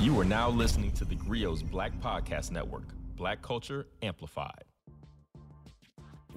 You 0.00 0.18
are 0.18 0.24
now 0.24 0.48
listening 0.48 0.92
to 0.92 1.04
the 1.04 1.14
Grio's 1.14 1.62
Black 1.62 1.92
Podcast 2.00 2.50
Network, 2.50 2.84
Black 3.16 3.42
Culture 3.42 3.86
Amplified. 4.00 4.64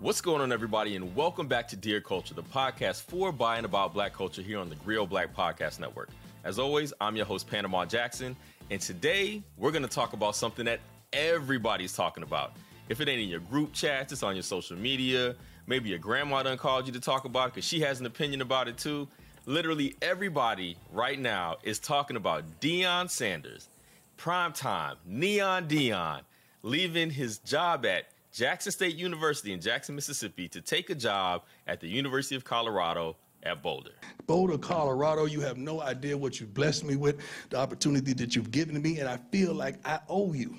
What's 0.01 0.19
going 0.19 0.41
on, 0.41 0.51
everybody, 0.51 0.97
and 0.97 1.15
welcome 1.15 1.47
back 1.47 1.69
to 1.69 1.77
Dear 1.77 2.01
Culture, 2.01 2.33
the 2.33 2.43
podcast 2.43 3.03
for, 3.03 3.31
by, 3.31 3.55
and 3.55 3.65
about 3.65 3.93
Black 3.93 4.13
culture 4.13 4.41
here 4.41 4.59
on 4.59 4.67
the 4.67 4.75
Grio 4.75 5.05
Black 5.05 5.33
Podcast 5.33 5.79
Network. 5.79 6.09
As 6.43 6.59
always, 6.59 6.91
I'm 6.99 7.15
your 7.15 7.25
host, 7.25 7.49
Panama 7.49 7.85
Jackson, 7.85 8.35
and 8.69 8.81
today 8.81 9.41
we're 9.55 9.71
going 9.71 9.83
to 9.83 9.87
talk 9.87 10.11
about 10.11 10.35
something 10.35 10.65
that 10.65 10.81
everybody's 11.13 11.93
talking 11.93 12.23
about. 12.23 12.51
If 12.89 12.99
it 12.99 13.07
ain't 13.07 13.21
in 13.21 13.29
your 13.29 13.39
group 13.39 13.71
chats, 13.71 14.11
it's 14.11 14.23
on 14.23 14.35
your 14.35 14.43
social 14.43 14.75
media. 14.75 15.37
Maybe 15.67 15.87
your 15.87 15.99
grandma 15.99 16.43
done 16.43 16.57
called 16.57 16.85
you 16.85 16.91
to 16.91 16.99
talk 16.99 17.23
about 17.23 17.47
it 17.47 17.53
because 17.53 17.65
she 17.65 17.79
has 17.79 18.01
an 18.01 18.07
opinion 18.07 18.41
about 18.41 18.67
it 18.67 18.77
too. 18.77 19.07
Literally 19.45 19.97
everybody 20.01 20.77
right 20.93 21.19
now 21.19 21.57
is 21.63 21.77
talking 21.77 22.15
about 22.15 22.61
Deion 22.61 23.09
Sanders, 23.09 23.67
prime 24.15 24.53
time, 24.53 24.95
Neon 25.05 25.67
Deion, 25.67 26.21
leaving 26.61 27.09
his 27.09 27.39
job 27.39 27.85
at 27.85 28.05
Jackson 28.31 28.71
State 28.71 28.95
University 28.95 29.51
in 29.51 29.59
Jackson, 29.59 29.95
Mississippi 29.95 30.47
to 30.47 30.61
take 30.61 30.89
a 30.89 30.95
job 30.95 31.43
at 31.67 31.81
the 31.81 31.89
University 31.89 32.35
of 32.35 32.45
Colorado 32.45 33.17
at 33.43 33.61
Boulder. 33.61 33.91
Boulder, 34.27 34.57
Colorado, 34.57 35.25
you 35.25 35.41
have 35.41 35.57
no 35.57 35.81
idea 35.81 36.17
what 36.17 36.39
you've 36.39 36.53
blessed 36.53 36.85
me 36.85 36.95
with, 36.95 37.17
the 37.49 37.57
opportunity 37.57 38.13
that 38.13 38.37
you've 38.37 38.49
given 38.49 38.81
me, 38.81 38.99
and 38.99 39.09
I 39.09 39.17
feel 39.29 39.53
like 39.53 39.75
I 39.85 39.99
owe 40.07 40.31
you. 40.31 40.55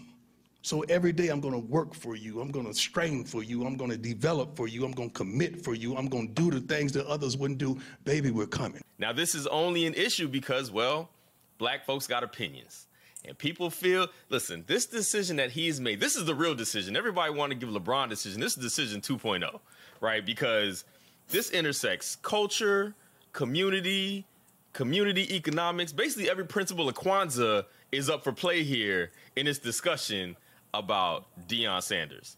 So 0.64 0.80
every 0.88 1.12
day 1.12 1.28
I'm 1.28 1.40
going 1.40 1.52
to 1.52 1.60
work 1.60 1.92
for 1.92 2.16
you. 2.16 2.40
I'm 2.40 2.50
going 2.50 2.64
to 2.64 2.72
strain 2.72 3.22
for 3.22 3.42
you. 3.42 3.66
I'm 3.66 3.76
going 3.76 3.90
to 3.90 3.98
develop 3.98 4.56
for 4.56 4.66
you. 4.66 4.86
I'm 4.86 4.92
going 4.92 5.10
to 5.10 5.14
commit 5.14 5.62
for 5.62 5.74
you. 5.74 5.94
I'm 5.94 6.08
going 6.08 6.28
to 6.28 6.32
do 6.32 6.50
the 6.50 6.60
things 6.74 6.92
that 6.92 7.06
others 7.06 7.36
wouldn't 7.36 7.58
do. 7.58 7.78
Baby, 8.04 8.30
we're 8.30 8.46
coming. 8.46 8.80
Now, 8.98 9.12
this 9.12 9.34
is 9.34 9.46
only 9.48 9.84
an 9.84 9.92
issue 9.92 10.26
because, 10.26 10.70
well, 10.70 11.10
black 11.58 11.84
folks 11.84 12.06
got 12.06 12.24
opinions. 12.24 12.86
And 13.26 13.36
people 13.36 13.68
feel, 13.68 14.06
listen, 14.30 14.64
this 14.66 14.86
decision 14.86 15.36
that 15.36 15.50
he's 15.50 15.82
made, 15.82 16.00
this 16.00 16.16
is 16.16 16.24
the 16.24 16.34
real 16.34 16.54
decision. 16.54 16.96
Everybody 16.96 17.34
want 17.34 17.52
to 17.52 17.58
give 17.58 17.68
LeBron 17.68 18.08
decision. 18.08 18.40
This 18.40 18.56
is 18.56 18.62
decision 18.62 19.02
2.0, 19.02 19.60
right? 20.00 20.24
Because 20.24 20.86
this 21.28 21.50
intersects 21.50 22.16
culture, 22.16 22.94
community, 23.34 24.24
community 24.72 25.36
economics. 25.36 25.92
Basically, 25.92 26.30
every 26.30 26.46
principle 26.46 26.88
of 26.88 26.94
Kwanzaa 26.94 27.66
is 27.92 28.08
up 28.08 28.24
for 28.24 28.32
play 28.32 28.62
here 28.62 29.10
in 29.36 29.44
this 29.44 29.58
discussion 29.58 30.36
about 30.74 31.24
Deion 31.48 31.82
Sanders. 31.82 32.36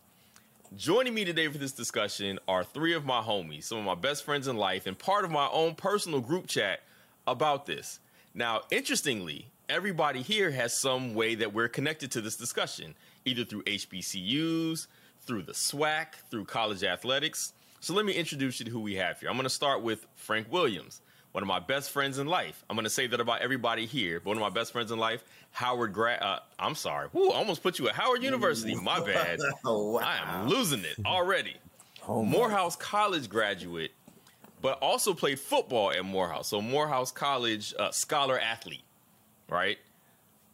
Joining 0.77 1.15
me 1.15 1.25
today 1.25 1.49
for 1.49 1.57
this 1.57 1.73
discussion 1.73 2.39
are 2.47 2.63
three 2.63 2.93
of 2.93 3.07
my 3.07 3.23
homies, 3.23 3.65
some 3.65 3.79
of 3.79 3.85
my 3.85 3.95
best 3.95 4.25
friends 4.25 4.47
in 4.47 4.57
life, 4.57 4.87
and 4.87 4.99
part 4.99 5.25
of 5.25 5.31
my 5.31 5.49
own 5.51 5.75
personal 5.75 6.21
group 6.21 6.47
chat 6.47 6.81
about 7.27 7.65
this. 7.65 7.99
Now, 8.35 8.63
interestingly, 8.71 9.47
everybody 9.71 10.21
here 10.21 10.51
has 10.51 10.79
some 10.79 11.15
way 11.15 11.35
that 11.37 11.55
we're 11.55 11.69
connected 11.69 12.11
to 12.13 12.21
this 12.21 12.37
discussion, 12.37 12.95
either 13.25 13.45
through 13.45 13.63
HBCUs, 13.63 14.87
through 15.23 15.43
the 15.43 15.53
SWAC, 15.53 16.07
through 16.31 16.45
college 16.45 16.85
athletics. 16.85 17.55
So 17.81 17.95
let 17.95 18.05
me 18.05 18.13
introduce 18.13 18.61
you 18.61 18.67
to 18.67 18.71
who 18.71 18.81
we 18.81 18.97
have 18.97 19.19
here. 19.19 19.31
I'm 19.31 19.37
going 19.37 19.45
to 19.45 19.51
start 19.51 19.83
with 19.83 20.07
Frank 20.15 20.53
Williams 20.53 21.01
one 21.37 21.43
of 21.43 21.49
my 21.49 21.59
best 21.59 21.91
friends 21.91 22.19
in 22.19 22.27
life. 22.27 22.65
I'm 22.71 22.77
going 22.77 22.85
to 22.85 22.91
say 22.91 23.07
that 23.09 23.21
about 23.21 23.43
everybody 23.43 23.85
here, 23.85 24.21
but 24.21 24.29
one 24.31 24.39
of 24.39 24.41
my 24.41 24.49
best 24.49 24.73
friends 24.73 24.91
in 24.91 24.99
life, 24.99 25.23
Howard 25.51 25.93
Grad. 25.93 26.23
Uh, 26.23 26.39
I'm 26.59 26.75
sorry. 26.75 27.09
Woo, 27.13 27.29
I 27.29 27.35
almost 27.35 27.63
put 27.63 27.79
you 27.79 27.91
at 27.91 27.95
Howard 27.95 28.23
University. 28.23 28.75
My 28.75 29.01
bad. 29.05 29.41
oh, 29.67 29.91
wow. 29.91 30.01
I 30.01 30.41
am 30.41 30.49
losing 30.49 30.81
it 30.81 30.97
already. 31.05 31.57
Oh, 32.09 32.23
Morehouse 32.23 32.77
College 32.77 33.29
graduate, 33.29 33.91
but 34.63 34.79
also 34.81 35.13
played 35.13 35.41
football 35.41 35.91
at 35.91 36.05
Morehouse. 36.05 36.47
So 36.47 36.63
Morehouse 36.63 37.11
College 37.11 37.75
uh, 37.77 37.91
scholar 37.91 38.39
athlete, 38.39 38.85
right? 39.49 39.77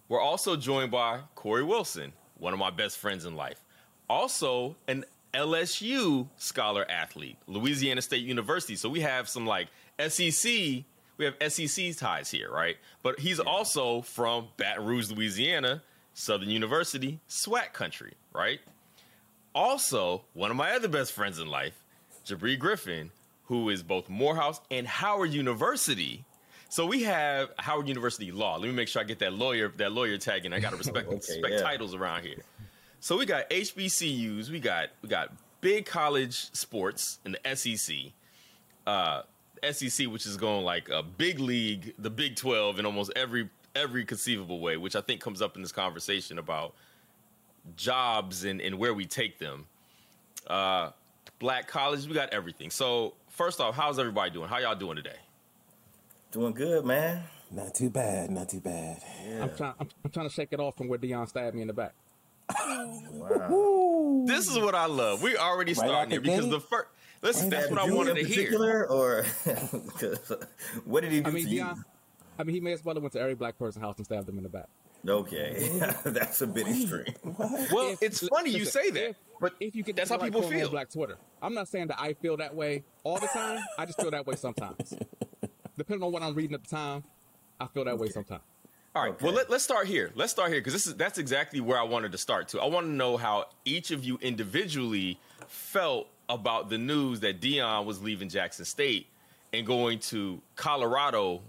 We're 0.08 0.22
also 0.22 0.56
joined 0.56 0.90
by 0.90 1.20
Corey 1.34 1.62
Wilson, 1.62 2.14
one 2.38 2.54
of 2.54 2.58
my 2.58 2.70
best 2.70 2.96
friends 2.96 3.26
in 3.26 3.36
life. 3.36 3.62
Also 4.08 4.76
an 4.88 5.04
LSU 5.34 6.28
scholar 6.38 6.90
athlete, 6.90 7.36
Louisiana 7.46 8.00
State 8.00 8.24
University. 8.24 8.74
So 8.74 8.88
we 8.88 9.00
have 9.00 9.28
some 9.28 9.46
like 9.46 9.68
SEC, 10.08 10.84
we 11.16 11.24
have 11.24 11.34
SEC 11.52 11.96
ties 11.96 12.30
here, 12.30 12.50
right? 12.50 12.76
But 13.02 13.20
he's 13.20 13.38
yeah. 13.38 13.44
also 13.44 14.02
from 14.02 14.48
Baton 14.56 14.84
Rouge, 14.84 15.10
Louisiana, 15.10 15.82
Southern 16.14 16.50
University, 16.50 17.20
SWAC 17.28 17.72
country, 17.72 18.14
right? 18.32 18.60
Also, 19.54 20.22
one 20.34 20.50
of 20.50 20.56
my 20.56 20.72
other 20.72 20.88
best 20.88 21.12
friends 21.12 21.38
in 21.38 21.46
life, 21.46 21.74
Jabri 22.24 22.58
Griffin, 22.58 23.10
who 23.44 23.68
is 23.68 23.82
both 23.82 24.08
Morehouse 24.08 24.60
and 24.70 24.86
Howard 24.86 25.32
University. 25.32 26.24
So 26.68 26.86
we 26.86 27.02
have 27.02 27.50
Howard 27.58 27.86
University 27.86 28.32
Law. 28.32 28.56
Let 28.56 28.68
me 28.68 28.72
make 28.72 28.88
sure 28.88 29.02
I 29.02 29.04
get 29.04 29.18
that 29.18 29.34
lawyer 29.34 29.68
that 29.76 29.92
lawyer 29.92 30.16
tag 30.16 30.46
in. 30.46 30.54
I 30.54 30.60
got 30.60 30.70
to 30.70 30.76
respect, 30.76 31.06
okay, 31.06 31.16
respect 31.16 31.54
yeah. 31.54 31.60
titles 31.60 31.94
around 31.94 32.22
here. 32.22 32.42
So 33.00 33.18
we 33.18 33.26
got 33.26 33.50
HBCUs, 33.50 34.48
we 34.48 34.58
got 34.58 34.88
we 35.02 35.08
got 35.08 35.32
big 35.60 35.84
college 35.84 36.50
sports 36.54 37.18
in 37.26 37.36
the 37.42 37.56
SEC, 37.56 37.96
uh, 38.86 39.22
SEC, 39.70 40.06
which 40.08 40.26
is 40.26 40.36
going 40.36 40.64
like 40.64 40.88
a 40.88 41.02
big 41.02 41.38
league, 41.38 41.94
the 41.98 42.10
Big 42.10 42.36
Twelve, 42.36 42.78
in 42.78 42.86
almost 42.86 43.12
every 43.16 43.48
every 43.74 44.04
conceivable 44.04 44.60
way, 44.60 44.76
which 44.76 44.96
I 44.96 45.00
think 45.00 45.20
comes 45.20 45.40
up 45.40 45.56
in 45.56 45.62
this 45.62 45.72
conversation 45.72 46.38
about 46.38 46.74
jobs 47.76 48.44
and, 48.44 48.60
and 48.60 48.78
where 48.78 48.92
we 48.92 49.06
take 49.06 49.38
them. 49.38 49.66
Uh, 50.46 50.90
black 51.38 51.68
colleges, 51.68 52.08
we 52.08 52.14
got 52.14 52.30
everything. 52.30 52.70
So 52.70 53.14
first 53.28 53.60
off, 53.60 53.74
how's 53.74 53.98
everybody 53.98 54.30
doing? 54.30 54.48
How 54.48 54.58
y'all 54.58 54.74
doing 54.74 54.96
today? 54.96 55.16
Doing 56.32 56.52
good, 56.52 56.84
man. 56.84 57.22
Not 57.50 57.74
too 57.74 57.90
bad. 57.90 58.30
Not 58.30 58.48
too 58.48 58.60
bad. 58.60 59.02
Yeah. 59.26 59.42
I'm 59.42 59.56
trying. 59.56 59.74
I'm, 59.78 59.88
I'm 60.04 60.10
trying 60.10 60.28
to 60.28 60.34
shake 60.34 60.48
it 60.52 60.60
off 60.60 60.76
from 60.76 60.88
where 60.88 60.98
Deion 60.98 61.28
stabbed 61.28 61.54
me 61.54 61.62
in 61.62 61.68
the 61.68 61.74
back 61.74 61.94
wow. 63.12 64.24
This 64.26 64.48
is 64.48 64.58
what 64.58 64.74
I 64.74 64.86
love. 64.86 65.22
We 65.22 65.36
already 65.36 65.74
starting 65.74 65.94
right 65.94 66.10
here 66.10 66.20
because 66.20 66.48
the 66.48 66.60
first. 66.60 66.88
Listen, 67.22 67.50
that's 67.50 67.70
what 67.70 67.78
I 67.78 67.90
wanted 67.90 68.16
to 68.16 68.24
hear. 68.24 68.84
Or 68.90 69.22
what 70.84 71.02
did 71.02 71.12
he 71.12 71.20
do 71.20 71.30
I 71.30 71.32
mean, 71.32 71.46
Deion, 71.46 71.70
uh, 71.70 71.74
I 72.38 72.42
mean, 72.42 72.54
he 72.54 72.60
may 72.60 72.72
as 72.72 72.84
well 72.84 72.96
have 72.96 73.02
went 73.02 73.12
to 73.12 73.20
every 73.20 73.34
black 73.34 73.56
person's 73.58 73.82
house 73.82 73.96
and 73.96 74.04
stabbed 74.04 74.26
them 74.26 74.38
in 74.38 74.42
the 74.42 74.48
back. 74.48 74.66
Okay, 75.06 75.68
that's 76.04 76.42
a 76.42 76.46
bit 76.46 76.66
extreme. 76.68 77.14
Well, 77.72 77.92
if, 77.92 78.02
it's 78.02 78.26
funny 78.28 78.50
listen, 78.50 78.58
you 78.60 78.64
say 78.64 78.90
that, 78.90 79.10
if, 79.10 79.16
but 79.40 79.54
if 79.58 79.74
you 79.74 79.82
get 79.82 79.96
that's 79.96 80.10
how 80.10 80.16
right 80.16 80.32
people 80.32 80.42
feel. 80.42 80.68
Black 80.68 80.90
Twitter. 80.90 81.16
I'm 81.40 81.54
not 81.54 81.68
saying 81.68 81.88
that 81.88 82.00
I 82.00 82.12
feel 82.14 82.36
that 82.36 82.54
way 82.54 82.84
all 83.02 83.18
the 83.18 83.26
time. 83.28 83.60
I 83.78 83.86
just 83.86 84.00
feel 84.00 84.10
that 84.10 84.26
way 84.26 84.36
sometimes. 84.36 84.94
Depending 85.76 86.04
on 86.04 86.12
what 86.12 86.22
I'm 86.22 86.34
reading 86.34 86.54
at 86.54 86.62
the 86.62 86.76
time, 86.76 87.02
I 87.58 87.66
feel 87.66 87.84
that 87.84 87.92
okay. 87.92 88.02
way 88.02 88.08
sometimes. 88.10 88.42
All 88.94 89.02
right. 89.02 89.12
Okay. 89.12 89.24
Well, 89.24 89.34
let, 89.34 89.50
us 89.50 89.62
start 89.62 89.86
here. 89.86 90.12
Let's 90.14 90.30
start 90.30 90.50
here 90.50 90.60
because 90.60 90.74
this 90.74 90.86
is 90.86 90.94
that's 90.94 91.18
exactly 91.18 91.60
where 91.60 91.78
I 91.78 91.82
wanted 91.82 92.12
to 92.12 92.18
start 92.18 92.48
too. 92.48 92.60
I 92.60 92.66
want 92.66 92.86
to 92.86 92.92
know 92.92 93.16
how 93.16 93.46
each 93.64 93.90
of 93.90 94.04
you 94.04 94.18
individually 94.20 95.18
felt 95.48 96.08
about 96.28 96.68
the 96.70 96.78
news 96.78 97.20
that 97.20 97.40
Deion 97.40 97.84
was 97.84 98.02
leaving 98.02 98.28
Jackson 98.28 98.64
State 98.64 99.06
and 99.52 99.66
going 99.66 99.98
to 99.98 100.40
Colorado, 100.56 101.42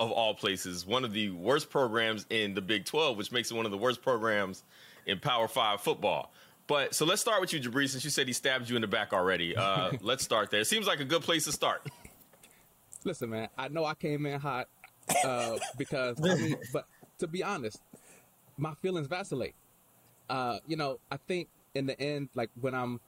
of 0.00 0.12
all 0.12 0.34
places, 0.34 0.86
one 0.86 1.04
of 1.04 1.12
the 1.12 1.30
worst 1.30 1.70
programs 1.70 2.24
in 2.30 2.54
the 2.54 2.60
Big 2.60 2.84
Twelve, 2.84 3.16
which 3.16 3.32
makes 3.32 3.50
it 3.50 3.54
one 3.54 3.66
of 3.66 3.72
the 3.72 3.78
worst 3.78 4.00
programs 4.02 4.62
in 5.06 5.18
Power 5.18 5.48
Five 5.48 5.80
football. 5.80 6.32
But 6.68 6.94
so 6.94 7.06
let's 7.06 7.20
start 7.20 7.40
with 7.40 7.52
you, 7.52 7.60
Jabri, 7.60 7.88
since 7.88 8.04
you 8.04 8.10
said 8.10 8.26
he 8.26 8.32
stabbed 8.32 8.68
you 8.68 8.76
in 8.76 8.82
the 8.82 8.88
back 8.88 9.12
already. 9.12 9.56
Uh, 9.56 9.92
let's 10.02 10.22
start 10.22 10.50
there. 10.50 10.60
It 10.60 10.66
seems 10.66 10.86
like 10.86 11.00
a 11.00 11.04
good 11.04 11.22
place 11.22 11.44
to 11.46 11.52
start. 11.52 11.88
Listen, 13.04 13.30
man, 13.30 13.48
I 13.56 13.68
know 13.68 13.84
I 13.84 13.94
came 13.94 14.26
in 14.26 14.38
hot 14.38 14.68
uh, 15.24 15.56
because 15.76 16.16
I 16.22 16.34
mean, 16.34 16.56
but 16.72 16.86
to 17.18 17.26
be 17.26 17.42
honest, 17.42 17.80
my 18.56 18.74
feelings 18.74 19.06
vacillate. 19.06 19.54
Uh, 20.28 20.58
you 20.66 20.76
know, 20.76 21.00
I 21.10 21.16
think 21.16 21.48
in 21.74 21.86
the 21.86 21.98
end, 21.98 22.28
like 22.34 22.50
when 22.60 22.74
I'm 22.74 23.00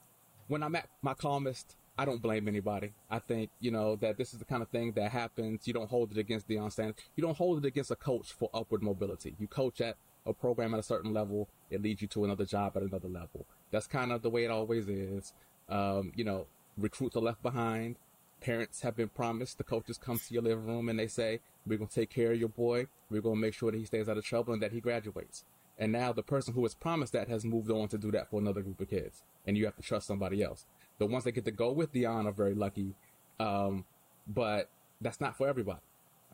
when 0.50 0.64
I'm 0.64 0.74
at 0.74 0.88
my 1.00 1.14
calmest, 1.14 1.76
I 1.96 2.04
don't 2.04 2.20
blame 2.20 2.48
anybody. 2.48 2.92
I 3.08 3.20
think 3.20 3.50
you 3.60 3.70
know 3.70 3.94
that 3.96 4.18
this 4.18 4.32
is 4.32 4.40
the 4.40 4.44
kind 4.44 4.62
of 4.62 4.68
thing 4.68 4.92
that 4.92 5.12
happens. 5.12 5.66
You 5.66 5.72
don't 5.72 5.88
hold 5.88 6.10
it 6.10 6.18
against 6.18 6.48
Deion 6.48 6.72
Sanders. 6.72 6.96
You 7.14 7.22
don't 7.22 7.36
hold 7.36 7.64
it 7.64 7.68
against 7.68 7.90
a 7.90 7.96
coach 7.96 8.32
for 8.32 8.50
upward 8.52 8.82
mobility. 8.82 9.36
You 9.38 9.46
coach 9.46 9.80
at 9.80 9.96
a 10.26 10.32
program 10.32 10.74
at 10.74 10.80
a 10.80 10.82
certain 10.82 11.12
level, 11.14 11.48
it 11.70 11.80
leads 11.82 12.02
you 12.02 12.08
to 12.08 12.24
another 12.24 12.44
job 12.44 12.76
at 12.76 12.82
another 12.82 13.08
level. 13.08 13.46
That's 13.70 13.86
kind 13.86 14.12
of 14.12 14.22
the 14.22 14.30
way 14.30 14.44
it 14.44 14.50
always 14.50 14.88
is. 14.88 15.32
Um, 15.68 16.12
you 16.16 16.24
know, 16.24 16.46
recruits 16.76 17.16
are 17.16 17.20
left 17.20 17.42
behind 17.42 17.96
parents 18.40 18.80
have 18.80 18.96
been 18.96 19.08
promised. 19.08 19.58
The 19.58 19.64
coaches 19.64 19.98
come 19.98 20.18
to 20.18 20.34
your 20.34 20.42
living 20.42 20.66
room 20.66 20.88
and 20.88 20.98
they 20.98 21.06
say, 21.06 21.40
we're 21.66 21.78
going 21.78 21.88
to 21.88 21.94
take 21.94 22.10
care 22.10 22.32
of 22.32 22.40
your 22.40 22.48
boy. 22.48 22.86
We're 23.10 23.20
going 23.20 23.36
to 23.36 23.40
make 23.40 23.54
sure 23.54 23.70
that 23.70 23.78
he 23.78 23.84
stays 23.84 24.08
out 24.08 24.18
of 24.18 24.24
trouble 24.24 24.52
and 24.52 24.62
that 24.62 24.72
he 24.72 24.80
graduates. 24.80 25.44
And 25.80 25.92
now 25.92 26.12
the 26.12 26.22
person 26.22 26.54
who 26.54 26.60
was 26.60 26.74
promised 26.74 27.14
that 27.14 27.28
has 27.28 27.44
moved 27.44 27.70
on 27.70 27.88
to 27.88 27.98
do 27.98 28.12
that 28.12 28.30
for 28.30 28.38
another 28.38 28.60
group 28.60 28.80
of 28.80 28.90
kids. 28.90 29.22
And 29.46 29.56
you 29.56 29.64
have 29.64 29.74
to 29.76 29.82
trust 29.82 30.06
somebody 30.06 30.42
else. 30.42 30.66
The 30.98 31.06
ones 31.06 31.24
that 31.24 31.32
get 31.32 31.46
to 31.46 31.50
go 31.50 31.72
with 31.72 31.92
Deion 31.92 32.26
are 32.26 32.32
very 32.32 32.54
lucky. 32.54 32.94
Um, 33.40 33.86
but 34.28 34.68
that's 35.00 35.20
not 35.20 35.36
for 35.36 35.48
everybody. 35.48 35.80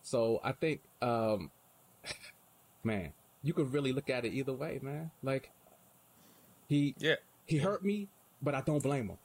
So 0.02 0.40
I 0.42 0.52
think, 0.52 0.80
um, 1.00 1.50
man, 2.84 3.12
you 3.42 3.54
could 3.54 3.72
really 3.72 3.92
look 3.92 4.10
at 4.10 4.24
it 4.24 4.32
either 4.32 4.52
way, 4.52 4.80
man. 4.82 5.12
Like 5.22 5.52
he, 6.68 6.96
yeah, 6.98 7.14
he 7.46 7.58
hurt 7.58 7.84
me, 7.84 8.08
but 8.42 8.54
I 8.54 8.60
don't 8.60 8.82
blame 8.82 9.08
him. 9.08 9.18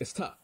It's 0.00 0.12
tough. 0.12 0.36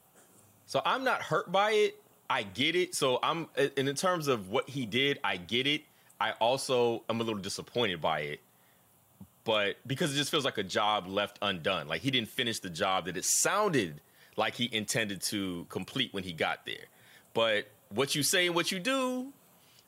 So 0.66 0.80
I'm 0.84 1.02
not 1.02 1.22
hurt 1.22 1.50
by 1.50 1.72
it. 1.72 2.02
I 2.28 2.44
get 2.44 2.76
it. 2.76 2.94
So 2.94 3.18
I'm 3.24 3.48
and 3.56 3.88
in 3.88 3.94
terms 3.96 4.28
of 4.28 4.50
what 4.50 4.68
he 4.68 4.86
did, 4.86 5.18
I 5.24 5.36
get 5.36 5.66
it. 5.66 5.82
I 6.20 6.32
also 6.32 7.02
am 7.08 7.20
a 7.20 7.24
little 7.24 7.40
disappointed 7.40 8.00
by 8.00 8.20
it, 8.20 8.40
but 9.44 9.76
because 9.86 10.12
it 10.12 10.16
just 10.16 10.30
feels 10.30 10.44
like 10.44 10.58
a 10.58 10.62
job 10.62 11.06
left 11.06 11.38
undone. 11.42 11.88
Like 11.88 12.02
he 12.02 12.10
didn't 12.10 12.28
finish 12.28 12.60
the 12.60 12.70
job 12.70 13.06
that 13.06 13.16
it 13.16 13.24
sounded 13.24 14.00
like 14.36 14.54
he 14.54 14.68
intended 14.72 15.22
to 15.22 15.66
complete 15.68 16.12
when 16.12 16.24
he 16.24 16.32
got 16.32 16.64
there. 16.66 16.86
But 17.34 17.68
what 17.90 18.14
you 18.14 18.22
say 18.22 18.46
and 18.46 18.54
what 18.54 18.70
you 18.70 18.78
do, 18.78 19.32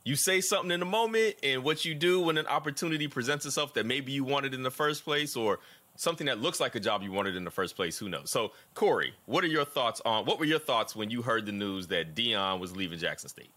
you 0.04 0.16
say 0.16 0.40
something 0.40 0.70
in 0.70 0.81
the 0.81 0.87
moment, 0.87 1.37
and 1.43 1.62
what 1.62 1.84
you 1.84 1.94
do 1.94 2.20
when 2.20 2.37
an 2.37 2.46
opportunity 2.46 3.06
presents 3.06 3.46
itself 3.46 3.75
that 3.75 3.87
maybe 3.87 4.12
you 4.12 4.25
wanted 4.25 4.52
in 4.52 4.62
the 4.62 4.70
first 4.70 5.04
place, 5.04 5.37
or 5.37 5.60
something 5.96 6.26
that 6.26 6.40
looks 6.40 6.58
like 6.58 6.75
a 6.75 6.81
job 6.81 7.02
you 7.02 7.12
wanted 7.12 7.37
in 7.37 7.44
the 7.44 7.50
first 7.50 7.76
place, 7.76 7.98
who 7.98 8.08
knows? 8.08 8.31
So, 8.31 8.52
Corey, 8.75 9.14
what 9.26 9.44
are 9.44 9.48
your 9.48 9.64
thoughts 9.64 10.00
on 10.05 10.25
what 10.25 10.38
were 10.38 10.44
your 10.44 10.58
thoughts 10.58 10.96
when 10.96 11.10
you 11.10 11.22
heard 11.22 11.46
the 11.46 11.52
news 11.52 11.87
that 11.88 12.14
Deion 12.14 12.58
was 12.58 12.76
leaving 12.76 12.98
Jackson 12.98 13.28
State? 13.28 13.50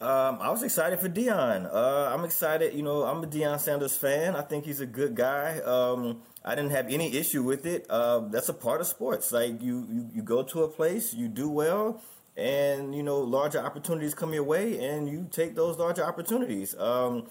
Um, 0.00 0.38
I 0.40 0.48
was 0.48 0.62
excited 0.62 0.98
for 0.98 1.10
Deion. 1.10 1.68
Uh, 1.70 2.14
I'm 2.14 2.24
excited. 2.24 2.72
You 2.72 2.82
know, 2.82 3.02
I'm 3.02 3.22
a 3.22 3.26
Deion 3.26 3.60
Sanders 3.60 3.94
fan. 3.94 4.34
I 4.34 4.40
think 4.40 4.64
he's 4.64 4.80
a 4.80 4.86
good 4.86 5.14
guy. 5.14 5.58
Um, 5.58 6.22
I 6.42 6.54
didn't 6.54 6.70
have 6.70 6.88
any 6.88 7.14
issue 7.14 7.42
with 7.42 7.66
it. 7.66 7.84
Uh, 7.90 8.20
that's 8.20 8.48
a 8.48 8.54
part 8.54 8.80
of 8.80 8.86
sports. 8.86 9.30
Like 9.30 9.60
you, 9.60 9.86
you, 9.90 10.08
you 10.14 10.22
go 10.22 10.42
to 10.42 10.62
a 10.62 10.68
place, 10.68 11.12
you 11.12 11.28
do 11.28 11.50
well, 11.50 12.00
and 12.34 12.94
you 12.94 13.02
know 13.02 13.18
larger 13.18 13.60
opportunities 13.60 14.14
come 14.14 14.32
your 14.32 14.44
way, 14.44 14.82
and 14.82 15.06
you 15.06 15.28
take 15.30 15.54
those 15.54 15.76
larger 15.76 16.02
opportunities. 16.02 16.74
Um, 16.78 17.26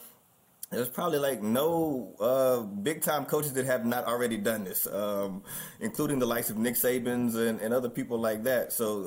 there's 0.70 0.90
probably 0.90 1.18
like 1.18 1.42
no 1.42 2.14
uh, 2.20 2.60
big 2.62 3.02
time 3.02 3.26
coaches 3.26 3.54
that 3.54 3.66
have 3.66 3.84
not 3.84 4.06
already 4.06 4.38
done 4.38 4.64
this, 4.64 4.86
um, 4.86 5.42
including 5.80 6.20
the 6.20 6.28
likes 6.28 6.52
of 6.52 6.58
Nick 6.60 6.76
Saban's 6.76 7.34
and, 7.34 7.60
and 7.62 7.74
other 7.74 7.90
people 7.90 8.20
like 8.20 8.44
that. 8.44 8.72
So 8.72 9.06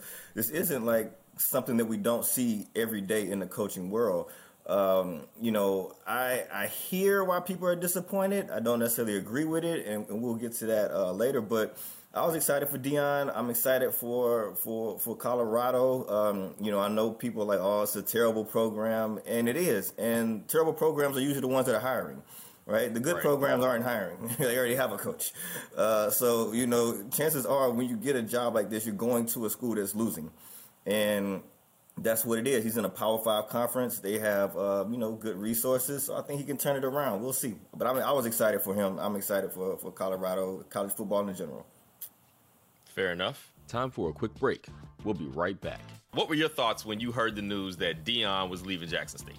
uh, 0.00 0.04
this 0.34 0.50
isn't 0.50 0.84
like 0.84 1.12
something 1.38 1.76
that 1.78 1.86
we 1.86 1.96
don't 1.96 2.24
see 2.24 2.66
every 2.74 3.00
day 3.00 3.28
in 3.30 3.40
the 3.40 3.46
coaching 3.46 3.90
world. 3.90 4.30
Um, 4.66 5.22
you 5.40 5.50
know, 5.52 5.92
I 6.06 6.44
I 6.52 6.66
hear 6.68 7.22
why 7.24 7.40
people 7.40 7.68
are 7.68 7.76
disappointed. 7.76 8.50
I 8.50 8.60
don't 8.60 8.78
necessarily 8.78 9.16
agree 9.16 9.44
with 9.44 9.64
it, 9.64 9.86
and, 9.86 10.08
and 10.08 10.22
we'll 10.22 10.36
get 10.36 10.52
to 10.54 10.66
that 10.66 10.90
uh, 10.90 11.12
later. 11.12 11.42
But 11.42 11.76
I 12.14 12.24
was 12.24 12.34
excited 12.34 12.68
for 12.70 12.78
Deion. 12.78 13.30
I'm 13.34 13.50
excited 13.50 13.92
for 13.92 14.54
for 14.54 14.98
for 14.98 15.16
Colorado. 15.16 16.08
Um, 16.08 16.54
you 16.60 16.70
know, 16.70 16.80
I 16.80 16.88
know 16.88 17.10
people 17.10 17.42
are 17.42 17.46
like, 17.46 17.58
oh, 17.60 17.82
it's 17.82 17.94
a 17.96 18.02
terrible 18.02 18.44
program, 18.44 19.20
and 19.26 19.48
it 19.50 19.56
is. 19.56 19.92
And 19.98 20.48
terrible 20.48 20.72
programs 20.72 21.16
are 21.18 21.20
usually 21.20 21.42
the 21.42 21.48
ones 21.48 21.66
that 21.66 21.74
are 21.74 21.80
hiring, 21.80 22.22
right? 22.64 22.92
The 22.92 23.00
good 23.00 23.16
Right. 23.16 23.22
programs 23.22 23.62
aren't 23.64 23.84
hiring; 23.84 24.30
they 24.38 24.56
already 24.56 24.76
have 24.76 24.92
a 24.92 24.96
coach. 24.96 25.32
Uh, 25.76 26.08
so 26.08 26.52
you 26.52 26.66
know, 26.66 27.06
chances 27.10 27.44
are 27.44 27.70
when 27.70 27.86
you 27.88 27.96
get 27.96 28.16
a 28.16 28.22
job 28.22 28.54
like 28.54 28.70
this, 28.70 28.86
you're 28.86 28.94
going 28.94 29.26
to 29.26 29.44
a 29.44 29.50
school 29.50 29.74
that's 29.74 29.94
losing, 29.94 30.30
and 30.86 31.42
that's 31.98 32.24
what 32.24 32.38
it 32.38 32.46
is. 32.46 32.64
He's 32.64 32.76
in 32.76 32.84
a 32.84 32.88
Power 32.88 33.18
Five 33.18 33.48
conference. 33.48 33.98
They 33.98 34.18
have, 34.18 34.56
uh, 34.56 34.84
you 34.90 34.98
know, 34.98 35.12
good 35.12 35.36
resources. 35.36 36.04
So 36.04 36.16
I 36.16 36.22
think 36.22 36.40
he 36.40 36.46
can 36.46 36.56
turn 36.56 36.76
it 36.76 36.84
around. 36.84 37.22
We'll 37.22 37.32
see. 37.32 37.54
But 37.76 37.86
I 37.86 37.92
mean, 37.92 38.02
I 38.02 38.12
was 38.12 38.26
excited 38.26 38.60
for 38.62 38.74
him. 38.74 38.98
I'm 38.98 39.16
excited 39.16 39.52
for 39.52 39.76
for 39.76 39.92
Colorado 39.92 40.64
college 40.70 40.92
football 40.92 41.26
in 41.28 41.34
general. 41.34 41.66
Fair 42.86 43.12
enough. 43.12 43.52
Time 43.68 43.90
for 43.90 44.10
a 44.10 44.12
quick 44.12 44.34
break. 44.34 44.66
We'll 45.04 45.14
be 45.14 45.26
right 45.26 45.60
back. 45.60 45.80
What 46.12 46.28
were 46.28 46.34
your 46.34 46.48
thoughts 46.48 46.84
when 46.84 47.00
you 47.00 47.12
heard 47.12 47.34
the 47.34 47.42
news 47.42 47.76
that 47.78 48.04
Deion 48.04 48.48
was 48.48 48.64
leaving 48.64 48.88
Jackson 48.88 49.18
State? 49.18 49.36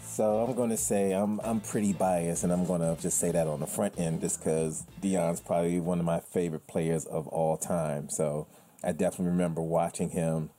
So 0.00 0.44
I'm 0.44 0.54
going 0.54 0.70
to 0.70 0.76
say 0.76 1.12
I'm 1.12 1.40
I'm 1.40 1.60
pretty 1.60 1.92
biased, 1.92 2.44
and 2.44 2.52
I'm 2.52 2.66
going 2.66 2.80
to 2.82 2.96
just 3.02 3.18
say 3.18 3.32
that 3.32 3.46
on 3.48 3.60
the 3.60 3.66
front 3.66 3.98
end, 3.98 4.20
just 4.20 4.38
because 4.38 4.84
Deion's 5.02 5.40
probably 5.40 5.80
one 5.80 5.98
of 5.98 6.04
my 6.04 6.20
favorite 6.20 6.66
players 6.68 7.04
of 7.06 7.26
all 7.28 7.56
time. 7.56 8.08
So 8.10 8.46
I 8.84 8.92
definitely 8.92 9.32
remember 9.32 9.60
watching 9.60 10.10
him, 10.10 10.50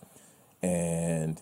and 0.66 1.40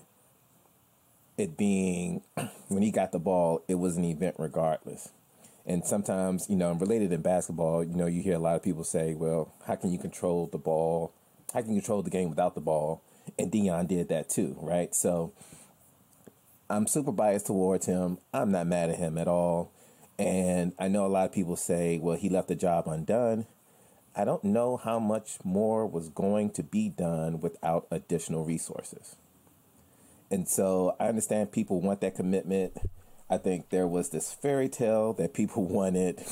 it 1.37 1.55
being 1.55 2.21
when 2.67 2.83
he 2.83 2.91
got 2.91 3.11
the 3.11 3.19
ball, 3.19 3.63
it 3.67 3.75
was 3.75 3.97
an 3.97 4.03
event 4.03 4.35
regardless. 4.37 5.09
And 5.65 5.85
sometimes, 5.85 6.49
you 6.49 6.57
know, 6.57 6.73
related 6.73 7.13
in 7.13 7.21
basketball, 7.21 7.85
you 7.85 7.95
know, 7.95 8.05
you 8.05 8.21
hear 8.21 8.35
a 8.35 8.39
lot 8.39 8.57
of 8.57 8.63
people 8.63 8.83
say, 8.83 9.13
"Well, 9.13 9.53
how 9.65 9.75
can 9.75 9.91
you 9.91 9.97
control 9.97 10.49
the 10.51 10.57
ball? 10.57 11.13
How 11.53 11.61
can 11.61 11.73
you 11.73 11.79
control 11.81 12.01
the 12.01 12.09
game 12.09 12.29
without 12.29 12.53
the 12.53 12.61
ball?" 12.61 13.01
And 13.39 13.49
Deion 13.51 13.87
did 13.87 14.09
that 14.09 14.29
too, 14.29 14.57
right? 14.59 14.93
So. 14.93 15.31
I'm 16.69 16.87
super 16.87 17.11
biased 17.11 17.45
towards 17.45 17.85
him. 17.85 18.17
I'm 18.33 18.51
not 18.51 18.65
mad 18.65 18.89
at 18.89 18.97
him 18.97 19.17
at 19.17 19.27
all. 19.27 19.69
And 20.17 20.73
I 20.79 20.87
know 20.87 21.05
a 21.05 21.07
lot 21.07 21.25
of 21.25 21.31
people 21.31 21.55
say, 21.55 21.99
well, 21.99 22.15
he 22.15 22.29
left 22.29 22.47
the 22.47 22.55
job 22.55 22.87
undone. 22.87 23.45
I 24.15 24.25
don't 24.25 24.43
know 24.43 24.77
how 24.77 24.99
much 24.99 25.37
more 25.43 25.87
was 25.87 26.09
going 26.09 26.51
to 26.51 26.63
be 26.63 26.89
done 26.89 27.39
without 27.39 27.87
additional 27.89 28.45
resources. 28.45 29.15
And 30.29 30.47
so 30.47 30.95
I 30.99 31.07
understand 31.07 31.51
people 31.51 31.81
want 31.81 32.01
that 32.01 32.15
commitment. 32.15 32.77
I 33.29 33.37
think 33.37 33.69
there 33.69 33.87
was 33.87 34.09
this 34.09 34.31
fairy 34.33 34.69
tale 34.69 35.13
that 35.13 35.33
people 35.33 35.65
wanted, 35.67 36.23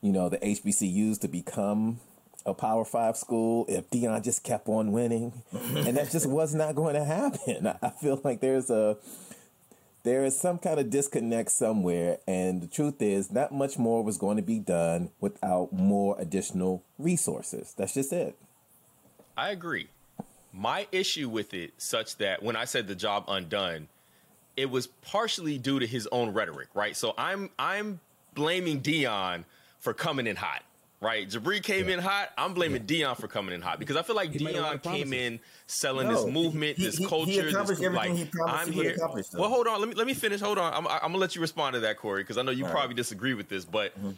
you 0.00 0.12
know, 0.12 0.28
the 0.28 0.38
HBCUs 0.38 1.20
to 1.20 1.28
become 1.28 2.00
a 2.46 2.54
Power 2.54 2.84
Five 2.84 3.16
school 3.16 3.66
if 3.68 3.90
Deion 3.90 4.22
just 4.22 4.44
kept 4.44 4.68
on 4.68 4.92
winning, 4.92 5.42
and 5.52 5.96
that 5.96 6.12
just 6.12 6.26
was 6.26 6.54
not 6.54 6.76
going 6.76 6.94
to 6.94 7.04
happen. 7.04 7.66
I 7.82 7.90
feel 7.90 8.20
like 8.22 8.40
there's 8.40 8.70
a 8.70 8.96
there 10.06 10.24
is 10.24 10.38
some 10.38 10.56
kind 10.56 10.78
of 10.78 10.88
disconnect 10.88 11.50
somewhere, 11.50 12.18
and 12.28 12.62
the 12.62 12.68
truth 12.68 13.02
is, 13.02 13.32
not 13.32 13.52
much 13.52 13.76
more 13.76 14.04
was 14.04 14.16
going 14.16 14.36
to 14.36 14.42
be 14.42 14.60
done 14.60 15.10
without 15.20 15.72
more 15.72 16.14
additional 16.20 16.84
resources. 16.96 17.74
That's 17.76 17.94
just 17.94 18.12
it. 18.12 18.38
I 19.36 19.50
agree. 19.50 19.88
My 20.52 20.86
issue 20.92 21.28
with 21.28 21.52
it, 21.54 21.72
such 21.78 22.18
that 22.18 22.40
when 22.40 22.54
I 22.54 22.66
said 22.66 22.86
the 22.86 22.94
job 22.94 23.24
undone, 23.26 23.88
it 24.56 24.70
was 24.70 24.86
partially 24.86 25.58
due 25.58 25.80
to 25.80 25.86
his 25.88 26.06
own 26.12 26.32
rhetoric, 26.32 26.68
right? 26.72 26.96
So 26.96 27.12
I'm 27.18 27.50
I'm 27.58 27.98
blaming 28.34 28.82
Deion 28.82 29.42
for 29.80 29.92
coming 29.92 30.28
in 30.28 30.36
hot, 30.36 30.62
right? 31.00 31.28
Jabri 31.28 31.62
came 31.62 31.88
in 31.88 31.98
hot. 31.98 32.30
I'm 32.38 32.54
blaming 32.54 32.84
Deion 32.84 33.16
for 33.16 33.28
coming 33.28 33.54
in 33.54 33.60
hot 33.62 33.78
because 33.78 33.96
I 33.96 34.02
feel 34.02 34.16
like 34.16 34.32
He 34.32 34.42
made 34.44 34.56
a 34.56 34.62
lot 34.62 34.82
Deion 34.82 34.92
came 34.94 35.12
in 35.12 35.40
selling 35.66 36.08
No, 36.08 36.14
this 36.24 36.32
movement, 36.32 36.76
he- 36.78 36.84
this 36.86 36.96
he- 36.96 37.04
he 37.04 37.08
culture. 37.08 37.48
accomplished 37.48 37.80
this, 37.80 37.86
everything 37.86 37.92
like, 37.92 38.12
he 38.12 38.24
promised 38.24 38.66
I'm 38.68 38.72
he 38.72 38.82
here. 38.82 38.96
Well, 39.34 39.48
hold 39.50 39.66
on. 39.66 39.80
Let 39.80 39.88
me 39.88 39.94
let 39.94 40.06
me 40.06 40.14
finish. 40.14 40.40
Hold 40.40 40.58
on. 40.58 40.72
I'm, 40.72 40.86
I'm 40.86 41.00
gonna 41.00 41.18
let 41.18 41.34
you 41.34 41.40
respond 41.40 41.74
to 41.74 41.80
that, 41.80 41.96
Corey, 41.98 42.22
because 42.22 42.38
I 42.38 42.42
know 42.42 42.50
you 42.50 42.64
All 42.64 42.70
right. 42.70 42.78
probably 42.78 42.94
disagree 42.96 43.34
with 43.34 43.48
this, 43.48 43.64
but 43.64 43.96
Mm-hmm. 43.98 44.10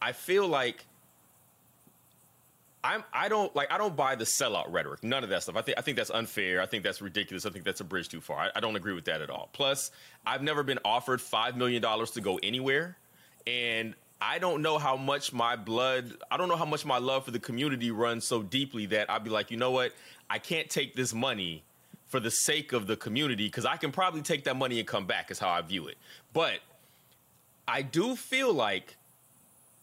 I 0.00 0.12
feel 0.12 0.46
like 0.46 0.84
I'm 2.84 3.02
I 3.12 3.28
don't 3.28 3.54
like 3.56 3.72
I 3.72 3.78
don't 3.78 3.96
buy 3.96 4.14
the 4.14 4.24
sellout 4.24 4.66
rhetoric. 4.72 5.02
None 5.02 5.24
of 5.24 5.30
that 5.30 5.42
stuff. 5.42 5.56
I 5.56 5.62
think 5.62 5.76
I 5.78 5.80
think 5.80 5.96
that's 5.96 6.10
unfair. 6.10 6.60
I 6.62 6.66
think 6.66 6.84
that's 6.84 7.02
ridiculous. 7.02 7.44
I 7.44 7.50
think 7.50 7.64
that's 7.64 7.80
a 7.80 7.84
bridge 7.84 8.08
too 8.08 8.20
far. 8.20 8.38
I, 8.38 8.50
I 8.56 8.60
don't 8.60 8.76
agree 8.76 8.92
with 8.92 9.06
that 9.06 9.20
at 9.20 9.30
all. 9.30 9.48
Plus, 9.52 9.90
I've 10.24 10.42
never 10.42 10.62
been 10.62 10.78
offered 10.84 11.20
five 11.20 11.56
million 11.56 11.82
dollars 11.82 12.12
to 12.12 12.20
go 12.20 12.38
anywhere, 12.42 12.96
and 13.48 13.94
I 14.20 14.38
don't 14.38 14.62
know 14.62 14.78
how 14.78 14.96
much 14.96 15.32
my 15.32 15.54
blood. 15.56 16.14
I 16.30 16.36
don't 16.36 16.48
know 16.48 16.56
how 16.56 16.64
much 16.64 16.84
my 16.84 16.98
love 16.98 17.24
for 17.24 17.30
the 17.30 17.38
community 17.38 17.90
runs 17.90 18.26
so 18.26 18.42
deeply 18.42 18.86
that 18.86 19.10
I'd 19.10 19.22
be 19.22 19.30
like, 19.30 19.50
you 19.50 19.56
know 19.56 19.70
what? 19.70 19.92
I 20.28 20.38
can't 20.38 20.68
take 20.68 20.94
this 20.94 21.14
money 21.14 21.62
for 22.06 22.18
the 22.20 22.30
sake 22.30 22.72
of 22.72 22.86
the 22.86 22.96
community 22.96 23.46
because 23.46 23.64
I 23.64 23.76
can 23.76 23.92
probably 23.92 24.22
take 24.22 24.44
that 24.44 24.56
money 24.56 24.78
and 24.78 24.88
come 24.88 25.06
back. 25.06 25.30
Is 25.30 25.38
how 25.38 25.50
I 25.50 25.60
view 25.62 25.86
it. 25.86 25.96
But 26.32 26.60
I 27.68 27.82
do 27.82 28.16
feel 28.16 28.52
like 28.52 28.96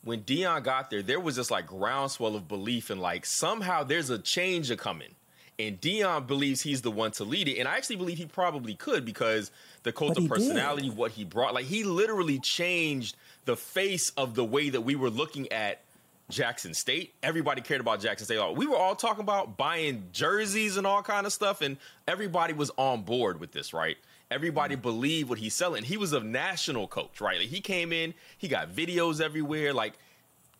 when 0.03 0.21
Deion 0.21 0.63
got 0.63 0.89
there, 0.89 1.01
there 1.01 1.19
was 1.19 1.37
this 1.37 1.49
like 1.49 1.67
groundswell 1.67 2.35
of 2.35 2.47
belief 2.47 2.89
and 2.89 3.01
like 3.01 3.25
somehow 3.25 3.83
there's 3.83 4.09
a 4.09 4.19
change 4.19 4.69
a 4.69 4.75
coming. 4.75 5.15
And 5.57 5.79
Deion 5.79 6.27
believes 6.27 6.61
he's 6.61 6.81
the 6.81 6.91
one 6.91 7.11
to 7.11 7.23
lead 7.23 7.47
it. 7.47 7.59
And 7.59 7.67
I 7.67 7.77
actually 7.77 7.95
believe 7.95 8.17
he 8.17 8.25
probably 8.25 8.75
could 8.75 9.05
because 9.05 9.51
the 9.83 9.93
cult 9.93 10.09
But 10.09 10.17
of 10.17 10.23
he 10.23 10.27
did. 10.27 10.35
personality, 10.35 10.89
what 10.89 11.11
he 11.11 11.23
brought, 11.23 11.53
like 11.53 11.65
he 11.65 11.85
literally 11.85 12.39
changed 12.39 13.15
the 13.45 13.55
face 13.55 14.11
of 14.11 14.35
the 14.35 14.43
way 14.43 14.69
that 14.69 14.81
we 14.81 14.95
were 14.95 15.09
looking 15.09 15.51
at 15.51 15.81
Jackson 16.29 16.73
State. 16.73 17.13
Everybody 17.21 17.61
cared 17.61 17.81
about 17.81 18.01
Jackson 18.01 18.25
State. 18.25 18.55
We 18.55 18.65
were 18.65 18.77
all 18.77 18.95
talking 18.95 19.21
about 19.21 19.57
buying 19.57 20.05
jerseys 20.11 20.77
and 20.77 20.87
all 20.87 21.03
kind 21.03 21.25
of 21.25 21.33
stuff, 21.33 21.61
and 21.61 21.77
everybody 22.07 22.53
was 22.53 22.71
on 22.77 23.03
board 23.03 23.39
with 23.39 23.51
this, 23.51 23.73
right? 23.73 23.97
Everybody 24.31 24.75
mm-hmm. 24.75 24.81
believed 24.81 25.29
what 25.29 25.37
he's 25.37 25.53
selling. 25.53 25.83
He 25.83 25.97
was 25.97 26.13
a 26.13 26.19
national 26.19 26.87
coach, 26.87 27.21
right? 27.21 27.37
Like 27.37 27.49
he 27.49 27.61
came 27.61 27.93
in, 27.93 28.13
he 28.37 28.47
got 28.47 28.71
videos 28.71 29.21
everywhere. 29.21 29.73
Like 29.73 29.93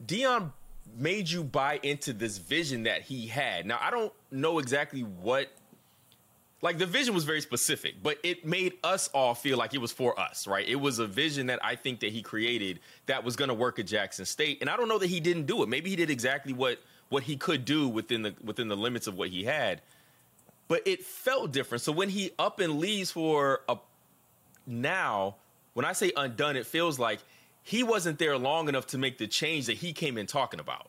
Deion 0.05 0.51
made 0.95 1.29
you 1.29 1.43
buy 1.43 1.79
into 1.81 2.13
this 2.13 2.37
vision 2.37 2.83
that 2.83 3.01
he 3.01 3.27
had. 3.27 3.65
Now 3.65 3.79
I 3.81 3.89
don't 3.89 4.13
know 4.31 4.59
exactly 4.59 5.01
what 5.01 5.49
like 6.61 6.77
the 6.77 6.85
vision 6.85 7.13
was 7.13 7.25
very 7.25 7.41
specific, 7.41 7.95
but 8.01 8.17
it 8.23 8.45
made 8.45 8.73
us 8.83 9.07
all 9.09 9.35
feel 9.35 9.57
like 9.57 9.73
it 9.73 9.79
was 9.79 9.91
for 9.91 10.19
us, 10.19 10.47
right? 10.47 10.67
It 10.67 10.77
was 10.77 10.99
a 10.99 11.05
vision 11.05 11.47
that 11.47 11.59
I 11.63 11.75
think 11.75 11.99
that 11.99 12.11
he 12.11 12.21
created 12.21 12.79
that 13.05 13.23
was 13.23 13.35
going 13.35 13.49
to 13.49 13.53
work 13.53 13.77
at 13.77 13.85
Jackson 13.85 14.25
State, 14.25 14.59
and 14.61 14.69
I 14.69 14.77
don't 14.77 14.87
know 14.87 14.97
that 14.97 15.09
he 15.09 15.19
didn't 15.19 15.45
do 15.45 15.63
it. 15.63 15.69
Maybe 15.69 15.89
he 15.89 15.95
did 15.95 16.09
exactly 16.09 16.53
what 16.53 16.79
what 17.09 17.23
he 17.23 17.37
could 17.37 17.65
do 17.65 17.87
within 17.87 18.23
the 18.23 18.35
within 18.43 18.67
the 18.67 18.77
limits 18.77 19.07
of 19.07 19.17
what 19.17 19.29
he 19.29 19.43
had, 19.43 19.81
but 20.67 20.81
it 20.87 21.03
felt 21.03 21.51
different. 21.51 21.81
So 21.81 21.91
when 21.91 22.09
he 22.09 22.31
up 22.39 22.59
and 22.59 22.79
leaves 22.79 23.11
for 23.11 23.61
a 23.69 23.77
now, 24.65 25.35
when 25.73 25.85
I 25.85 25.93
say 25.93 26.11
undone, 26.15 26.55
it 26.55 26.65
feels 26.65 26.97
like 26.97 27.19
he 27.63 27.83
wasn't 27.83 28.17
there 28.17 28.37
long 28.37 28.69
enough 28.69 28.87
to 28.87 28.97
make 28.97 29.17
the 29.17 29.27
change 29.27 29.67
that 29.67 29.77
he 29.77 29.93
came 29.93 30.17
in 30.17 30.25
talking 30.25 30.59
about. 30.59 30.87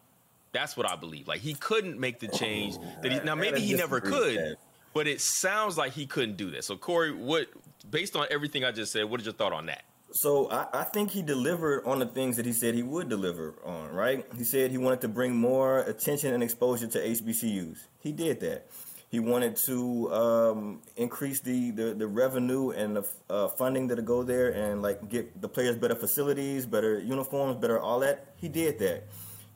That's 0.53 0.77
what 0.77 0.89
I 0.89 0.97
believe. 0.97 1.29
Like 1.29 1.41
he 1.41 1.55
couldn't 1.55 1.99
make 1.99 2.21
the 2.21 2.29
change 2.29 2.79
that 3.03 3.13
he 3.13 3.21
now 3.21 3.35
maybe 3.35 3.61
he 3.61 3.75
never 3.75 4.01
could. 4.01 4.57
But 4.97 5.07
it 5.07 5.21
sounds 5.21 5.77
like 5.77 5.93
he 5.93 6.07
couldn't 6.07 6.39
do 6.39 6.51
that. 6.53 6.65
So 6.65 6.75
Corey, 6.79 7.13
what 7.13 7.49
based 7.89 8.17
on 8.17 8.27
everything 8.31 8.65
I 8.65 8.73
just 8.73 8.93
said, 8.93 9.05
what 9.05 9.21
is 9.21 9.27
your 9.27 9.35
thought 9.35 9.53
on 9.53 9.67
that? 9.67 9.85
So 10.13 10.51
I, 10.51 10.69
I, 10.73 10.85
think 10.85 11.11
he 11.11 11.21
delivered 11.21 11.85
on 11.85 11.99
the 11.99 12.07
things 12.07 12.39
that 12.39 12.47
he 12.47 12.55
said 12.55 12.75
he 12.75 12.83
would 12.83 13.11
deliver 13.11 13.57
on, 13.63 13.91
right? 13.91 14.25
He 14.39 14.45
said 14.45 14.71
he 14.71 14.79
wanted 14.79 15.03
to 15.03 15.09
bring 15.09 15.37
more 15.37 15.81
attention 15.81 16.33
and 16.33 16.43
exposure 16.43 16.87
to 16.87 16.99
HBCUs. 16.99 17.77
He 18.01 18.13
did 18.13 18.41
that. 18.41 18.69
He 19.11 19.21
wanted 19.21 19.57
to 19.67 20.11
um, 20.15 20.83
increase 20.97 21.41
the, 21.41 21.73
the, 21.73 21.93
the, 21.93 22.07
revenue 22.07 22.71
and 22.71 22.97
the 22.97 23.07
uh, 23.29 23.49
funding 23.49 23.89
that'll 23.89 24.03
go 24.03 24.23
there 24.23 24.49
and 24.49 24.81
like 24.81 25.11
get 25.11 25.43
the 25.43 25.49
players 25.49 25.77
better 25.77 25.95
facilities, 25.95 26.65
better 26.65 26.99
uniforms, 26.99 27.61
better 27.61 27.79
all 27.79 28.01
that. 28.01 28.29
He 28.37 28.49
did 28.49 28.79
that. 28.79 29.05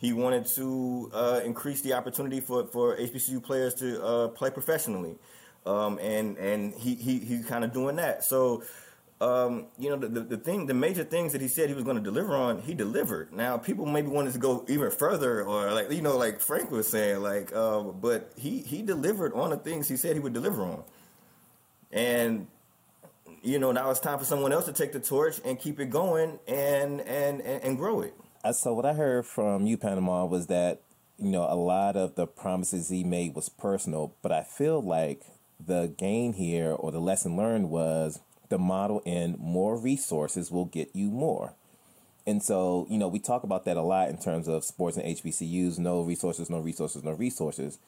He 0.01 0.13
wanted 0.13 0.47
to 0.57 1.11
uh, 1.13 1.41
increase 1.45 1.83
the 1.83 1.93
opportunity 1.93 2.41
for, 2.41 2.67
for 2.67 2.97
HBCU 2.97 3.43
players 3.43 3.75
to 3.75 4.03
uh, 4.03 4.29
play 4.29 4.51
professionally. 4.51 5.17
Um, 5.67 5.99
and 5.99 6.39
and 6.39 6.73
he, 6.73 6.95
he 6.95 7.19
he's 7.19 7.45
kind 7.45 7.65
of 7.65 7.73
doing 7.75 7.97
that. 7.97 8.25
So 8.25 8.63
um, 9.21 9.67
you 9.79 9.91
know, 9.91 9.97
the, 9.97 10.09
the, 10.09 10.21
the, 10.21 10.37
thing, 10.39 10.65
the 10.65 10.73
major 10.73 11.05
things 11.05 11.33
that 11.33 11.43
he 11.43 11.49
said 11.49 11.69
he 11.69 11.75
was 11.75 11.85
going 11.85 11.99
to 11.99 12.03
deliver 12.03 12.35
on, 12.35 12.63
he 12.63 12.73
delivered. 12.73 13.33
Now, 13.33 13.59
people 13.59 13.85
maybe 13.85 14.09
wanted 14.09 14.33
to 14.33 14.39
go 14.39 14.65
even 14.67 14.91
further, 14.91 15.43
or 15.43 15.71
like 15.73 15.91
you 15.93 16.01
know, 16.01 16.17
like 16.17 16.41
Frank 16.41 16.71
was 16.71 16.89
saying, 16.89 17.23
like, 17.23 17.55
uh, 17.55 17.81
but 17.83 18.33
he 18.37 18.61
he 18.61 18.81
delivered 18.81 19.35
on 19.35 19.51
the 19.51 19.59
things 19.59 19.89
he 19.89 19.99
said 19.99 20.15
he 20.15 20.21
would 20.21 20.33
deliver 20.33 20.63
on, 20.63 20.83
and 21.93 22.47
you 23.43 23.59
know, 23.59 23.73
now 23.73 23.91
it's 23.91 24.01
time 24.01 24.19
for 24.19 24.25
someone 24.25 24.53
else 24.53 24.65
to 24.65 24.73
take 24.73 24.93
the 24.93 25.01
torch 25.01 25.39
and 25.45 25.59
keep 25.59 25.79
it 25.81 25.91
going 25.91 26.39
and 26.49 27.03
and 27.03 27.43
and, 27.43 27.63
and 27.63 27.77
grow 27.77 28.01
it. 28.01 28.15
So 28.53 28.73
what 28.73 28.87
I 28.87 28.95
heard 28.95 29.27
from 29.27 29.67
you, 29.67 29.77
Panama, 29.77 30.25
was 30.25 30.47
that 30.47 30.81
you 31.19 31.31
know 31.31 31.47
a 31.49 31.55
lot 31.55 31.97
of 31.97 32.15
the 32.15 32.27
promises 32.27 32.89
he 32.89 33.05
made 33.05 33.35
was 33.35 33.51
personal, 33.51 34.15
but 34.23 34.33
I 34.33 34.43
feel 34.43 34.81
like 34.81 35.23
the 35.65 35.93
gain 35.99 36.33
here 36.33 36.73
or 36.73 36.91
the 36.91 37.01
lesson 37.01 37.37
learned 37.37 37.69
was 37.69 38.21
the 38.49 38.59
model 38.59 39.03
in 39.05 39.37
more 39.39 39.77
resources 39.79 40.51
will 40.51 40.65
get 40.65 40.91
you 40.95 41.11
more. 41.11 41.53
And 42.27 42.43
so, 42.43 42.87
you 42.89 42.99
know, 42.99 43.09
we 43.09 43.19
talk 43.19 43.43
about 43.45 43.65
that 43.67 43.77
a 43.77 43.83
lot 43.83 44.09
in 44.09 44.19
terms 44.19 44.49
of 44.49 44.65
sports 44.65 44.97
and 44.97 45.07
HBCUs 45.07 45.79
no 45.79 46.03
resources, 46.03 46.49
no 46.49 46.61
resources, 46.61 47.05
no 47.05 47.13
resources. 47.13 47.79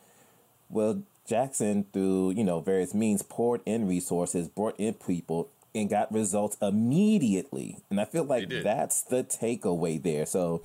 Well, 0.68 1.02
Jackson, 1.26 1.86
through, 1.92 2.32
you 2.32 2.44
know, 2.44 2.60
various 2.60 2.94
means, 2.94 3.22
poured 3.22 3.60
in 3.66 3.88
resources, 3.88 4.48
brought 4.48 4.78
in 4.78 4.94
people, 4.94 5.50
and 5.74 5.88
got 5.88 6.12
results 6.12 6.56
immediately. 6.60 7.78
And 7.90 8.00
I 8.00 8.04
feel 8.04 8.24
like 8.24 8.48
that's 8.62 9.02
the 9.02 9.24
takeaway 9.24 10.02
there. 10.02 10.26
So 10.26 10.62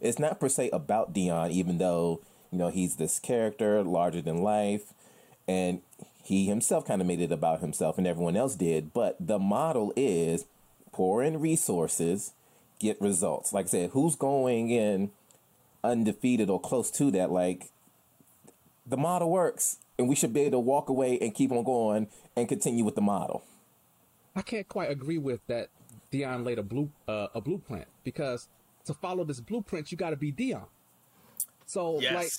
it's 0.00 0.18
not 0.18 0.40
per 0.40 0.48
se 0.48 0.70
about 0.72 1.14
Deion, 1.14 1.50
even 1.50 1.78
though, 1.78 2.20
you 2.52 2.58
know, 2.58 2.68
he's 2.68 2.96
this 2.96 3.18
character 3.18 3.82
larger 3.82 4.20
than 4.20 4.42
life. 4.42 4.92
And 5.48 5.80
he 6.22 6.46
himself 6.46 6.86
kind 6.86 7.00
of 7.00 7.06
made 7.06 7.20
it 7.20 7.32
about 7.32 7.60
himself 7.60 7.98
and 7.98 8.06
everyone 8.06 8.36
else 8.36 8.54
did. 8.54 8.92
But 8.92 9.16
the 9.18 9.38
model 9.38 9.92
is 9.96 10.44
pour 10.92 11.22
in 11.22 11.40
resources, 11.40 12.32
get 12.78 13.00
results. 13.00 13.52
Like 13.52 13.66
I 13.66 13.68
said, 13.68 13.90
who's 13.90 14.16
going 14.16 14.70
in 14.70 15.10
undefeated 15.82 16.50
or 16.50 16.60
close 16.60 16.90
to 16.92 17.10
that? 17.12 17.30
Like 17.30 17.70
the 18.86 18.96
model 18.96 19.30
works, 19.30 19.78
and 19.98 20.08
we 20.08 20.14
should 20.14 20.32
be 20.32 20.40
able 20.40 20.52
to 20.52 20.58
walk 20.58 20.88
away 20.88 21.18
and 21.20 21.34
keep 21.34 21.50
on 21.52 21.64
going 21.64 22.08
and 22.36 22.48
continue 22.48 22.84
with 22.84 22.94
the 22.94 23.00
model. 23.00 23.42
I 24.40 24.42
can't 24.42 24.68
quite 24.68 24.90
agree 24.90 25.18
with 25.18 25.46
that. 25.48 25.68
Deion 26.10 26.44
laid 26.44 26.58
a 26.58 26.62
blue 26.62 26.90
uh, 27.06 27.28
a 27.34 27.40
blueprint 27.40 27.86
because 28.02 28.48
to 28.84 28.94
follow 28.94 29.22
this 29.22 29.40
blueprint, 29.40 29.92
you 29.92 29.98
got 29.98 30.10
to 30.10 30.16
be 30.16 30.32
Deion. 30.32 30.66
So 31.66 32.00
yes. 32.00 32.14
like 32.14 32.32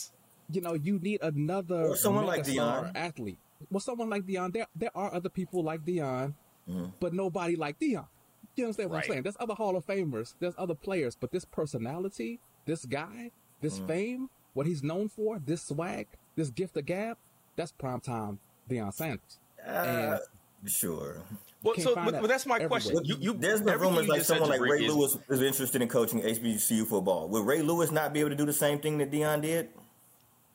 you 0.54 0.62
know, 0.62 0.74
you 0.74 1.00
need 1.00 1.22
another 1.22 1.88
or 1.88 1.96
someone 1.96 2.26
like 2.26 2.44
Deion 2.44 2.92
athlete 2.96 3.38
well, 3.70 3.80
someone 3.80 4.10
like 4.10 4.26
Deion. 4.26 4.54
there 4.54 4.68
there 4.76 4.92
are 4.96 5.14
other 5.14 5.30
people 5.30 5.64
like 5.64 5.86
Deion, 5.86 6.34
mm-hmm. 6.68 6.86
but 7.00 7.14
nobody 7.14 7.56
like 7.56 7.80
Deion. 7.80 8.08
You 8.56 8.66
understand 8.66 8.90
what 8.90 8.98
right. 8.98 9.06
I'm 9.06 9.12
saying? 9.12 9.24
There's 9.24 9.38
other 9.40 9.54
Hall 9.54 9.76
of 9.76 9.86
Famers, 9.86 10.34
there's 10.40 10.56
other 10.58 10.76
players, 10.76 11.16
but 11.16 11.32
this 11.32 11.46
personality, 11.46 12.40
this 12.66 12.86
guy, 12.86 13.32
this 13.62 13.78
mm-hmm. 13.78 13.88
fame, 13.88 14.30
what 14.54 14.66
he's 14.66 14.84
known 14.84 15.10
for, 15.10 15.40
this 15.40 15.64
swag, 15.64 16.08
this 16.36 16.50
gift 16.50 16.76
of 16.78 16.86
gab, 16.86 17.18
that's 17.56 17.72
prime 17.72 18.02
time 18.02 18.40
Deion 18.70 18.94
Sanders. 18.94 19.40
Uh, 19.66 20.18
sure. 20.66 21.22
Well, 21.64 21.76
so 21.78 21.94
but, 21.94 22.22
but, 22.22 22.28
that's 22.28 22.46
my 22.46 22.56
everywhere. 22.56 22.70
question. 22.70 23.06
You, 23.06 23.18
you, 23.20 23.34
There's 23.34 23.62
been 23.62 23.80
rumors 23.80 24.08
like 24.08 24.24
someone 24.24 24.50
like 24.50 24.62
Ray 24.62 24.86
is, 24.86 24.94
Lewis 24.94 25.18
is 25.30 25.42
interested 25.42 25.82
in 25.82 25.88
coaching 25.88 26.22
HBCU 26.22 26.88
football. 26.88 27.28
Will 27.28 27.44
Ray 27.44 27.62
Lewis 27.62 27.92
not 27.92 28.14
be 28.14 28.20
able 28.20 28.32
to 28.32 28.36
do 28.36 28.46
the 28.46 28.54
same 28.54 28.80
thing 28.80 28.98
that 28.98 29.12
Deion 29.12 29.42
did? 29.42 29.70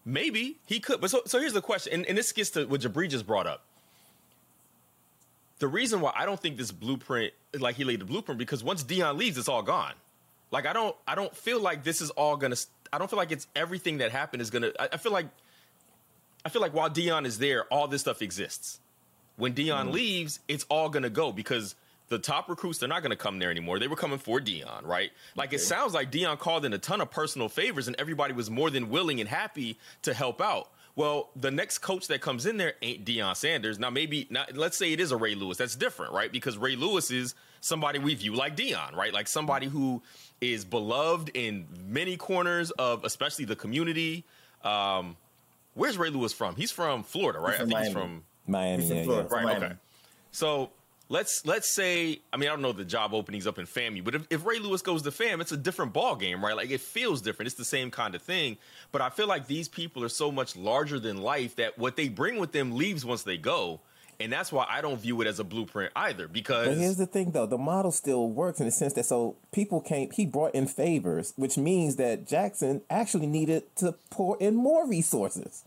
Maybe 0.05 0.59
he 0.65 0.81
could, 0.81 1.01
but 1.01 1.11
so 1.11 1.23
so 1.27 1.41
here's 1.41 1.53
the 1.53 1.61
question, 1.61 1.93
and, 1.93 2.07
and 2.07 2.19
this 2.19 2.33
gets 2.33 2.51
to 2.51 2.65
what 2.67 2.81
Jabri 2.81 3.09
just 3.09 3.27
brought 3.27 3.47
up. 3.47 3.65
The 5.59 5.69
reason 5.69 6.01
why 6.01 6.13
I 6.15 6.27
don't 6.27 6.39
think 6.39 6.57
this 6.57 6.71
blueprint, 6.71 7.33
like 7.59 7.77
he 7.77 7.85
laid 7.85 8.01
the 8.01 8.05
blueprint, 8.05 8.39
because 8.39 8.63
once 8.63 8.85
Deion 8.85 9.17
leaves, 9.17 9.39
it's 9.39 9.49
all 9.49 9.63
gone. 9.63 9.95
Like 10.51 10.67
I 10.67 10.73
don't, 10.73 10.95
I 11.07 11.15
don't 11.15 11.35
feel 11.35 11.61
like 11.61 11.83
this 11.83 12.01
is 12.01 12.11
all 12.11 12.37
gonna. 12.37 12.57
I 12.93 12.99
don't 12.99 13.09
feel 13.09 13.17
like 13.17 13.33
it's 13.33 13.47
everything 13.57 13.99
that 13.99 14.13
happened 14.13 14.43
is 14.43 14.51
gonna. 14.51 14.73
I, 14.79 14.89
I 14.93 14.97
feel 14.97 15.13
like, 15.13 15.27
I 16.45 16.49
feel 16.49 16.63
like 16.63 16.75
while 16.75 16.91
Deion 16.91 17.27
is 17.27 17.39
there, 17.39 17.65
all 17.65 17.89
this 17.89 18.03
stuff 18.03 18.23
exists. 18.23 18.81
When 19.37 19.55
Deion 19.55 19.89
mm. 19.89 19.93
leaves, 19.93 20.41
it's 20.49 20.65
all 20.69 20.89
gonna 20.89 21.11
go 21.11 21.33
because 21.33 21.75
the 22.09 22.19
top 22.19 22.49
recruits 22.49 22.79
they're 22.79 22.89
not 22.89 23.03
going 23.03 23.11
to 23.11 23.17
come 23.17 23.39
there 23.39 23.51
anymore. 23.51 23.79
They 23.79 23.89
were 23.89 23.97
coming 23.97 24.19
for 24.19 24.41
Deion, 24.41 24.85
right? 24.85 25.11
Like 25.35 25.49
okay. 25.49 25.57
it 25.57 25.61
sounds 25.61 25.95
like 25.95 26.11
Deion 26.13 26.39
called 26.39 26.65
in 26.65 26.73
a 26.73 26.79
ton 26.79 27.01
of 27.01 27.11
personal 27.11 27.49
favors, 27.49 27.89
and 27.89 27.97
everybody 27.99 28.33
was 28.33 28.51
more 28.51 28.71
than 28.71 28.91
willing 28.91 29.21
and 29.21 29.29
happy 29.29 29.79
to 30.03 30.15
help 30.15 30.41
out. 30.41 30.71
Well, 30.95 31.29
the 31.37 31.51
next 31.51 31.79
coach 31.79 32.09
that 32.09 32.23
comes 32.23 32.47
in 32.47 32.57
there 32.57 32.75
ain't 32.81 33.05
Deion 33.05 33.37
Sanders. 33.37 33.79
Now, 33.79 33.91
maybe 33.91 34.27
not. 34.31 34.57
Let's 34.57 34.79
say 34.79 34.93
it 34.93 35.01
is 35.01 35.13
a 35.13 35.17
Ray 35.17 35.35
Lewis. 35.35 35.59
That's 35.59 35.77
different, 35.77 36.13
right? 36.13 36.33
Because 36.33 36.57
Ray 36.57 36.75
Lewis 36.75 37.11
is 37.11 37.35
somebody 37.61 37.99
we 37.99 38.15
view 38.15 38.35
like 38.35 38.57
Deion, 38.57 38.95
right? 38.95 39.13
Like 39.13 39.29
somebody 39.29 39.67
who 39.67 40.03
is 40.41 40.65
beloved 40.65 41.31
in 41.35 41.67
many 41.87 42.17
corners 42.17 42.71
of, 42.73 43.05
especially 43.05 43.45
the 43.45 43.57
community. 43.57 44.25
Um, 44.65 45.17
where's 45.75 45.99
Ray 45.99 46.09
Lewis 46.09 46.33
from? 46.33 46.57
He's 46.57 46.71
from 46.71 47.03
Florida, 47.03 47.41
right? 47.41 47.55
I 47.55 47.59
think 47.59 47.71
Miami. 47.71 47.87
he's 47.87 47.95
from 47.95 48.23
Miami. 48.47 48.83
He's 48.83 48.93
from 48.93 49.05
Florida, 49.05 49.29
yeah. 49.31 49.37
Right. 49.37 49.45
Miami. 49.45 49.67
Okay. 49.67 49.75
So 50.33 50.71
let's 51.09 51.43
let's 51.47 51.75
say 51.75 52.21
I 52.33 52.37
mean 52.37 52.49
I 52.49 52.53
don't 52.53 52.63
know 52.63 52.73
the 52.73 52.85
job 52.85 53.15
openings 53.15 53.47
up 53.47 53.59
in 53.59 53.67
FAMU, 53.67 54.05
but 54.05 54.15
if, 54.15 54.27
if 54.31 54.47
Ray 54.47 54.59
Lewis 54.59 54.83
goes 54.83 55.03
to 55.03 55.11
FAM, 55.11 55.41
it's 55.41 55.53
a 55.53 55.57
different 55.57 55.93
ball 55.93 56.17
game, 56.17 56.45
right? 56.45 56.57
Like 56.57 56.71
it 56.71 56.81
feels 56.81 57.21
different. 57.23 57.49
It's 57.49 57.57
the 57.57 57.65
same 57.65 57.91
kind 57.91 58.15
of 58.15 58.23
thing. 58.23 58.57
But 58.93 59.03
I 59.03 59.11
feel 59.11 59.27
like 59.27 59.47
these 59.47 59.69
people 59.69 60.03
are 60.05 60.09
so 60.09 60.31
much 60.31 60.57
larger 60.57 60.99
than 60.99 61.19
life 61.19 61.57
that 61.57 61.79
what 61.79 61.97
they 61.97 62.09
bring 62.09 62.39
with 62.39 62.53
them 62.53 62.77
leaves 62.77 63.05
once 63.05 63.23
they 63.23 63.37
go. 63.37 63.81
And 64.19 64.33
that's 64.33 64.51
why 64.51 64.67
I 64.69 64.81
don't 64.81 64.99
view 64.99 65.21
it 65.21 65.27
as 65.27 65.41
a 65.41 65.45
blueprint 65.45 65.93
either. 65.95 66.27
Because 66.27 66.69
but 66.69 66.79
here's 66.79 66.97
the 66.97 67.07
thing, 67.07 67.33
though, 67.33 67.45
the 67.45 67.59
model 67.59 67.93
still 67.93 68.31
works 68.31 68.61
in 68.61 68.67
the 68.67 68.73
sense 68.73 68.95
that 68.95 69.05
so 69.05 69.37
people 69.53 69.81
came. 69.81 70.11
He 70.11 70.25
brought 70.25 70.55
in 70.55 70.67
favors, 70.67 71.35
which 71.37 71.59
means 71.59 71.97
that 71.97 72.27
Jackson 72.27 72.81
actually 72.89 73.27
needed 73.27 73.65
to 73.77 73.95
pour 74.09 74.39
in 74.39 74.55
more 74.55 74.89
resources. 74.89 75.65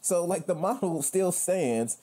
So, 0.00 0.24
like 0.24 0.46
the 0.46 0.54
model 0.56 1.00
still 1.02 1.30
stands 1.30 1.98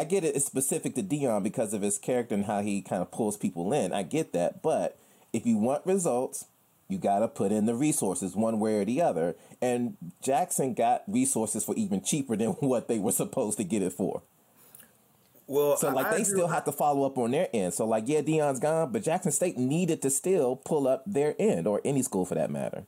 I 0.00 0.04
get 0.04 0.24
it. 0.24 0.34
It's 0.34 0.46
specific 0.46 0.94
to 0.94 1.02
Deion 1.02 1.42
because 1.42 1.74
of 1.74 1.82
his 1.82 1.98
character 1.98 2.34
and 2.34 2.46
how 2.46 2.62
he 2.62 2.80
kind 2.80 3.02
of 3.02 3.10
pulls 3.10 3.36
people 3.36 3.70
in. 3.74 3.92
I 3.92 4.02
get 4.02 4.32
that, 4.32 4.62
but 4.62 4.98
if 5.30 5.44
you 5.44 5.58
want 5.58 5.84
results, 5.84 6.46
you 6.88 6.96
got 6.96 7.18
to 7.18 7.28
put 7.28 7.52
in 7.52 7.66
the 7.66 7.74
resources 7.74 8.34
one 8.34 8.60
way 8.60 8.78
or 8.78 8.86
the 8.86 9.02
other. 9.02 9.36
And 9.60 9.98
Jackson 10.22 10.72
got 10.72 11.02
resources 11.06 11.66
for 11.66 11.74
even 11.74 12.02
cheaper 12.02 12.34
than 12.34 12.48
what 12.60 12.88
they 12.88 12.98
were 12.98 13.12
supposed 13.12 13.58
to 13.58 13.64
get 13.64 13.82
it 13.82 13.92
for. 13.92 14.22
Well, 15.46 15.76
so 15.76 15.90
like 15.90 16.06
I, 16.06 16.16
they 16.16 16.24
still 16.24 16.48
have 16.48 16.64
to 16.64 16.72
follow 16.72 17.04
up 17.04 17.18
on 17.18 17.32
their 17.32 17.48
end. 17.52 17.74
So 17.74 17.84
like 17.84 18.04
yeah, 18.06 18.22
Deion's 18.22 18.60
gone, 18.60 18.92
but 18.92 19.02
Jackson 19.02 19.32
State 19.32 19.58
needed 19.58 20.00
to 20.00 20.08
still 20.08 20.56
pull 20.56 20.88
up 20.88 21.02
their 21.06 21.34
end, 21.38 21.66
or 21.66 21.82
any 21.84 22.02
school 22.02 22.24
for 22.24 22.36
that 22.36 22.50
matter. 22.50 22.84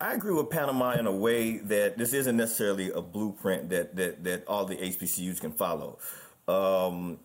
I 0.00 0.14
agree 0.14 0.32
with 0.32 0.50
Panama 0.50 0.92
in 0.92 1.06
a 1.06 1.12
way 1.12 1.58
that 1.58 1.98
this 1.98 2.12
isn't 2.12 2.36
necessarily 2.36 2.90
a 2.90 3.02
blueprint 3.02 3.70
that 3.70 3.96
that, 3.96 4.24
that 4.24 4.46
all 4.46 4.64
the 4.64 4.76
HBCUs 4.76 5.40
can 5.40 5.52
follow. 5.52 5.98
Um, 6.46 7.18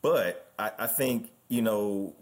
but 0.00 0.50
I, 0.58 0.72
I 0.78 0.86
think 0.86 1.30
you 1.48 1.62
know 1.62 2.14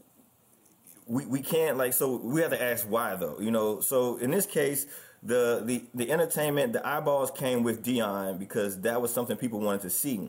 we, 1.06 1.26
we 1.26 1.40
can't 1.40 1.76
like 1.76 1.92
so 1.92 2.16
we 2.16 2.40
have 2.40 2.50
to 2.50 2.62
ask 2.62 2.86
why 2.88 3.14
though 3.14 3.38
you 3.40 3.50
know 3.50 3.80
so 3.80 4.16
in 4.18 4.30
this 4.30 4.46
case 4.46 4.86
the 5.22 5.62
the 5.64 5.84
the 5.94 6.10
entertainment 6.10 6.72
the 6.72 6.86
eyeballs 6.86 7.30
came 7.30 7.62
with 7.62 7.84
Deion 7.84 8.38
because 8.38 8.80
that 8.80 9.00
was 9.00 9.12
something 9.12 9.36
people 9.36 9.60
wanted 9.60 9.82
to 9.82 9.90
see. 9.90 10.28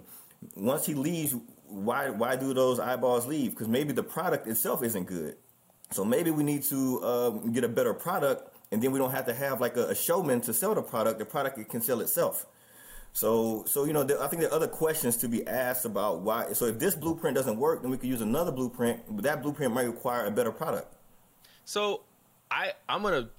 Once 0.56 0.86
he 0.86 0.94
leaves, 0.94 1.36
why 1.68 2.10
why 2.10 2.36
do 2.36 2.54
those 2.54 2.80
eyeballs 2.80 3.26
leave? 3.26 3.52
Because 3.52 3.68
maybe 3.68 3.94
the 3.94 4.04
product 4.04 4.48
itself 4.48 4.84
isn't 4.84 5.06
good. 5.06 5.36
So 5.92 6.06
maybe 6.06 6.30
we 6.30 6.44
need 6.44 6.64
to 6.66 7.04
um, 7.04 7.52
get 7.52 7.64
a 7.64 7.68
better 7.68 7.96
product 7.96 8.56
and 8.72 8.82
then 8.82 8.92
we 8.92 9.00
don't 9.00 9.12
have 9.12 9.26
to 9.26 9.34
have 9.34 9.62
like 9.62 9.78
a, 9.78 9.88
a 9.88 9.96
showman 9.96 10.42
to 10.42 10.54
sell 10.54 10.76
the 10.76 10.82
product. 10.82 11.20
The 11.20 11.26
product 11.26 11.70
can 11.70 11.82
sell 11.82 12.02
itself. 12.02 12.46
So, 13.14 13.64
so 13.66 13.86
you 13.86 13.94
know, 13.94 14.04
there, 14.04 14.22
I 14.22 14.28
think 14.28 14.42
there 14.42 14.52
are 14.52 14.56
other 14.56 14.68
questions 14.68 15.18
to 15.18 15.28
be 15.28 15.46
asked 15.48 15.86
about 15.86 16.22
why. 16.22 16.54
So, 16.54 16.66
if 16.66 16.78
this 16.78 16.96
blueprint 16.96 17.36
doesn't 17.36 17.58
work, 17.58 17.82
then 17.82 17.90
we 17.90 17.98
could 17.98 18.10
use 18.10 18.22
another 18.22 18.52
blueprint. 18.52 19.02
But 19.10 19.24
that 19.24 19.42
blueprint 19.42 19.74
might 19.74 19.88
require 19.88 20.26
a 20.26 20.32
better 20.32 20.52
product. 20.52 20.94
So, 21.66 22.02
I 22.52 22.74
I'm 22.88 23.02
gonna 23.02 23.30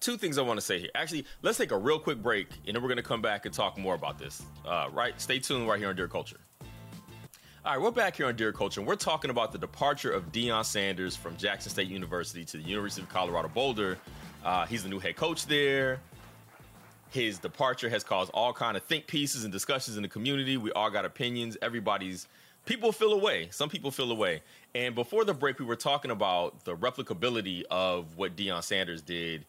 two 0.00 0.16
things 0.16 0.38
I 0.38 0.42
want 0.42 0.58
to 0.58 0.64
say 0.64 0.80
here. 0.80 0.90
Actually, 0.94 1.24
let's 1.42 1.58
take 1.58 1.70
a 1.70 1.78
real 1.78 1.98
quick 1.98 2.22
break, 2.22 2.48
and 2.66 2.74
then 2.74 2.82
we're 2.82 2.94
to 2.94 3.02
come 3.02 3.22
back 3.22 3.46
and 3.46 3.54
talk 3.54 3.78
more 3.78 3.94
about 3.94 4.18
this. 4.18 4.42
Uh, 4.66 4.88
right? 4.92 5.18
Stay 5.20 5.38
tuned 5.38 5.68
right 5.68 5.78
here 5.78 5.88
on 5.88 5.96
Dear 5.96 6.08
Culture. 6.08 6.40
All 7.64 7.74
right, 7.74 7.80
we're 7.80 7.92
back 7.92 8.16
here 8.16 8.26
on 8.26 8.34
Dear 8.34 8.52
Culture, 8.52 8.80
and 8.80 8.88
we're 8.88 8.96
talking 8.96 9.30
about 9.30 9.52
the 9.52 9.58
departure 9.58 10.10
of 10.10 10.32
Deion 10.32 10.64
Sanders 10.64 11.14
from 11.14 11.36
Jackson 11.36 11.70
State 11.70 11.86
University 11.86 12.44
to 12.44 12.56
the 12.56 12.62
University 12.64 13.02
of 13.02 13.08
Colorado 13.08 13.48
Boulder. 13.48 13.98
Uh, 14.44 14.66
he's 14.66 14.82
the 14.82 14.88
new 14.88 14.98
head 14.98 15.16
coach 15.16 15.46
there. 15.46 16.00
His 17.10 17.38
departure 17.38 17.88
has 17.90 18.02
caused 18.02 18.30
all 18.32 18.52
kind 18.52 18.76
of 18.76 18.82
think 18.84 19.06
pieces 19.06 19.44
and 19.44 19.52
discussions 19.52 19.96
in 19.96 20.02
the 20.02 20.08
community. 20.08 20.56
We 20.56 20.72
all 20.72 20.90
got 20.90 21.04
opinions. 21.04 21.56
Everybody's 21.60 22.26
people 22.64 22.92
feel 22.92 23.12
away. 23.12 23.48
Some 23.50 23.68
people 23.68 23.90
feel 23.90 24.10
away. 24.10 24.42
And 24.74 24.94
before 24.94 25.24
the 25.24 25.34
break, 25.34 25.58
we 25.58 25.64
were 25.64 25.76
talking 25.76 26.10
about 26.10 26.64
the 26.64 26.74
replicability 26.74 27.64
of 27.70 28.16
what 28.16 28.36
Deion 28.36 28.62
Sanders 28.62 29.02
did 29.02 29.44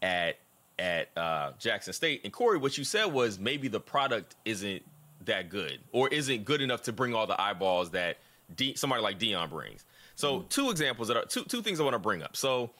at 0.00 0.38
at 0.78 1.08
uh, 1.16 1.52
Jackson 1.58 1.92
State. 1.92 2.22
And 2.24 2.32
Corey, 2.32 2.58
what 2.58 2.78
you 2.78 2.84
said 2.84 3.06
was 3.06 3.38
maybe 3.38 3.68
the 3.68 3.80
product 3.80 4.36
isn't 4.44 4.82
that 5.24 5.48
good 5.48 5.78
or 5.92 6.08
isn't 6.08 6.44
good 6.44 6.60
enough 6.60 6.82
to 6.82 6.92
bring 6.92 7.14
all 7.14 7.26
the 7.26 7.40
eyeballs 7.40 7.90
that 7.90 8.18
D- 8.54 8.74
somebody 8.74 9.02
like 9.02 9.18
Deion 9.18 9.50
brings. 9.50 9.84
So 10.14 10.38
mm-hmm. 10.38 10.48
two 10.48 10.70
examples 10.70 11.08
that 11.08 11.16
are 11.16 11.24
two 11.24 11.44
two 11.44 11.62
things 11.62 11.80
I 11.80 11.84
want 11.84 11.94
to 11.94 11.98
bring 11.98 12.22
up. 12.22 12.36
So 12.36 12.70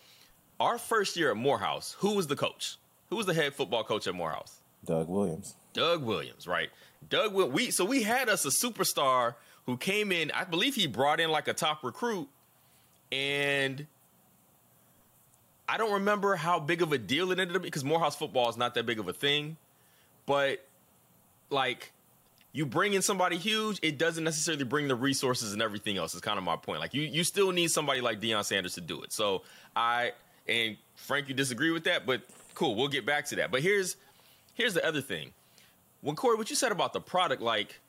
our 0.61 0.79
first 0.79 1.17
year 1.17 1.31
at 1.31 1.37
Morehouse, 1.37 1.97
who 1.99 2.15
was 2.15 2.27
the 2.27 2.37
coach? 2.37 2.77
Who 3.11 3.17
was 3.17 3.27
the 3.27 3.35
head 3.35 3.55
football 3.55 3.85
coach 3.85 4.07
at 4.07 4.15
Morehouse? 4.15 4.61
Doug 4.85 5.09
Williams. 5.09 5.55
Doug 5.73 6.03
Williams, 6.03 6.47
right? 6.47 6.71
Doug 7.09 7.35
we 7.35 7.71
so 7.71 7.85
we 7.85 8.03
had 8.03 8.29
us 8.29 8.45
a 8.45 8.49
superstar 8.49 9.35
who 9.67 9.77
came 9.77 10.13
in, 10.13 10.31
I 10.33 10.45
believe 10.45 10.75
he 10.75 10.87
brought 10.87 11.21
in 11.21 11.31
like 11.31 11.49
a 11.49 11.53
top 11.53 11.85
recruit 11.85 12.29
and 13.11 13.87
I 15.69 15.77
don't 15.77 15.93
remember 15.93 16.35
how 16.37 16.59
big 16.59 16.83
of 16.83 16.93
a 16.93 16.99
deal 16.99 17.31
it 17.33 17.39
ended 17.39 17.57
up 17.57 17.63
because 17.63 17.85
Morehouse 17.85 18.17
football 18.17 18.49
is 18.51 18.57
not 18.57 18.75
that 18.75 18.87
big 18.87 18.99
of 18.99 19.09
a 19.09 19.13
thing. 19.13 19.57
But 20.27 20.65
like 21.51 21.93
you 22.53 22.67
bring 22.67 22.95
in 22.95 23.03
somebody 23.03 23.37
huge, 23.39 23.79
it 23.83 23.99
doesn't 23.99 24.25
necessarily 24.25 24.65
bring 24.65 24.89
the 24.89 24.95
resources 24.95 25.53
and 25.53 25.63
everything 25.63 25.97
else. 25.97 26.15
Is 26.15 26.21
kind 26.21 26.39
of 26.39 26.45
my 26.45 26.57
point. 26.57 26.81
Like 26.81 26.95
you, 26.95 27.03
you 27.03 27.25
still 27.25 27.53
need 27.53 27.71
somebody 27.71 28.01
like 28.01 28.21
Deion 28.21 28.45
Sanders 28.45 28.75
to 28.75 28.81
do 28.81 29.03
it. 29.03 29.13
So 29.13 29.43
I 29.75 30.13
and 30.49 30.77
Frank, 30.97 31.29
you 31.29 31.35
disagree 31.35 31.71
with 31.71 31.85
that, 31.85 32.07
but 32.07 32.23
cool, 32.55 32.75
we'll 32.75 32.89
get 32.89 33.07
back 33.07 33.27
to 33.27 33.37
that. 33.37 33.51
But 33.51 33.63
here's 33.63 33.97
here's 34.55 34.75
the 34.75 34.87
other 34.87 35.01
thing. 35.01 35.33
When 36.01 36.17
Corey, 36.17 36.37
what 36.37 36.51
you 36.51 36.57
said 36.57 36.73
about 36.73 36.93
the 36.93 37.01
product, 37.01 37.43
like 37.43 37.81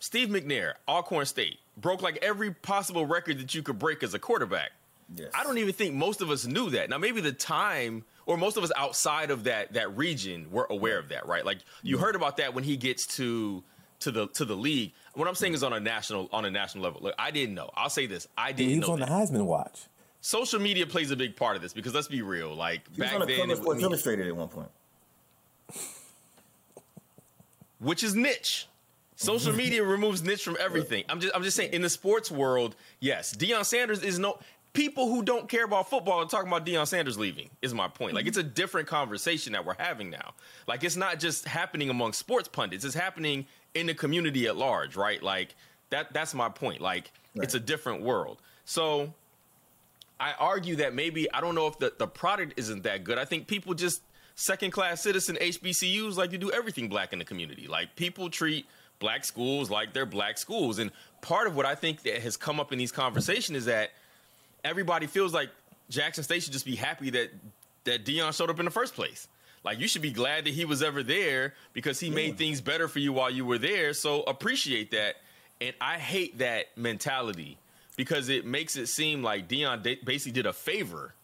Steve 0.00 0.28
McNair, 0.28 0.74
Alcorn 0.88 1.26
State, 1.26 1.58
broke 1.76 2.02
like 2.02 2.18
every 2.22 2.52
possible 2.52 3.06
record 3.06 3.38
that 3.38 3.54
you 3.54 3.62
could 3.62 3.78
break 3.78 4.02
as 4.02 4.14
a 4.14 4.18
quarterback. 4.18 4.72
Yes. 5.14 5.30
I 5.34 5.44
don't 5.44 5.58
even 5.58 5.72
think 5.72 5.94
most 5.94 6.20
of 6.20 6.30
us 6.30 6.46
knew 6.46 6.70
that. 6.70 6.90
Now 6.90 6.98
maybe 6.98 7.20
the 7.20 7.32
time 7.32 8.04
or 8.26 8.36
most 8.36 8.56
of 8.56 8.64
us 8.64 8.72
outside 8.76 9.30
of 9.30 9.44
that 9.44 9.74
that 9.74 9.96
region 9.96 10.46
were 10.50 10.66
aware 10.70 10.98
of 10.98 11.08
that, 11.10 11.26
right? 11.26 11.44
Like 11.44 11.58
you 11.82 11.98
heard 11.98 12.16
about 12.16 12.38
that 12.38 12.54
when 12.54 12.64
he 12.64 12.76
gets 12.76 13.06
to 13.16 13.62
to 14.00 14.10
the 14.10 14.28
to 14.28 14.44
the 14.44 14.56
league. 14.56 14.92
What 15.14 15.28
I'm 15.28 15.34
saying 15.34 15.54
is 15.54 15.62
on 15.62 15.72
a 15.72 15.80
national 15.80 16.28
on 16.32 16.44
a 16.44 16.50
national 16.50 16.84
level. 16.84 17.00
Look, 17.02 17.14
I 17.18 17.30
didn't 17.30 17.54
know. 17.54 17.70
I'll 17.74 17.90
say 17.90 18.06
this. 18.06 18.26
I 18.36 18.52
didn't. 18.52 18.70
He 18.72 18.78
was 18.80 18.88
on 18.88 19.00
that. 19.00 19.08
the 19.08 19.14
Heisman 19.14 19.44
watch. 19.44 19.82
Social 20.22 20.60
media 20.60 20.86
plays 20.86 21.10
a 21.10 21.16
big 21.16 21.36
part 21.36 21.56
of 21.56 21.62
this 21.62 21.72
because 21.72 21.94
let's 21.94 22.08
be 22.08 22.22
real. 22.22 22.54
Like 22.54 22.82
he 22.92 23.02
back 23.02 23.12
was 23.12 23.22
on 23.22 23.28
then, 23.28 23.48
the 23.48 23.56
Sports 23.56 23.82
Illustrated 23.82 24.28
at 24.28 24.36
one 24.36 24.48
point, 24.48 24.68
which 27.80 28.02
is 28.02 28.14
niche. 28.14 28.68
Social 29.16 29.52
media 29.52 29.84
removes 29.84 30.22
niche 30.22 30.44
from 30.44 30.56
everything. 30.60 31.04
I'm 31.08 31.20
just 31.20 31.34
I'm 31.34 31.42
just 31.42 31.56
saying 31.56 31.72
in 31.72 31.82
the 31.82 31.90
sports 31.90 32.30
world, 32.30 32.76
yes, 33.00 33.34
Deion 33.34 33.64
Sanders 33.64 34.02
is 34.02 34.20
no 34.20 34.38
people 34.72 35.08
who 35.08 35.22
don't 35.22 35.48
care 35.48 35.64
about 35.64 35.90
football 35.90 36.20
are 36.20 36.26
talking 36.26 36.48
about 36.48 36.64
Deion 36.64 36.86
Sanders 36.86 37.18
leaving, 37.18 37.50
is 37.60 37.74
my 37.74 37.88
point. 37.88 38.14
Like, 38.14 38.26
it's 38.26 38.38
a 38.38 38.42
different 38.42 38.88
conversation 38.88 39.52
that 39.52 39.66
we're 39.66 39.76
having 39.78 40.08
now. 40.08 40.34
Like, 40.66 40.84
it's 40.84 40.96
not 40.96 41.18
just 41.18 41.46
happening 41.46 41.90
among 41.90 42.12
sports 42.12 42.48
pundits, 42.48 42.84
it's 42.84 42.94
happening 42.94 43.46
in 43.74 43.86
the 43.86 43.94
community 43.94 44.46
at 44.46 44.56
large, 44.56 44.96
right? 44.96 45.22
Like, 45.22 45.54
that 45.90 46.12
that's 46.12 46.32
my 46.32 46.48
point. 46.48 46.80
Like, 46.80 47.10
right. 47.34 47.44
it's 47.44 47.54
a 47.54 47.60
different 47.60 48.02
world. 48.02 48.40
So, 48.64 49.12
I 50.22 50.34
argue 50.38 50.76
that 50.76 50.94
maybe, 50.94 51.30
I 51.32 51.40
don't 51.40 51.56
know 51.56 51.66
if 51.66 51.80
the, 51.80 51.92
the 51.98 52.06
product 52.06 52.54
isn't 52.56 52.84
that 52.84 53.02
good. 53.02 53.18
I 53.18 53.24
think 53.24 53.48
people 53.48 53.74
just 53.74 54.02
second 54.36 54.70
class 54.70 55.02
citizen 55.02 55.36
HBCUs 55.40 56.16
like 56.16 56.30
to 56.30 56.38
do 56.38 56.52
everything 56.52 56.88
black 56.88 57.12
in 57.12 57.18
the 57.18 57.24
community. 57.24 57.66
Like, 57.66 57.96
people 57.96 58.30
treat 58.30 58.66
black 59.00 59.24
schools 59.24 59.68
like 59.68 59.92
they're 59.92 60.06
black 60.06 60.38
schools. 60.38 60.78
And 60.78 60.92
part 61.22 61.48
of 61.48 61.56
what 61.56 61.66
I 61.66 61.74
think 61.74 62.04
that 62.04 62.22
has 62.22 62.36
come 62.36 62.60
up 62.60 62.70
in 62.70 62.78
these 62.78 62.92
conversations 62.92 63.58
is 63.58 63.64
that 63.64 63.90
everybody 64.62 65.08
feels 65.08 65.34
like 65.34 65.50
Jackson 65.90 66.22
State 66.22 66.44
should 66.44 66.52
just 66.52 66.66
be 66.66 66.76
happy 66.76 67.10
that 67.10 67.30
that 67.84 68.04
Deion 68.04 68.32
showed 68.32 68.48
up 68.48 68.60
in 68.60 68.64
the 68.64 68.70
first 68.70 68.94
place. 68.94 69.26
Like 69.64 69.80
you 69.80 69.88
should 69.88 70.02
be 70.02 70.12
glad 70.12 70.44
that 70.44 70.54
he 70.54 70.64
was 70.64 70.84
ever 70.84 71.02
there 71.02 71.54
because 71.72 71.98
he 71.98 72.06
yeah. 72.06 72.14
made 72.14 72.38
things 72.38 72.60
better 72.60 72.86
for 72.86 73.00
you 73.00 73.12
while 73.12 73.28
you 73.28 73.44
were 73.44 73.58
there. 73.58 73.92
So 73.92 74.22
appreciate 74.22 74.92
that. 74.92 75.16
And 75.60 75.74
I 75.80 75.98
hate 75.98 76.38
that 76.38 76.66
mentality 76.76 77.58
because 78.02 78.28
it 78.28 78.44
makes 78.44 78.74
it 78.76 78.88
seem 78.88 79.22
like 79.22 79.48
Deion 79.48 80.04
basically 80.04 80.32
did 80.32 80.46
a 80.46 80.52
favor 80.52 81.14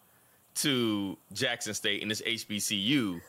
to 0.57 1.19
Jackson 1.33 1.75
State 1.75 2.03
and 2.03 2.11
this 2.11 2.23
HBCU, 2.23 3.21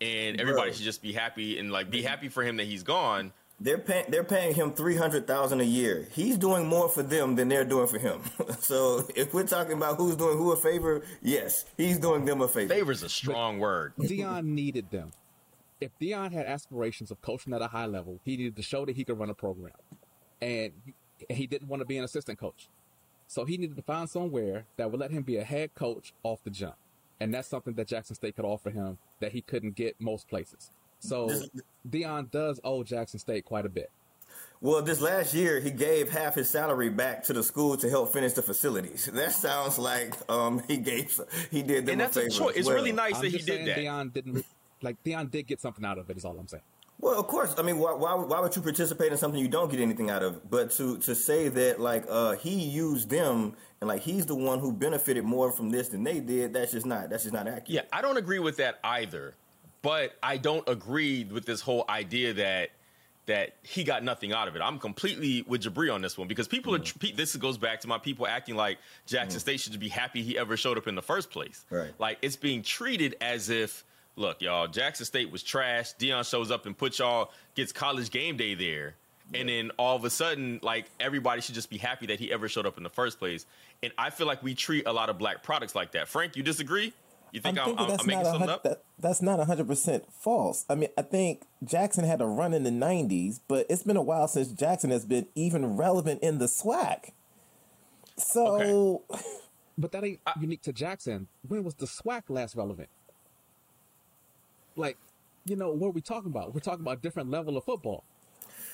and 0.00 0.40
everybody 0.40 0.70
Bro. 0.70 0.72
should 0.72 0.84
just 0.84 1.02
be 1.02 1.12
happy 1.12 1.58
and 1.60 1.70
like 1.70 1.88
be 1.88 2.02
happy 2.02 2.28
for 2.28 2.42
him 2.42 2.56
that 2.56 2.64
he's 2.64 2.82
gone 2.82 3.32
they're 3.58 3.78
paying 3.78 4.04
they're 4.08 4.24
paying 4.24 4.54
him 4.54 4.72
three 4.72 4.96
hundred 4.96 5.26
thousand 5.26 5.60
a 5.60 5.64
year. 5.64 6.08
He's 6.12 6.36
doing 6.36 6.66
more 6.66 6.88
for 6.88 7.02
them 7.02 7.36
than 7.36 7.48
they're 7.48 7.64
doing 7.64 7.86
for 7.86 7.98
him. 7.98 8.20
so 8.58 9.06
if 9.14 9.32
we're 9.32 9.46
talking 9.46 9.74
about 9.74 9.96
who's 9.96 10.16
doing 10.16 10.36
who 10.36 10.52
a 10.52 10.56
favor, 10.56 11.04
yes, 11.22 11.64
he's 11.76 11.98
doing 11.98 12.24
them 12.24 12.42
a 12.42 12.48
favor. 12.48 12.74
Favor 12.74 12.92
is 12.92 13.02
a 13.02 13.08
strong 13.08 13.56
but 13.56 13.62
word. 13.62 13.92
Deion 14.00 14.44
needed 14.44 14.90
them. 14.90 15.12
If 15.80 15.90
Deion 16.00 16.32
had 16.32 16.46
aspirations 16.46 17.10
of 17.10 17.20
coaching 17.22 17.54
at 17.54 17.62
a 17.62 17.68
high 17.68 17.86
level, 17.86 18.20
he 18.24 18.36
needed 18.36 18.56
to 18.56 18.62
show 18.62 18.84
that 18.84 18.96
he 18.96 19.04
could 19.04 19.18
run 19.18 19.30
a 19.30 19.34
program, 19.34 19.72
and 20.42 20.72
he 21.30 21.46
didn't 21.46 21.68
want 21.68 21.80
to 21.80 21.86
be 21.86 21.96
an 21.96 22.04
assistant 22.04 22.38
coach. 22.38 22.68
So 23.26 23.44
he 23.44 23.56
needed 23.56 23.76
to 23.76 23.82
find 23.82 24.08
somewhere 24.08 24.64
that 24.76 24.90
would 24.90 25.00
let 25.00 25.10
him 25.10 25.22
be 25.22 25.36
a 25.36 25.44
head 25.44 25.74
coach 25.74 26.12
off 26.22 26.42
the 26.44 26.50
jump, 26.50 26.76
and 27.20 27.34
that's 27.34 27.48
something 27.48 27.74
that 27.74 27.88
Jackson 27.88 28.14
State 28.14 28.36
could 28.36 28.44
offer 28.44 28.70
him 28.70 28.98
that 29.20 29.32
he 29.32 29.40
couldn't 29.40 29.74
get 29.74 29.96
most 30.00 30.28
places. 30.28 30.70
So 31.00 31.30
Deion 31.88 32.30
does 32.30 32.60
owe 32.64 32.82
Jackson 32.82 33.18
State 33.18 33.44
quite 33.44 33.66
a 33.66 33.68
bit. 33.68 33.90
Well, 34.60 34.82
this 34.82 35.00
last 35.00 35.34
year 35.34 35.60
he 35.60 35.70
gave 35.70 36.10
half 36.10 36.34
his 36.34 36.48
salary 36.48 36.88
back 36.88 37.22
to 37.24 37.32
the 37.32 37.42
school 37.42 37.76
to 37.76 37.90
help 37.90 38.12
finish 38.12 38.32
the 38.32 38.42
facilities. 38.42 39.06
That 39.12 39.32
sounds 39.32 39.78
like 39.78 40.14
um, 40.30 40.62
he 40.66 40.78
gave 40.78 41.20
he 41.50 41.62
did 41.62 41.86
them 41.86 41.92
and 41.92 42.00
that's 42.00 42.16
a 42.16 42.20
favor. 42.22 42.28
A 42.28 42.38
choice. 42.38 42.56
It's 42.56 42.66
well. 42.66 42.76
really 42.76 42.92
nice 42.92 43.16
I'm 43.16 43.22
that 43.22 43.32
he 43.32 43.38
did 43.38 43.66
that. 43.66 43.76
Deion 43.76 44.12
didn't 44.12 44.44
like 44.82 45.02
Deion 45.04 45.30
did 45.30 45.46
get 45.46 45.60
something 45.60 45.84
out 45.84 45.98
of 45.98 46.08
it. 46.08 46.16
Is 46.16 46.24
all 46.24 46.38
I'm 46.38 46.48
saying. 46.48 46.62
Well, 46.98 47.18
of 47.18 47.26
course. 47.26 47.54
I 47.58 47.62
mean, 47.62 47.78
why, 47.78 47.92
why, 47.92 48.14
why 48.14 48.40
would 48.40 48.56
you 48.56 48.62
participate 48.62 49.12
in 49.12 49.18
something 49.18 49.40
you 49.40 49.48
don't 49.48 49.70
get 49.70 49.80
anything 49.80 50.10
out 50.10 50.22
of? 50.22 50.48
But 50.50 50.70
to 50.72 50.98
to 50.98 51.14
say 51.14 51.48
that 51.48 51.80
like 51.80 52.04
uh, 52.08 52.32
he 52.32 52.54
used 52.54 53.10
them 53.10 53.54
and 53.80 53.88
like 53.88 54.02
he's 54.02 54.26
the 54.26 54.34
one 54.34 54.58
who 54.58 54.72
benefited 54.72 55.24
more 55.24 55.52
from 55.52 55.70
this 55.70 55.88
than 55.88 56.04
they 56.04 56.20
did, 56.20 56.54
that's 56.54 56.72
just 56.72 56.86
not 56.86 57.10
that's 57.10 57.24
just 57.24 57.34
not 57.34 57.46
accurate. 57.46 57.68
Yeah, 57.68 57.82
I 57.92 58.02
don't 58.02 58.16
agree 58.16 58.38
with 58.38 58.56
that 58.56 58.78
either. 58.82 59.34
But 59.82 60.16
I 60.22 60.36
don't 60.38 60.68
agree 60.68 61.24
with 61.24 61.44
this 61.44 61.60
whole 61.60 61.84
idea 61.88 62.32
that 62.34 62.70
that 63.26 63.56
he 63.62 63.84
got 63.84 64.02
nothing 64.02 64.32
out 64.32 64.48
of 64.48 64.56
it. 64.56 64.62
I'm 64.62 64.78
completely 64.78 65.44
with 65.46 65.62
Jabri 65.62 65.92
on 65.92 66.00
this 66.00 66.16
one 66.16 66.28
because 66.28 66.48
people 66.48 66.72
mm. 66.72 67.12
are. 67.12 67.16
This 67.16 67.36
goes 67.36 67.58
back 67.58 67.80
to 67.82 67.88
my 67.88 67.98
people 67.98 68.26
acting 68.26 68.56
like 68.56 68.78
Jackson 69.06 69.38
mm. 69.38 69.42
State 69.42 69.60
should 69.60 69.78
be 69.78 69.88
happy 69.88 70.22
he 70.22 70.38
ever 70.38 70.56
showed 70.56 70.78
up 70.78 70.86
in 70.86 70.94
the 70.94 71.02
first 71.02 71.30
place. 71.30 71.64
Right. 71.70 71.92
Like 71.98 72.18
it's 72.22 72.36
being 72.36 72.62
treated 72.62 73.16
as 73.20 73.50
if, 73.50 73.84
look, 74.16 74.42
y'all, 74.42 74.66
Jackson 74.66 75.06
State 75.06 75.30
was 75.30 75.42
trash. 75.42 75.94
Deion 75.94 76.28
shows 76.28 76.50
up 76.50 76.66
and 76.66 76.76
puts 76.76 76.98
y'all 76.98 77.30
gets 77.54 77.72
college 77.72 78.10
game 78.10 78.36
day 78.36 78.54
there, 78.54 78.94
yeah. 79.32 79.40
and 79.40 79.48
then 79.48 79.70
all 79.78 79.96
of 79.96 80.04
a 80.04 80.10
sudden, 80.10 80.58
like 80.62 80.86
everybody 80.98 81.40
should 81.40 81.54
just 81.54 81.70
be 81.70 81.78
happy 81.78 82.06
that 82.06 82.18
he 82.18 82.32
ever 82.32 82.48
showed 82.48 82.66
up 82.66 82.76
in 82.76 82.82
the 82.82 82.90
first 82.90 83.18
place. 83.18 83.46
And 83.82 83.92
I 83.98 84.10
feel 84.10 84.26
like 84.26 84.42
we 84.42 84.54
treat 84.54 84.86
a 84.86 84.92
lot 84.92 85.10
of 85.10 85.18
black 85.18 85.42
products 85.42 85.74
like 85.74 85.92
that. 85.92 86.08
Frank, 86.08 86.36
you 86.36 86.42
disagree? 86.42 86.92
You 87.32 87.40
think 87.40 87.58
I'm, 87.58 87.78
I'm, 87.78 87.90
I'm 87.90 88.06
making 88.06 88.24
something 88.24 88.48
up? 88.48 88.62
That, 88.62 88.82
that's 88.98 89.20
not 89.20 89.38
100% 89.38 90.02
false. 90.10 90.64
I 90.70 90.74
mean, 90.74 90.88
I 90.96 91.02
think 91.02 91.42
Jackson 91.62 92.04
had 92.04 92.22
a 92.22 92.24
run 92.24 92.54
in 92.54 92.62
the 92.62 92.70
90s, 92.70 93.40
but 93.46 93.66
it's 93.68 93.82
been 93.82 93.96
a 93.96 94.02
while 94.02 94.28
since 94.28 94.48
Jackson 94.48 94.90
has 94.90 95.04
been 95.04 95.26
even 95.34 95.76
relevant 95.76 96.22
in 96.22 96.38
the 96.38 96.46
SWAC. 96.46 97.10
So. 98.16 99.02
Okay. 99.10 99.22
But 99.78 99.92
that 99.92 100.04
ain't 100.04 100.20
unique 100.40 100.62
to 100.62 100.72
Jackson. 100.72 101.28
When 101.46 101.62
was 101.62 101.74
the 101.74 101.84
SWAC 101.84 102.22
last 102.30 102.56
relevant? 102.56 102.88
Like, 104.76 104.96
you 105.44 105.56
know, 105.56 105.70
what 105.70 105.88
are 105.88 105.92
we 105.92 106.00
talking 106.00 106.30
about? 106.30 106.54
We're 106.54 106.60
talking 106.60 106.80
about 106.80 106.98
a 106.98 107.00
different 107.00 107.30
level 107.30 107.56
of 107.56 107.64
football. 107.64 108.04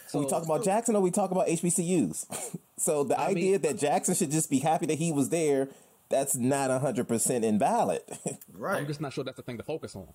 So, 0.08 0.18
we 0.18 0.26
talk 0.26 0.44
about 0.44 0.62
Jackson 0.62 0.94
or 0.94 1.00
we 1.00 1.10
talk 1.10 1.30
about 1.30 1.46
HBCUs? 1.46 2.58
so 2.76 3.04
the 3.04 3.18
I 3.18 3.28
idea 3.28 3.52
mean, 3.52 3.62
that 3.62 3.78
Jackson 3.78 4.14
should 4.14 4.30
just 4.30 4.50
be 4.50 4.58
happy 4.58 4.86
that 4.86 4.98
he 4.98 5.10
was 5.10 5.30
there 5.30 5.68
that's 6.12 6.36
not 6.36 6.70
100% 6.70 7.42
invalid. 7.42 8.02
right. 8.52 8.76
I'm 8.76 8.86
just 8.86 9.00
not 9.00 9.12
sure 9.12 9.24
that's 9.24 9.38
the 9.38 9.42
thing 9.42 9.56
to 9.56 9.64
focus 9.64 9.96
on. 9.96 10.08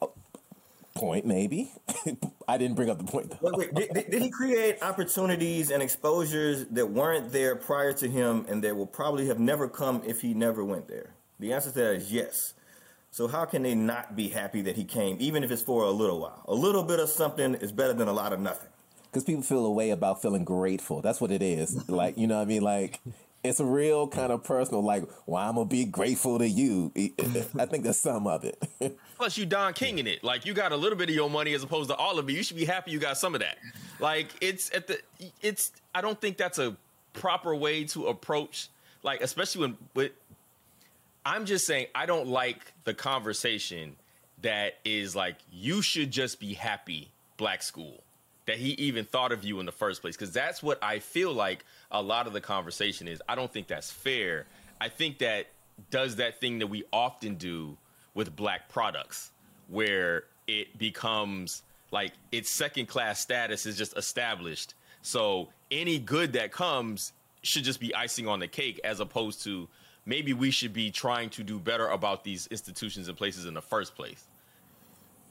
Oh, 0.00 0.12
point, 0.94 1.26
maybe. 1.26 1.72
I 2.48 2.58
didn't 2.58 2.76
bring 2.76 2.88
up 2.88 2.98
the 2.98 3.04
point. 3.04 3.34
Wait, 3.42 3.72
wait. 3.74 3.74
Did, 3.92 4.10
did, 4.10 4.22
he 4.22 4.30
create 4.30 4.80
opportunities 4.82 5.70
and 5.70 5.82
exposures 5.82 6.66
that 6.66 6.88
weren't 6.88 7.32
there 7.32 7.56
prior 7.56 7.92
to 7.94 8.08
him 8.08 8.46
and 8.48 8.62
that 8.62 8.76
will 8.76 8.86
probably 8.86 9.26
have 9.26 9.40
never 9.40 9.68
come 9.68 10.02
if 10.06 10.20
he 10.20 10.32
never 10.32 10.64
went 10.64 10.88
there? 10.88 11.10
The 11.40 11.52
answer 11.52 11.70
to 11.70 11.74
that 11.74 11.94
is 11.96 12.12
yes. 12.12 12.54
So 13.12 13.28
how 13.28 13.44
can 13.44 13.62
they 13.62 13.74
not 13.74 14.16
be 14.16 14.28
happy 14.28 14.62
that 14.62 14.74
he 14.74 14.84
came, 14.84 15.18
even 15.20 15.44
if 15.44 15.50
it's 15.50 15.60
for 15.60 15.84
a 15.84 15.90
little 15.90 16.18
while? 16.18 16.42
A 16.46 16.54
little 16.54 16.82
bit 16.82 16.98
of 16.98 17.10
something 17.10 17.54
is 17.56 17.70
better 17.70 17.92
than 17.92 18.08
a 18.08 18.12
lot 18.12 18.32
of 18.32 18.40
nothing. 18.40 18.70
Because 19.04 19.22
people 19.22 19.42
feel 19.42 19.66
a 19.66 19.70
way 19.70 19.90
about 19.90 20.22
feeling 20.22 20.44
grateful. 20.44 21.02
That's 21.02 21.20
what 21.20 21.30
it 21.30 21.42
is. 21.42 21.88
like, 21.90 22.16
you 22.16 22.26
know 22.26 22.36
what 22.36 22.44
I 22.44 22.46
mean? 22.46 22.62
Like, 22.62 23.02
it's 23.44 23.60
a 23.60 23.66
real 23.66 24.08
kind 24.08 24.32
of 24.32 24.42
personal, 24.42 24.82
like, 24.82 25.04
well, 25.26 25.46
I'm 25.46 25.56
going 25.56 25.68
to 25.68 25.70
be 25.70 25.84
grateful 25.84 26.38
to 26.38 26.48
you. 26.48 26.90
I 26.96 27.66
think 27.66 27.84
that's 27.84 27.98
some 27.98 28.26
of 28.26 28.44
it. 28.46 28.58
Plus, 29.18 29.36
you 29.36 29.44
Don 29.44 29.74
King 29.74 29.98
in 29.98 30.06
it. 30.06 30.24
Like, 30.24 30.46
you 30.46 30.54
got 30.54 30.72
a 30.72 30.76
little 30.76 30.96
bit 30.96 31.10
of 31.10 31.14
your 31.14 31.28
money 31.28 31.52
as 31.52 31.62
opposed 31.62 31.90
to 31.90 31.96
all 31.96 32.18
of 32.18 32.26
it. 32.30 32.32
You 32.32 32.42
should 32.42 32.56
be 32.56 32.64
happy 32.64 32.92
you 32.92 32.98
got 32.98 33.18
some 33.18 33.34
of 33.34 33.42
that. 33.42 33.58
Like, 34.00 34.28
it's 34.40 34.74
at 34.74 34.86
the, 34.86 34.98
it's, 35.42 35.72
I 35.94 36.00
don't 36.00 36.18
think 36.18 36.38
that's 36.38 36.58
a 36.58 36.78
proper 37.12 37.54
way 37.54 37.84
to 37.84 38.06
approach, 38.06 38.70
like, 39.02 39.20
especially 39.20 39.60
when, 39.60 39.76
with, 39.94 40.12
I'm 41.24 41.46
just 41.46 41.66
saying, 41.66 41.86
I 41.94 42.06
don't 42.06 42.28
like 42.28 42.72
the 42.84 42.94
conversation 42.94 43.96
that 44.42 44.74
is 44.84 45.14
like, 45.14 45.36
you 45.52 45.82
should 45.82 46.10
just 46.10 46.40
be 46.40 46.54
happy, 46.54 47.10
black 47.36 47.62
school 47.62 48.02
that 48.46 48.56
he 48.56 48.70
even 48.70 49.04
thought 49.04 49.32
of 49.32 49.44
you 49.44 49.60
in 49.60 49.66
the 49.66 49.72
first 49.72 50.00
place 50.00 50.16
because 50.16 50.32
that's 50.32 50.62
what 50.62 50.82
I 50.82 50.98
feel 50.98 51.32
like 51.32 51.64
a 51.90 52.02
lot 52.02 52.26
of 52.26 52.32
the 52.32 52.40
conversation 52.40 53.06
is. 53.06 53.22
I 53.28 53.34
don't 53.34 53.52
think 53.52 53.68
that's 53.68 53.90
fair. 53.90 54.46
I 54.80 54.88
think 54.88 55.18
that 55.18 55.46
does 55.90 56.16
that 56.16 56.40
thing 56.40 56.58
that 56.58 56.66
we 56.66 56.84
often 56.92 57.36
do 57.36 57.76
with 58.14 58.34
black 58.34 58.68
products 58.68 59.30
where 59.68 60.24
it 60.46 60.76
becomes 60.76 61.62
like 61.92 62.12
its 62.32 62.50
second 62.50 62.86
class 62.86 63.20
status 63.20 63.64
is 63.64 63.78
just 63.78 63.96
established. 63.96 64.74
So 65.02 65.50
any 65.70 65.98
good 65.98 66.32
that 66.32 66.52
comes 66.52 67.12
should 67.42 67.64
just 67.64 67.80
be 67.80 67.94
icing 67.94 68.26
on 68.26 68.40
the 68.40 68.48
cake 68.48 68.80
as 68.82 69.00
opposed 69.00 69.42
to 69.44 69.68
maybe 70.06 70.32
we 70.32 70.50
should 70.50 70.72
be 70.72 70.90
trying 70.90 71.30
to 71.30 71.42
do 71.42 71.58
better 71.58 71.88
about 71.88 72.24
these 72.24 72.46
institutions 72.48 73.08
and 73.08 73.16
places 73.16 73.46
in 73.46 73.54
the 73.54 73.62
first 73.62 73.94
place. 73.94 74.26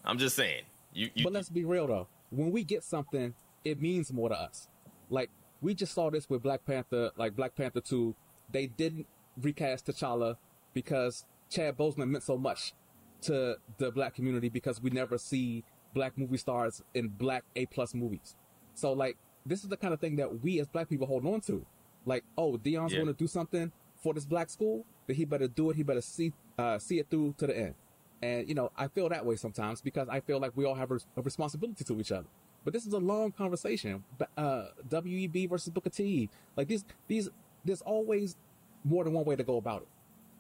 I'm 0.04 0.18
just 0.18 0.36
saying. 0.36 0.64
You, 0.94 1.10
you, 1.14 1.24
but 1.24 1.34
let's 1.34 1.50
be 1.50 1.64
real 1.64 1.88
though 1.88 2.08
when 2.32 2.52
we 2.52 2.64
get 2.64 2.84
something, 2.84 3.34
it 3.64 3.80
means 3.80 4.12
more 4.12 4.30
to 4.30 4.36
us. 4.36 4.68
Like 5.10 5.30
we 5.62 5.76
just 5.76 5.94
saw 5.94 6.10
this 6.10 6.30
with 6.30 6.42
Black 6.42 6.66
Panther, 6.66 7.12
like 7.16 7.36
Black 7.36 7.56
Panther 7.56 7.82
2. 7.82 8.16
They 8.52 8.68
didn't 8.68 9.06
recast 9.40 9.86
T'Challa 9.86 10.38
because 10.74 11.26
Chad 11.50 11.78
Boseman 11.78 12.10
meant 12.10 12.24
so 12.24 12.38
much 12.38 12.74
to 13.22 13.58
the 13.78 13.92
black 13.92 14.16
community 14.16 14.50
because 14.50 14.82
we 14.82 14.90
never 14.90 15.18
see 15.18 15.64
black 15.94 16.18
movie 16.18 16.38
stars 16.38 16.82
in 16.96 17.10
black 17.10 17.44
A 17.56 17.66
plus 17.68 17.94
movies. 17.94 18.36
So 18.74 18.94
like 18.94 19.18
this 19.46 19.64
is 19.64 19.70
the 19.70 19.78
kind 19.78 19.94
of 19.94 20.00
thing 20.00 20.16
that 20.16 20.42
we 20.42 20.60
as 20.60 20.68
black 20.68 20.90
people 20.90 21.06
hold 21.06 21.26
on 21.26 21.42
to. 21.42 21.66
Like, 22.06 22.24
oh, 22.36 22.54
Deion's 22.54 22.94
yeah. 22.94 23.00
going 23.00 23.08
to 23.08 23.14
do 23.14 23.28
something 23.28 23.72
for 24.02 24.14
this 24.14 24.26
black 24.26 24.50
school, 24.50 24.86
then 25.08 25.16
he 25.16 25.26
better 25.26 25.48
do 25.48 25.70
it. 25.70 25.76
He 25.76 25.84
better 25.84 26.02
see 26.02 26.34
uh, 26.58 26.80
see 26.80 27.00
it 27.00 27.10
through 27.10 27.36
to 27.38 27.48
the 27.48 27.58
end. 27.58 27.76
And, 28.22 28.48
you 28.48 28.54
know, 28.54 28.72
I 28.78 28.88
feel 28.88 29.10
that 29.10 29.26
way 29.26 29.36
sometimes 29.36 29.82
because 29.82 30.08
I 30.08 30.20
feel 30.20 30.40
like 30.40 30.52
we 30.56 30.66
all 30.66 30.76
have 30.76 30.92
a, 30.92 31.00
responsibility 31.22 31.84
to 31.84 32.00
each 32.00 32.12
other. 32.12 32.28
But 32.64 32.74
this 32.74 32.86
is 32.86 32.94
a 32.94 33.00
long 33.00 33.32
conversation. 33.32 34.04
Uh, 34.38 34.66
WEB 34.90 35.50
versus 35.50 35.70
Booker 35.70 35.90
T. 35.90 36.30
Like 36.56 36.68
these, 36.68 36.86
these, 37.08 37.30
there's 37.66 37.82
always 37.82 38.36
more 38.84 39.04
than 39.04 39.14
one 39.14 39.26
way 39.26 39.36
to 39.36 39.44
go 39.44 39.58
about 39.58 39.82
it. 39.82 39.88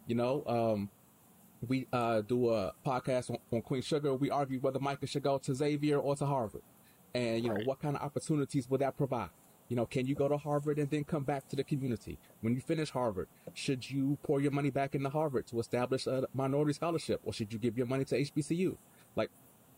You 0.06 0.16
know, 0.16 0.44
um, 0.46 0.90
we 1.68 1.88
uh, 1.92 2.22
do 2.22 2.50
a 2.50 2.74
podcast 2.86 3.32
on, 3.32 3.38
on, 3.52 3.62
Queen 3.62 3.82
Sugar. 3.82 4.14
We 4.14 4.30
argue 4.30 4.60
whether 4.60 4.80
Micah 4.80 5.08
should 5.08 5.24
go 5.24 5.38
to 5.40 5.56
Xavier 5.56 5.98
or 5.98 6.16
to 6.16 6.26
Harvard, 6.26 6.64
and 7.14 7.44
you 7.44 7.50
know 7.50 7.56
right. 7.56 7.68
what 7.68 7.82
kind 7.82 7.96
of 7.96 8.02
opportunities 8.02 8.68
would 8.70 8.82
that 8.82 8.98
provide. 8.98 9.30
You 9.72 9.78
know, 9.78 9.86
can 9.86 10.06
you 10.06 10.16
go 10.16 10.28
to 10.28 10.36
Harvard 10.36 10.80
and 10.80 10.90
then 10.90 11.06
come 11.06 11.24
back 11.24 11.48
to 11.48 11.56
the 11.56 11.64
community? 11.64 12.20
When 12.42 12.54
you 12.54 12.60
finish 12.60 12.90
Harvard, 12.90 13.30
should 13.54 13.90
you 13.90 14.18
pour 14.22 14.42
your 14.42 14.52
money 14.52 14.70
back 14.70 14.96
into 14.96 15.10
Harvard 15.10 15.48
to 15.48 15.62
establish 15.62 16.08
a 16.08 16.28
minority 16.34 16.74
scholarship 16.74 17.22
or 17.24 17.32
should 17.32 17.54
you 17.54 17.58
give 17.58 17.78
your 17.78 17.88
money 17.88 18.04
to 18.04 18.20
HBCU? 18.20 18.76
Like, 19.16 19.30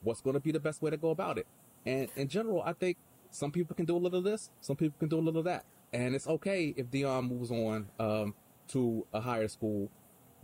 what's 0.01 0.19
going 0.19 0.33
to 0.33 0.39
be 0.39 0.51
the 0.51 0.59
best 0.59 0.81
way 0.81 0.89
to 0.89 0.97
go 0.97 1.11
about 1.11 1.37
it? 1.37 1.45
And 1.85 2.09
in 2.15 2.27
general, 2.27 2.63
I 2.63 2.73
think 2.73 2.97
some 3.29 3.51
people 3.51 3.75
can 3.75 3.85
do 3.85 3.95
a 3.95 3.99
little 3.99 4.17
of 4.17 4.25
this, 4.25 4.49
some 4.61 4.75
people 4.75 4.95
can 4.97 5.09
do 5.09 5.19
a 5.19 5.21
little 5.21 5.37
of 5.37 5.45
that. 5.45 5.63
And 5.93 6.15
it's 6.15 6.25
okay 6.25 6.73
if 6.75 6.87
Deion 6.87 7.29
moves 7.29 7.51
on 7.51 7.87
um, 7.99 8.33
to 8.69 9.05
a 9.13 9.21
higher 9.21 9.47
school, 9.47 9.91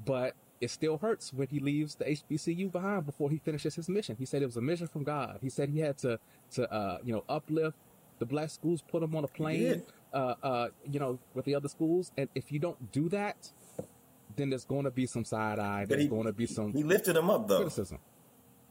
but 0.05 0.35
it 0.61 0.69
still 0.69 0.99
hurts 0.99 1.33
when 1.33 1.47
he 1.47 1.59
leaves 1.59 1.95
the 1.95 2.05
HBCU 2.05 2.71
behind 2.71 3.07
before 3.07 3.31
he 3.31 3.39
finishes 3.39 3.73
his 3.73 3.89
mission. 3.89 4.15
He 4.19 4.25
said 4.25 4.43
it 4.43 4.45
was 4.45 4.57
a 4.57 4.61
mission 4.61 4.85
from 4.85 5.03
God. 5.03 5.39
He 5.41 5.49
said 5.49 5.69
he 5.69 5.79
had 5.79 5.97
to, 5.99 6.19
to 6.51 6.71
uh, 6.71 6.99
you 7.03 7.13
know, 7.13 7.23
uplift 7.27 7.75
the 8.19 8.25
black 8.25 8.49
schools 8.49 8.81
put 8.81 9.01
them 9.01 9.15
on 9.15 9.23
a 9.23 9.27
plane, 9.27 9.83
uh, 10.13 10.35
uh, 10.43 10.67
you 10.89 10.99
know, 10.99 11.19
with 11.33 11.45
the 11.45 11.55
other 11.55 11.69
schools. 11.69 12.11
And 12.17 12.29
if 12.35 12.51
you 12.51 12.59
don't 12.59 12.91
do 12.91 13.09
that, 13.09 13.49
then 14.35 14.49
there's 14.49 14.65
going 14.65 14.83
to 14.83 14.91
be 14.91 15.05
some 15.05 15.25
side 15.25 15.59
eye. 15.59 15.85
There's 15.85 16.07
going 16.07 16.25
to 16.25 16.33
be 16.33 16.45
some. 16.45 16.71
He 16.73 16.83
lifted 16.83 17.15
them 17.15 17.29
up 17.29 17.47
though. 17.47 17.57
Criticism. 17.57 17.99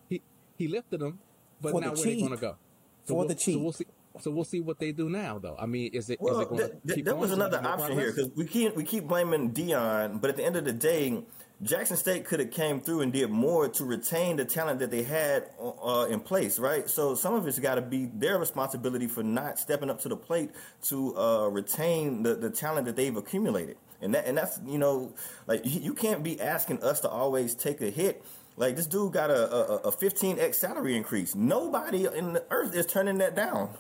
He 0.09 0.23
he 0.57 0.69
lifted 0.69 1.01
them, 1.01 1.19
but 1.61 1.73
For 1.73 1.81
now 1.81 1.95
the 1.95 1.97
where 1.97 2.05
they 2.05 2.21
going 2.21 2.31
to 2.31 2.37
go? 2.37 2.57
So 3.05 3.15
For 3.15 3.15
we'll, 3.19 3.29
the 3.29 3.35
cheap. 3.35 3.55
So 3.55 3.61
we'll 3.61 3.73
see. 3.73 3.87
So 4.21 4.31
we'll 4.33 4.45
see 4.45 4.61
what 4.61 4.81
they 4.81 4.91
do 4.91 5.09
now, 5.09 5.39
though. 5.39 5.57
I 5.59 5.67
mean, 5.67 5.93
is 5.93 6.11
it? 6.11 6.21
Well, 6.21 6.41
is 6.41 6.43
it 6.43 6.49
going 6.49 6.61
th- 6.61 6.73
th- 6.95 7.05
there 7.05 7.15
was 7.15 7.31
another 7.31 7.61
option 7.65 7.97
here 7.97 8.11
because 8.13 8.31
we 8.35 8.47
keep 8.47 8.75
we 8.75 8.83
keep 8.83 9.07
blaming 9.07 9.53
Deion, 9.53 10.21
but 10.21 10.31
at 10.31 10.37
the 10.37 10.45
end 10.45 10.57
of 10.57 10.65
the 10.65 10.73
day, 10.73 11.23
Jackson 11.61 11.97
State 11.97 12.25
could 12.25 12.39
have 12.39 12.53
came 12.53 12.81
through 12.81 13.01
and 13.01 13.13
did 13.13 13.31
more 13.31 13.69
to 13.69 13.85
retain 13.85 14.37
the 14.37 14.45
talent 14.45 14.79
that 14.79 14.93
they 14.93 15.03
had 15.03 15.51
uh, 15.61 16.07
in 16.09 16.21
place, 16.21 16.59
right? 16.59 16.89
So 16.89 17.17
some 17.17 17.35
of 17.35 17.49
it's 17.49 17.59
got 17.59 17.75
to 17.75 17.83
be 17.83 18.07
their 18.07 18.39
responsibility 18.39 19.09
for 19.09 19.25
not 19.25 19.59
stepping 19.59 19.91
up 19.91 20.01
to 20.03 20.09
the 20.09 20.17
plate 20.17 20.53
to 20.85 21.19
uh, 21.19 21.49
retain 21.49 22.23
the, 22.23 22.37
the 22.37 22.51
talent 22.51 22.87
that 22.87 22.95
they've 22.95 23.17
accumulated, 23.17 23.77
and 24.01 24.15
that 24.15 24.27
and 24.27 24.39
that's 24.39 24.61
you 24.69 24.79
know 24.79 25.13
like 25.49 25.63
you 25.65 25.95
can't 25.95 26.23
be 26.23 26.41
asking 26.41 26.81
us 26.85 27.01
to 27.01 27.09
always 27.09 27.57
take 27.57 27.81
a 27.81 27.91
hit. 27.91 28.25
Like 28.57 28.77
this 28.77 28.87
dude 28.87 29.13
got 29.13 29.31
a, 29.31 29.53
a, 29.53 29.77
a 29.89 29.93
15x 29.93 30.57
salary 30.57 30.97
increase. 30.97 31.35
Nobody 31.35 32.07
in 32.07 32.35
the 32.35 32.45
earth 32.51 32.75
is 32.75 32.87
turning 32.87 33.19
that 33.19 33.35
down. 33.35 33.71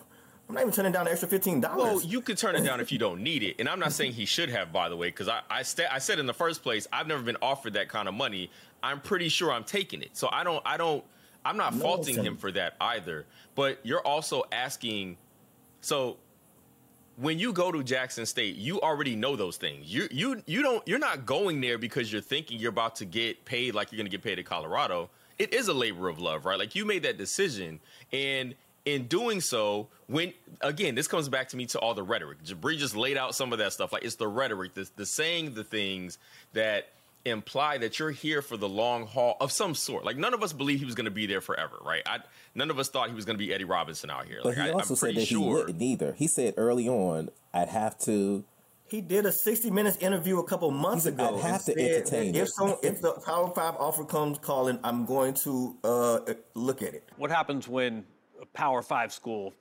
I'm 0.48 0.54
not 0.54 0.62
even 0.62 0.72
turning 0.72 0.92
down 0.92 1.04
the 1.04 1.10
extra 1.10 1.28
fifteen 1.28 1.60
dollars. 1.60 1.82
Well, 1.82 2.00
you 2.00 2.22
could 2.22 2.38
turn 2.38 2.56
it 2.56 2.62
down 2.62 2.80
if 2.80 2.90
you 2.90 2.98
don't 2.98 3.22
need 3.22 3.42
it, 3.42 3.56
and 3.58 3.68
I'm 3.68 3.78
not 3.78 3.92
saying 3.92 4.12
he 4.12 4.24
should 4.24 4.48
have, 4.48 4.72
by 4.72 4.88
the 4.88 4.96
way, 4.96 5.08
because 5.08 5.28
I 5.28 5.42
I, 5.50 5.62
st- 5.62 5.92
I 5.92 5.98
said 5.98 6.18
in 6.18 6.26
the 6.26 6.34
first 6.34 6.62
place 6.62 6.86
I've 6.92 7.06
never 7.06 7.22
been 7.22 7.36
offered 7.42 7.74
that 7.74 7.88
kind 7.88 8.08
of 8.08 8.14
money. 8.14 8.50
I'm 8.82 9.00
pretty 9.00 9.28
sure 9.28 9.52
I'm 9.52 9.64
taking 9.64 10.00
it, 10.00 10.16
so 10.16 10.28
I 10.32 10.44
don't 10.44 10.62
I 10.64 10.78
don't 10.78 11.04
I'm 11.44 11.56
not 11.56 11.74
no, 11.74 11.80
faulting 11.80 12.22
him 12.22 12.36
for 12.36 12.50
that 12.52 12.76
either. 12.80 13.26
But 13.54 13.80
you're 13.82 14.06
also 14.06 14.44
asking, 14.50 15.18
so 15.80 16.16
when 17.16 17.38
you 17.38 17.52
go 17.52 17.70
to 17.70 17.82
Jackson 17.82 18.24
State, 18.24 18.56
you 18.56 18.80
already 18.80 19.16
know 19.16 19.36
those 19.36 19.58
things. 19.58 19.92
You 19.92 20.08
you 20.10 20.42
you 20.46 20.62
don't 20.62 20.86
you're 20.88 20.98
not 20.98 21.26
going 21.26 21.60
there 21.60 21.76
because 21.76 22.10
you're 22.10 22.22
thinking 22.22 22.58
you're 22.58 22.70
about 22.70 22.96
to 22.96 23.04
get 23.04 23.44
paid 23.44 23.74
like 23.74 23.92
you're 23.92 23.98
going 23.98 24.06
to 24.06 24.10
get 24.10 24.22
paid 24.22 24.38
at 24.38 24.46
Colorado. 24.46 25.10
It 25.38 25.52
is 25.52 25.68
a 25.68 25.74
labor 25.74 26.08
of 26.08 26.18
love, 26.18 26.46
right? 26.46 26.58
Like 26.58 26.74
you 26.74 26.84
made 26.84 27.02
that 27.02 27.18
decision, 27.18 27.80
and 28.12 28.54
in 28.94 29.06
doing 29.06 29.40
so, 29.40 29.88
when 30.06 30.32
again, 30.60 30.94
this 30.94 31.08
comes 31.08 31.28
back 31.28 31.48
to 31.50 31.56
me 31.56 31.66
to 31.66 31.78
all 31.78 31.94
the 31.94 32.02
rhetoric. 32.02 32.42
Jabri 32.44 32.76
just 32.76 32.96
laid 32.96 33.16
out 33.16 33.34
some 33.34 33.52
of 33.52 33.58
that 33.58 33.72
stuff. 33.72 33.92
Like 33.92 34.04
it's 34.04 34.16
the 34.16 34.28
rhetoric, 34.28 34.74
the, 34.74 34.88
the 34.96 35.06
saying 35.06 35.54
the 35.54 35.64
things 35.64 36.18
that 36.52 36.88
imply 37.24 37.78
that 37.78 37.98
you're 37.98 38.10
here 38.10 38.42
for 38.42 38.56
the 38.56 38.68
long 38.68 39.06
haul 39.06 39.36
of 39.40 39.52
some 39.52 39.74
sort. 39.74 40.04
Like 40.04 40.16
none 40.16 40.34
of 40.34 40.42
us 40.42 40.52
believe 40.52 40.78
he 40.78 40.84
was 40.84 40.94
going 40.94 41.06
to 41.06 41.10
be 41.10 41.26
there 41.26 41.40
forever, 41.40 41.78
right? 41.84 42.02
I, 42.06 42.20
none 42.54 42.70
of 42.70 42.78
us 42.78 42.88
thought 42.88 43.08
he 43.08 43.14
was 43.14 43.24
going 43.24 43.36
to 43.36 43.44
be 43.44 43.52
Eddie 43.52 43.64
Robinson 43.64 44.10
out 44.10 44.26
here. 44.26 44.40
But 44.42 44.56
like, 44.56 44.66
he 44.66 44.72
also 44.72 44.94
said 44.94 45.14
that 45.16 45.26
sure. 45.26 45.38
he 45.38 45.48
wouldn't 45.48 45.82
either. 45.82 46.12
He 46.12 46.26
said 46.26 46.54
early 46.56 46.88
on, 46.88 47.30
I'd 47.52 47.68
have 47.68 47.98
to. 48.00 48.44
He 48.88 49.02
did 49.02 49.26
a 49.26 49.32
60 49.32 49.70
minutes 49.70 49.98
interview 49.98 50.38
a 50.38 50.44
couple 50.44 50.70
months 50.70 51.04
said, 51.04 51.14
ago. 51.14 51.36
I'd 51.36 51.42
have 51.42 51.64
to 51.66 51.78
entertain 51.78 52.34
if, 52.34 52.48
some, 52.48 52.76
if 52.82 53.02
the 53.02 53.12
Power 53.26 53.52
Five 53.54 53.74
offer 53.76 54.04
comes 54.04 54.38
calling, 54.38 54.78
I'm 54.82 55.04
going 55.04 55.34
to 55.44 55.76
uh, 55.84 56.20
look 56.54 56.80
at 56.80 56.94
it. 56.94 57.06
What 57.18 57.30
happens 57.30 57.68
when 57.68 58.06
a 58.40 58.46
Power 58.46 58.82
Five 58.82 59.12
school 59.12 59.54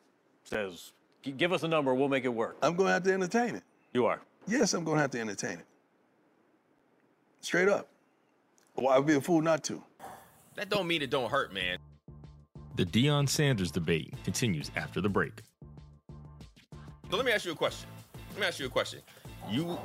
says, 0.44 0.92
"Give 1.22 1.54
us 1.54 1.64
a 1.64 1.68
number, 1.68 1.94
we'll 1.94 2.10
make 2.10 2.26
it 2.26 2.34
work." 2.34 2.58
I'm 2.62 2.76
going 2.76 2.88
to 2.88 2.94
have 2.94 3.04
to 3.04 3.14
entertain 3.14 3.56
it. 3.56 3.64
You 3.94 4.06
are. 4.06 4.22
Yes, 4.48 4.74
I'm 4.74 4.84
going 4.84 4.98
to 4.98 5.02
have 5.02 5.12
to 5.12 5.20
entertain 5.20 5.60
it. 5.60 5.66
Straight 7.42 7.70
up. 7.70 7.90
Well, 8.76 8.90
I'd 8.90 9.06
be 9.06 9.16
a 9.16 9.22
fool 9.22 9.42
not 9.42 9.64
to. 9.66 9.84
That 10.56 10.70
don't 10.70 10.88
mean 10.88 11.02
it 11.02 11.10
don't 11.10 11.30
hurt, 11.30 11.54
man. 11.54 11.78
The 12.76 12.86
Deion 12.86 13.28
Sanders 13.28 13.72
debate 13.72 14.14
continues 14.24 14.72
after 14.76 15.02
the 15.02 15.10
break. 15.10 15.42
So 17.10 17.16
let 17.18 17.26
me 17.26 17.32
ask 17.32 17.46
you 17.46 17.52
a 17.52 17.56
question. 17.56 17.90
Let 18.32 18.40
me 18.40 18.48
ask 18.48 18.60
you 18.60 18.66
a 18.66 18.70
question. 18.70 19.00
You, 19.50 19.80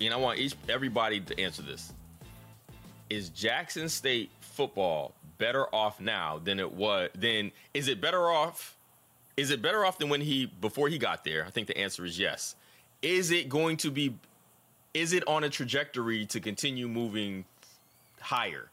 and 0.00 0.12
I 0.12 0.16
want 0.16 0.38
each 0.38 0.54
everybody 0.68 1.20
to 1.20 1.40
answer 1.40 1.62
this. 1.62 1.92
Is 3.10 3.28
Jackson 3.28 3.88
State 3.88 4.30
football 4.56 5.14
better 5.38 5.66
off 5.74 6.00
now 6.00 6.40
than 6.42 6.58
it 6.58 6.72
was 6.72 7.10
then 7.14 7.52
is 7.74 7.88
it 7.88 8.00
better 8.00 8.30
off 8.30 8.76
is 9.36 9.50
it 9.50 9.60
better 9.60 9.84
off 9.84 9.98
than 9.98 10.08
when 10.08 10.20
he 10.20 10.46
before 10.46 10.88
he 10.88 10.96
got 10.96 11.24
there 11.24 11.44
i 11.44 11.50
think 11.50 11.66
the 11.66 11.76
answer 11.76 12.04
is 12.04 12.18
yes 12.18 12.56
is 13.02 13.30
it 13.30 13.48
going 13.48 13.76
to 13.76 13.90
be 13.90 14.14
is 14.94 15.12
it 15.12 15.26
on 15.28 15.44
a 15.44 15.50
trajectory 15.50 16.24
to 16.24 16.40
continue 16.40 16.88
moving 16.88 17.44
higher 18.20 18.70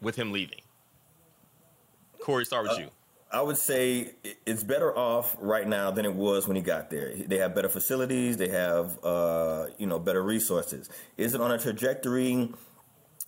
with 0.00 0.14
him 0.14 0.30
leaving 0.30 0.60
corey 2.20 2.44
start 2.44 2.62
with 2.62 2.78
uh, 2.78 2.82
you 2.82 2.90
I 3.30 3.42
would 3.42 3.58
say 3.58 4.12
it's 4.46 4.64
better 4.64 4.96
off 4.96 5.36
right 5.38 5.68
now 5.68 5.90
than 5.90 6.06
it 6.06 6.14
was 6.14 6.48
when 6.48 6.56
he 6.56 6.62
got 6.62 6.88
there. 6.88 7.12
They 7.14 7.36
have 7.36 7.54
better 7.54 7.68
facilities. 7.68 8.38
They 8.38 8.48
have, 8.48 8.98
uh, 9.04 9.66
you 9.76 9.86
know, 9.86 9.98
better 9.98 10.22
resources. 10.22 10.88
Is 11.18 11.34
it 11.34 11.40
on 11.42 11.52
a 11.52 11.58
trajectory 11.58 12.50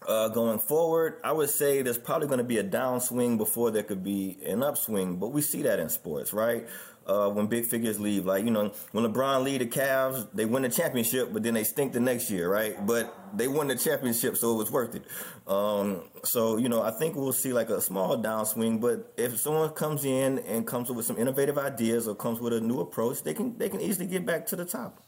uh, 0.07 0.29
going 0.29 0.59
forward, 0.59 1.21
I 1.23 1.33
would 1.33 1.51
say 1.51 1.83
there's 1.83 1.99
probably 1.99 2.27
going 2.27 2.39
to 2.39 2.45
be 2.45 2.59
a 2.59 2.65
downswing 2.65 3.37
before 3.37 3.71
there 3.71 3.83
could 3.83 4.03
be 4.03 4.39
an 4.47 4.63
upswing. 4.63 5.17
But 5.17 5.29
we 5.29 5.43
see 5.43 5.63
that 5.63 5.79
in 5.79 5.89
sports, 5.89 6.33
right? 6.33 6.67
Uh, 7.07 7.29
when 7.29 7.47
big 7.47 7.65
figures 7.65 7.99
leave, 7.99 8.25
like 8.25 8.45
you 8.45 8.51
know, 8.51 8.73
when 8.93 9.05
LeBron 9.05 9.43
lead 9.43 9.61
the 9.61 9.67
Cavs, 9.67 10.29
they 10.33 10.45
win 10.45 10.63
the 10.63 10.69
championship, 10.69 11.33
but 11.33 11.43
then 11.43 11.55
they 11.55 11.65
stink 11.65 11.93
the 11.93 11.99
next 11.99 12.31
year, 12.31 12.49
right? 12.49 12.87
But 12.87 13.37
they 13.37 13.49
won 13.49 13.69
the 13.69 13.75
championship, 13.75 14.37
so 14.37 14.53
it 14.55 14.59
was 14.59 14.71
worth 14.71 14.95
it. 14.95 15.05
Um, 15.49 16.03
so 16.23 16.57
you 16.57 16.69
know, 16.69 16.83
I 16.83 16.93
think 16.93 17.17
we'll 17.17 17.33
see 17.33 17.53
like 17.53 17.69
a 17.69 17.81
small 17.81 18.17
downswing. 18.23 18.81
But 18.81 19.13
if 19.17 19.39
someone 19.41 19.71
comes 19.71 20.05
in 20.05 20.39
and 20.41 20.67
comes 20.67 20.89
up 20.89 20.97
with 20.97 21.07
some 21.07 21.19
innovative 21.19 21.59
ideas 21.59 22.07
or 22.07 22.15
comes 22.15 22.39
with 22.39 22.53
a 22.53 22.61
new 22.61 22.81
approach, 22.81 23.23
they 23.23 23.35
can 23.35 23.59
they 23.59 23.69
can 23.69 23.81
easily 23.81 24.07
get 24.07 24.25
back 24.25 24.47
to 24.49 24.57
the 24.57 24.65
top. 24.65 25.03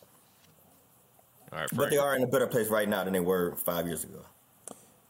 All 1.52 1.60
right, 1.60 1.68
But 1.72 1.90
they 1.90 1.98
are 1.98 2.16
in 2.16 2.22
a 2.22 2.26
better 2.26 2.46
place 2.46 2.68
right 2.68 2.88
now 2.88 3.04
than 3.04 3.12
they 3.12 3.20
were 3.20 3.54
five 3.56 3.86
years 3.86 4.02
ago. 4.02 4.24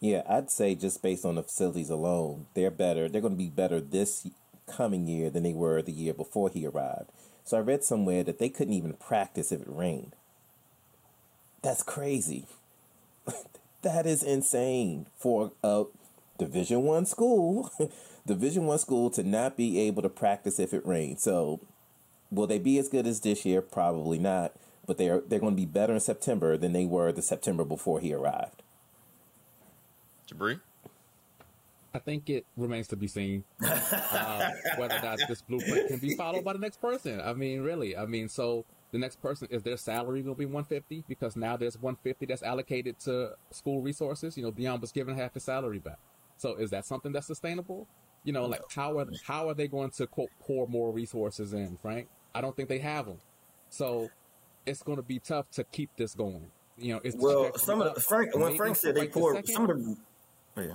Yeah, 0.02 0.22
I'd 0.28 0.50
say 0.50 0.74
just 0.74 1.00
based 1.00 1.24
on 1.24 1.36
the 1.36 1.44
facilities 1.44 1.88
alone, 1.88 2.46
they're 2.54 2.72
better. 2.72 3.08
They're 3.08 3.20
going 3.20 3.34
to 3.34 3.38
be 3.38 3.48
better 3.48 3.80
this 3.80 4.26
coming 4.66 5.06
year 5.06 5.30
than 5.30 5.44
they 5.44 5.52
were 5.52 5.80
the 5.80 5.92
year 5.92 6.12
before 6.12 6.50
he 6.50 6.66
arrived. 6.66 7.08
So 7.44 7.56
I 7.56 7.60
read 7.60 7.84
somewhere 7.84 8.24
that 8.24 8.40
they 8.40 8.48
couldn't 8.48 8.74
even 8.74 8.94
practice 8.94 9.52
if 9.52 9.60
it 9.60 9.68
rained. 9.68 10.16
That's 11.62 11.84
crazy. 11.84 12.46
that 13.82 14.04
is 14.04 14.24
insane 14.24 15.06
for 15.16 15.52
a 15.62 15.84
Division 16.36 16.82
One 16.82 17.06
school, 17.06 17.70
Division 18.26 18.66
One 18.66 18.80
school 18.80 19.08
to 19.10 19.22
not 19.22 19.56
be 19.56 19.78
able 19.78 20.02
to 20.02 20.08
practice 20.08 20.58
if 20.58 20.74
it 20.74 20.84
rains. 20.84 21.22
So 21.22 21.60
will 22.28 22.48
they 22.48 22.58
be 22.58 22.76
as 22.76 22.88
good 22.88 23.06
as 23.06 23.20
this 23.20 23.44
year? 23.44 23.62
Probably 23.62 24.18
not. 24.18 24.52
But 24.84 24.98
they're 24.98 25.20
they're 25.20 25.38
going 25.38 25.54
to 25.54 25.62
be 25.62 25.64
better 25.64 25.94
in 25.94 26.00
September 26.00 26.56
than 26.56 26.72
they 26.72 26.86
were 26.86 27.12
the 27.12 27.22
September 27.22 27.64
before 27.64 28.00
he 28.00 28.12
arrived. 28.12 28.61
Jabri? 30.28 30.60
I 31.94 31.98
think 31.98 32.30
it 32.30 32.46
remains 32.56 32.88
to 32.88 32.96
be 32.96 33.06
seen 33.06 33.44
uh, 33.62 34.50
whether 34.76 34.96
or 34.96 35.02
not 35.02 35.18
this 35.28 35.42
blueprint 35.42 35.88
can 35.88 35.98
be 35.98 36.16
followed 36.16 36.44
by 36.44 36.54
the 36.54 36.58
next 36.58 36.80
person. 36.80 37.20
I 37.20 37.34
mean, 37.34 37.60
really. 37.60 37.96
I 37.96 38.06
mean, 38.06 38.30
so 38.30 38.64
the 38.92 38.98
next 38.98 39.20
person 39.20 39.48
is 39.50 39.62
their 39.62 39.76
salary 39.76 40.22
going 40.22 40.34
to 40.34 40.38
be 40.38 40.46
150 40.46 41.04
because 41.06 41.36
now 41.36 41.56
there's 41.56 41.76
150 41.76 42.26
that's 42.26 42.42
allocated 42.42 42.98
to 43.00 43.32
school 43.50 43.82
resources. 43.82 44.38
You 44.38 44.44
know, 44.44 44.52
Deion 44.52 44.80
was 44.80 44.90
given 44.90 45.16
half 45.16 45.34
his 45.34 45.44
salary 45.44 45.80
back. 45.80 45.98
So 46.38 46.54
is 46.56 46.70
that 46.70 46.86
something 46.86 47.12
that's 47.12 47.26
sustainable? 47.26 47.86
You 48.24 48.32
know, 48.32 48.46
like 48.46 48.62
how 48.74 48.98
are 48.98 49.06
how 49.26 49.48
are 49.48 49.54
they 49.54 49.68
going 49.68 49.90
to 49.90 50.06
quote 50.06 50.30
pour 50.40 50.66
more 50.68 50.92
resources 50.92 51.52
in, 51.52 51.76
Frank? 51.82 52.08
I 52.34 52.40
don't 52.40 52.56
think 52.56 52.68
they 52.68 52.78
have 52.78 53.06
them. 53.06 53.18
So 53.68 54.08
it's 54.64 54.82
going 54.82 54.96
to 54.96 55.02
be 55.02 55.18
tough 55.18 55.50
to 55.52 55.64
keep 55.64 55.90
this 55.96 56.14
going. 56.14 56.50
You 56.78 56.94
know, 56.94 57.00
it's 57.04 57.16
Well, 57.18 57.56
some 57.56 57.82
of 57.82 57.94
the, 57.94 58.00
Frank 58.00 58.34
when 58.34 58.56
Frank 58.56 58.76
said 58.76 58.94
they 58.94 59.02
like, 59.02 59.12
the 59.12 59.42
some 59.46 59.68
of 59.68 59.76
the. 59.76 59.96
Yeah. 60.56 60.72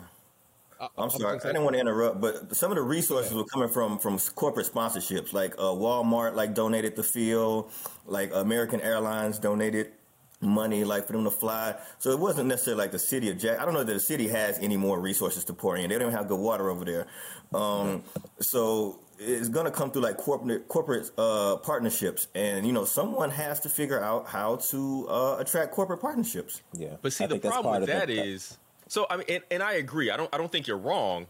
Uh, 0.79 0.87
I'm 0.97 1.05
was 1.05 1.19
sorry, 1.19 1.39
I 1.39 1.47
didn't 1.47 1.63
want 1.63 1.73
to 1.75 1.79
interrupt, 1.79 2.21
but 2.21 2.55
some 2.55 2.71
of 2.71 2.75
the 2.75 2.83
resources 2.83 3.33
were 3.33 3.45
coming 3.45 3.67
from 3.69 3.97
from 3.97 4.19
corporate 4.35 4.67
sponsorships, 4.67 5.33
like 5.33 5.55
uh, 5.57 5.63
Walmart, 5.63 6.35
like 6.35 6.53
donated 6.53 6.95
the 6.95 7.03
field, 7.03 7.71
like 8.05 8.31
American 8.33 8.79
Airlines 8.81 9.39
donated 9.39 9.91
money, 10.39 10.83
like 10.83 11.07
for 11.07 11.13
them 11.13 11.23
to 11.23 11.31
fly. 11.31 11.73
So 11.97 12.11
it 12.11 12.19
wasn't 12.19 12.47
necessarily 12.49 12.83
like 12.83 12.91
the 12.91 12.99
city 12.99 13.31
of 13.31 13.39
Jack. 13.39 13.59
I 13.59 13.65
don't 13.65 13.73
know 13.73 13.83
that 13.83 13.91
the 13.91 13.99
city 13.99 14.27
has 14.27 14.59
any 14.59 14.77
more 14.77 14.99
resources 14.99 15.43
to 15.45 15.53
pour 15.53 15.77
in. 15.77 15.89
They 15.89 15.97
don't 15.97 16.11
have 16.11 16.27
good 16.27 16.39
water 16.39 16.69
over 16.69 16.85
there, 16.85 17.07
um, 17.55 18.03
so 18.39 18.99
it's 19.17 19.49
going 19.49 19.65
to 19.65 19.71
come 19.71 19.89
through 19.89 20.03
like 20.03 20.17
corporate 20.17 20.67
corporate 20.67 21.09
uh, 21.17 21.55
partnerships, 21.57 22.27
and 22.35 22.67
you 22.67 22.71
know 22.71 22.85
someone 22.85 23.31
has 23.31 23.59
to 23.61 23.69
figure 23.69 24.03
out 24.03 24.27
how 24.27 24.57
to 24.57 25.07
uh, 25.09 25.37
attract 25.39 25.71
corporate 25.71 26.01
partnerships. 26.01 26.61
Yeah, 26.73 26.97
But 27.01 27.13
see, 27.13 27.23
I 27.23 27.27
the 27.27 27.39
problem 27.39 27.81
with 27.81 27.89
of 27.89 27.95
that 27.95 28.09
the- 28.09 28.21
is, 28.23 28.59
so 28.87 29.05
I 29.09 29.17
mean, 29.17 29.25
and, 29.29 29.43
and 29.51 29.63
I 29.63 29.73
agree. 29.73 30.11
I 30.11 30.17
don't, 30.17 30.33
I 30.33 30.37
don't 30.37 30.51
think 30.51 30.67
you're 30.67 30.77
wrong. 30.77 31.27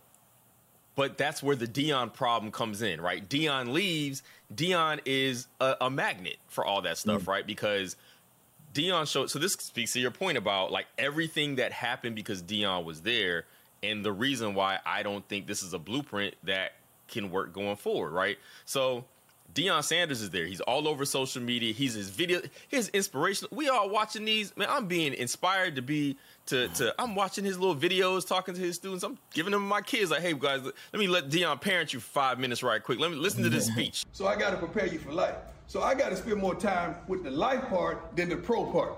But 0.96 1.16
that's 1.16 1.44
where 1.44 1.56
the 1.56 1.68
Deion 1.68 2.12
problem 2.12 2.52
comes 2.52 2.82
in, 2.82 3.00
right? 3.00 3.28
Deion 3.30 3.72
leaves. 3.72 4.24
Deion 4.52 5.00
is 5.06 5.46
a, 5.62 5.76
a 5.82 5.90
magnet 5.92 6.38
for 6.48 6.66
all 6.66 6.82
that 6.82 6.98
stuff, 6.98 7.22
Mm. 7.22 7.28
right? 7.28 7.46
Because 7.46 7.96
Deion 8.74 9.08
showed. 9.08 9.30
So 9.30 9.38
this 9.38 9.54
speaks 9.54 9.94
to 9.94 10.00
your 10.00 10.10
point 10.10 10.40
about 10.40 10.72
like 10.72 10.88
everything 10.98 11.58
that 11.58 11.72
happened 11.72 12.16
because 12.16 12.42
Dion 12.42 12.84
was 12.84 13.02
there, 13.02 13.46
and 13.84 14.04
the 14.04 14.12
reason 14.12 14.56
why 14.56 14.80
I 14.88 15.04
don't 15.04 15.24
think 15.30 15.46
this 15.46 15.62
is 15.62 15.74
a 15.74 15.80
blueprint 15.80 16.34
that 16.46 16.74
can 17.08 17.30
work 17.30 17.54
going 17.54 17.76
forward, 17.76 18.10
right? 18.12 18.40
So 18.66 19.06
Deion 19.54 19.84
Sanders 19.84 20.22
is 20.24 20.32
there. 20.32 20.48
He's 20.48 20.62
all 20.62 20.88
over 20.88 21.06
social 21.06 21.44
media. 21.44 21.74
He's 21.74 21.94
his 21.94 22.10
video, 22.10 22.42
his 22.68 22.90
inspiration. 22.90 23.48
We 23.52 23.70
all 23.70 23.88
watching 23.90 24.26
these. 24.26 24.56
Man, 24.58 24.68
I'm 24.68 24.88
being 24.88 25.14
inspired 25.14 25.76
to 25.76 25.84
be 25.84 26.18
to 26.48 26.68
to. 26.70 26.94
I'm 27.00 27.16
watching 27.16 27.46
his 27.46 27.58
little 27.58 27.76
videos, 27.76 28.28
talking 28.28 28.54
to 28.54 28.60
his 28.60 28.76
students. 28.76 29.04
I'm 29.04 29.18
giving 29.34 29.52
them 29.52 29.68
my 29.68 29.82
kids 29.82 30.12
like, 30.12 30.22
hey 30.22 30.34
guys, 30.34 30.64
let 30.64 31.00
me 31.00 31.08
let 31.08 31.30
Deion 31.30 31.62
parent 31.62 31.94
you 31.94 32.00
five 32.00 32.40
minutes 32.40 32.64
right 32.64 32.82
quick. 32.82 33.00
Let 33.00 33.12
me 33.12 33.18
listen 33.18 33.44
to 33.44 33.50
this 33.50 33.68
speech. 33.74 34.06
So 34.12 34.28
I 34.28 34.36
got 34.36 34.52
to 34.52 34.58
prepare 34.58 34.88
you 34.88 35.00
for 35.00 35.12
life. 35.12 35.36
So 35.68 35.82
I 35.84 35.96
got 35.96 36.10
to 36.10 36.16
spend 36.16 36.38
more 36.38 36.56
time 36.56 36.96
with 37.08 37.24
the 37.24 37.32
life 37.32 37.68
part 37.68 38.16
than 38.16 38.30
the 38.30 38.38
pro 38.38 38.72
part. 38.72 38.98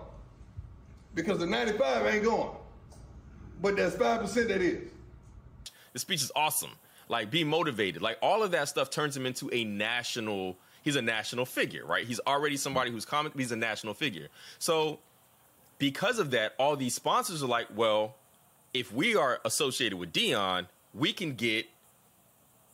Because 1.15 1.39
the 1.39 1.47
95 1.47 2.05
ain't 2.05 2.23
going. 2.23 2.51
But 3.61 3.75
that's 3.75 3.95
5% 3.95 4.33
that 4.47 4.61
is. 4.61 4.89
The 5.93 5.99
speech 5.99 6.21
is 6.21 6.31
awesome. 6.35 6.71
Like, 7.07 7.31
be 7.31 7.43
motivated. 7.43 8.03
Like, 8.03 8.19
all 8.21 8.43
of 8.43 8.51
that 8.51 8.69
stuff 8.69 8.91
turns 8.91 9.17
him 9.17 9.25
into 9.25 9.49
a 9.51 9.63
national. 9.63 10.57
He's 10.83 10.95
a 10.95 11.01
national 11.01 11.45
figure, 11.45 11.85
right? 11.85 12.05
He's 12.05 12.19
already 12.27 12.55
somebody 12.55 12.91
who's 12.91 13.03
common. 13.05 13.31
He's 13.35 13.51
a 13.51 13.55
national 13.55 13.95
figure. 13.95 14.27
So, 14.59 14.99
because 15.79 16.19
of 16.19 16.31
that, 16.31 16.53
all 16.59 16.75
these 16.75 16.93
sponsors 16.93 17.41
are 17.41 17.47
like, 17.47 17.67
well, 17.75 18.15
if 18.73 18.93
we 18.93 19.15
are 19.15 19.39
associated 19.43 19.97
with 19.97 20.13
Deion, 20.13 20.67
we 20.93 21.13
can 21.13 21.33
get. 21.33 21.65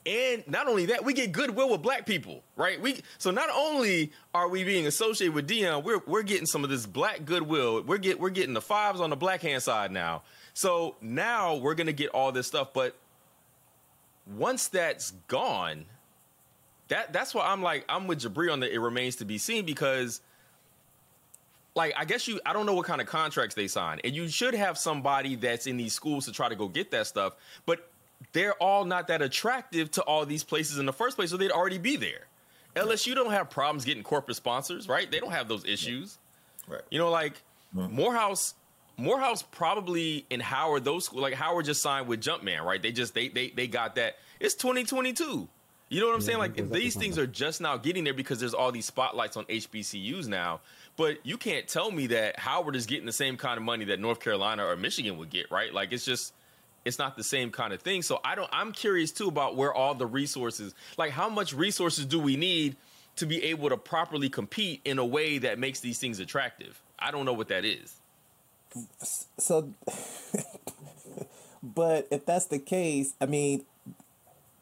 And 0.08 0.48
not 0.48 0.68
only 0.68 0.88
that, 0.88 1.04
we 1.04 1.14
get 1.14 1.32
goodwill 1.32 1.72
with 1.72 1.82
black 1.82 2.06
people, 2.06 2.44
right? 2.56 2.80
We 2.80 3.02
so 3.18 3.32
not 3.32 3.50
only 3.56 4.12
are 4.36 4.48
we 4.48 4.64
being 4.64 4.86
associated 4.86 5.34
with 5.34 5.48
Deion, 5.48 5.84
we're 5.84 6.02
we're 6.06 6.22
getting 6.22 6.46
some 6.46 6.64
of 6.64 6.70
this 6.70 6.86
black 6.86 7.26
goodwill. 7.26 7.82
We're 7.82 7.98
get 7.98 8.20
we're 8.20 8.30
getting 8.30 8.54
the 8.54 8.62
fives 8.62 9.00
on 9.00 9.10
the 9.10 9.16
black 9.16 9.42
hand 9.42 9.64
side 9.64 9.92
now. 9.92 10.22
So 10.54 10.96
now 11.02 11.56
we're 11.56 11.74
gonna 11.74 11.92
get 11.92 12.10
all 12.10 12.32
this 12.32 12.46
stuff, 12.46 12.72
but 12.72 12.96
once 14.28 14.68
that's 14.68 15.12
gone, 15.28 15.86
that 16.90 17.12
that's 17.12 17.34
why 17.34 17.48
I'm 17.48 17.64
like 17.64 17.84
I'm 17.90 18.06
with 18.06 18.20
Jabri 18.20 18.52
on 18.52 18.60
the 18.60 18.72
it 18.72 18.78
remains 18.78 19.16
to 19.18 19.26
be 19.26 19.40
seen 19.40 19.66
because 19.66 20.22
like 21.76 21.94
I 21.98 22.06
guess 22.06 22.28
you 22.28 22.40
I 22.46 22.54
don't 22.54 22.66
know 22.66 22.74
what 22.74 22.86
kind 22.86 23.02
of 23.02 23.08
contracts 23.08 23.56
they 23.56 23.68
sign. 23.68 24.00
And 24.04 24.16
you 24.16 24.28
should 24.28 24.54
have 24.56 24.78
somebody 24.78 25.36
that's 25.36 25.68
in 25.68 25.78
these 25.78 25.94
schools 25.94 26.26
to 26.26 26.32
try 26.32 26.50
to 26.50 26.56
go 26.56 26.68
get 26.68 26.92
that 26.92 27.08
stuff, 27.08 27.36
but 27.66 27.90
they're 28.32 28.54
all 28.54 28.86
not 28.86 29.08
that 29.08 29.22
attractive 29.22 29.92
to 29.92 30.02
all 30.04 30.26
these 30.26 30.44
places 30.44 30.78
in 30.78 30.86
the 30.86 30.94
first 30.94 31.18
place, 31.18 31.30
so 31.30 31.38
they'd 31.38 31.52
already 31.52 31.78
be 31.78 31.98
there. 31.98 32.28
LSU 32.76 33.16
don't 33.16 33.32
have 33.32 33.50
problems 33.50 33.86
getting 33.86 34.04
corporate 34.04 34.38
sponsors, 34.38 34.88
right? 34.88 35.10
They 35.10 35.20
don't 35.20 35.32
have 35.32 35.48
those 35.48 35.66
issues. 35.66 36.18
Right. 36.68 36.82
You 36.90 37.00
know, 37.00 37.10
like 37.10 37.42
Morehouse, 37.74 38.56
Morehouse 38.98 39.44
probably 39.44 40.26
in 40.30 40.40
Howard, 40.40 40.84
those 40.84 41.12
like 41.14 41.34
Howard 41.34 41.66
just 41.66 41.82
signed 41.82 42.08
with 42.08 42.22
Jumpman, 42.22 42.64
right? 42.64 42.82
They 42.82 42.92
just 42.92 43.14
they 43.14 43.28
they 43.28 43.50
they 43.50 43.68
got 43.68 43.96
that. 43.96 44.18
It's 44.40 44.56
2022. 44.56 45.48
You 45.88 46.02
know 46.02 46.08
what 46.08 46.16
I'm 46.16 46.22
saying? 46.22 46.40
Like 46.40 46.72
these 46.72 46.96
things 46.96 47.20
are 47.20 47.28
just 47.28 47.62
now 47.62 47.78
getting 47.78 48.04
there 48.04 48.14
because 48.14 48.40
there's 48.40 48.56
all 48.56 48.72
these 48.72 48.86
spotlights 48.86 49.38
on 49.38 49.46
HBCUs 49.46 50.28
now. 50.28 50.62
But 50.98 51.26
you 51.26 51.38
can't 51.38 51.68
tell 51.68 51.92
me 51.92 52.08
that 52.08 52.40
Howard 52.40 52.76
is 52.76 52.86
getting 52.86 53.06
the 53.06 53.12
same 53.12 53.36
kind 53.36 53.58
of 53.58 53.64
money 53.64 53.86
that 53.86 54.00
North 54.00 54.20
Carolina 54.20 54.66
or 54.66 54.76
Michigan 54.78 55.18
would 55.18 55.30
get, 55.30 55.52
right? 55.52 55.74
Like 55.74 55.92
it's 55.92 56.06
just 56.06 56.34
it's 56.86 57.00
not 57.00 57.18
the 57.18 57.24
same 57.24 57.52
kind 57.52 57.74
of 57.74 57.82
thing. 57.82 58.02
So 58.02 58.22
I 58.24 58.36
don't 58.36 58.50
I'm 58.54 58.72
curious 58.72 59.12
too 59.12 59.28
about 59.28 59.56
where 59.58 59.74
all 59.74 59.94
the 59.94 60.06
resources, 60.06 60.74
like 60.98 61.12
how 61.12 61.28
much 61.28 61.54
resources 61.54 62.06
do 62.06 62.20
we 62.20 62.38
need 62.38 62.78
to 63.18 63.26
be 63.26 63.44
able 63.46 63.70
to 63.70 63.78
properly 63.78 64.30
compete 64.30 64.82
in 64.86 65.00
a 65.00 65.06
way 65.06 65.38
that 65.40 65.60
makes 65.60 65.80
these 65.82 66.00
things 66.00 66.20
attractive? 66.20 66.82
I 66.98 67.12
don't 67.12 67.26
know 67.26 67.34
what 67.34 67.50
that 67.50 67.66
is. 67.66 67.96
So, 69.38 69.74
but 71.64 72.08
if 72.12 72.26
that's 72.26 72.46
the 72.46 72.60
case, 72.60 73.14
I 73.20 73.26
mean, 73.26 73.66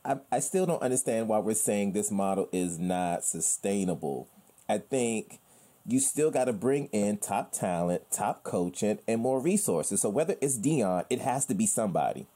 I, 0.05 0.17
I 0.31 0.39
still 0.39 0.65
don't 0.65 0.81
understand 0.81 1.27
why 1.27 1.39
we're 1.39 1.55
saying 1.55 1.93
this 1.93 2.11
model 2.11 2.49
is 2.51 2.77
not 2.79 3.23
sustainable. 3.23 4.27
I 4.67 4.77
think 4.79 5.39
you 5.85 5.99
still 5.99 6.31
got 6.31 6.45
to 6.45 6.53
bring 6.53 6.85
in 6.87 7.17
top 7.17 7.51
talent, 7.51 8.03
top 8.11 8.43
coaching, 8.43 8.99
and 9.07 9.21
more 9.21 9.39
resources. 9.39 10.01
So 10.01 10.09
whether 10.09 10.35
it's 10.41 10.57
Deion, 10.57 11.05
it 11.09 11.19
has 11.21 11.45
to 11.47 11.53
be 11.53 11.65
somebody. 11.65 12.27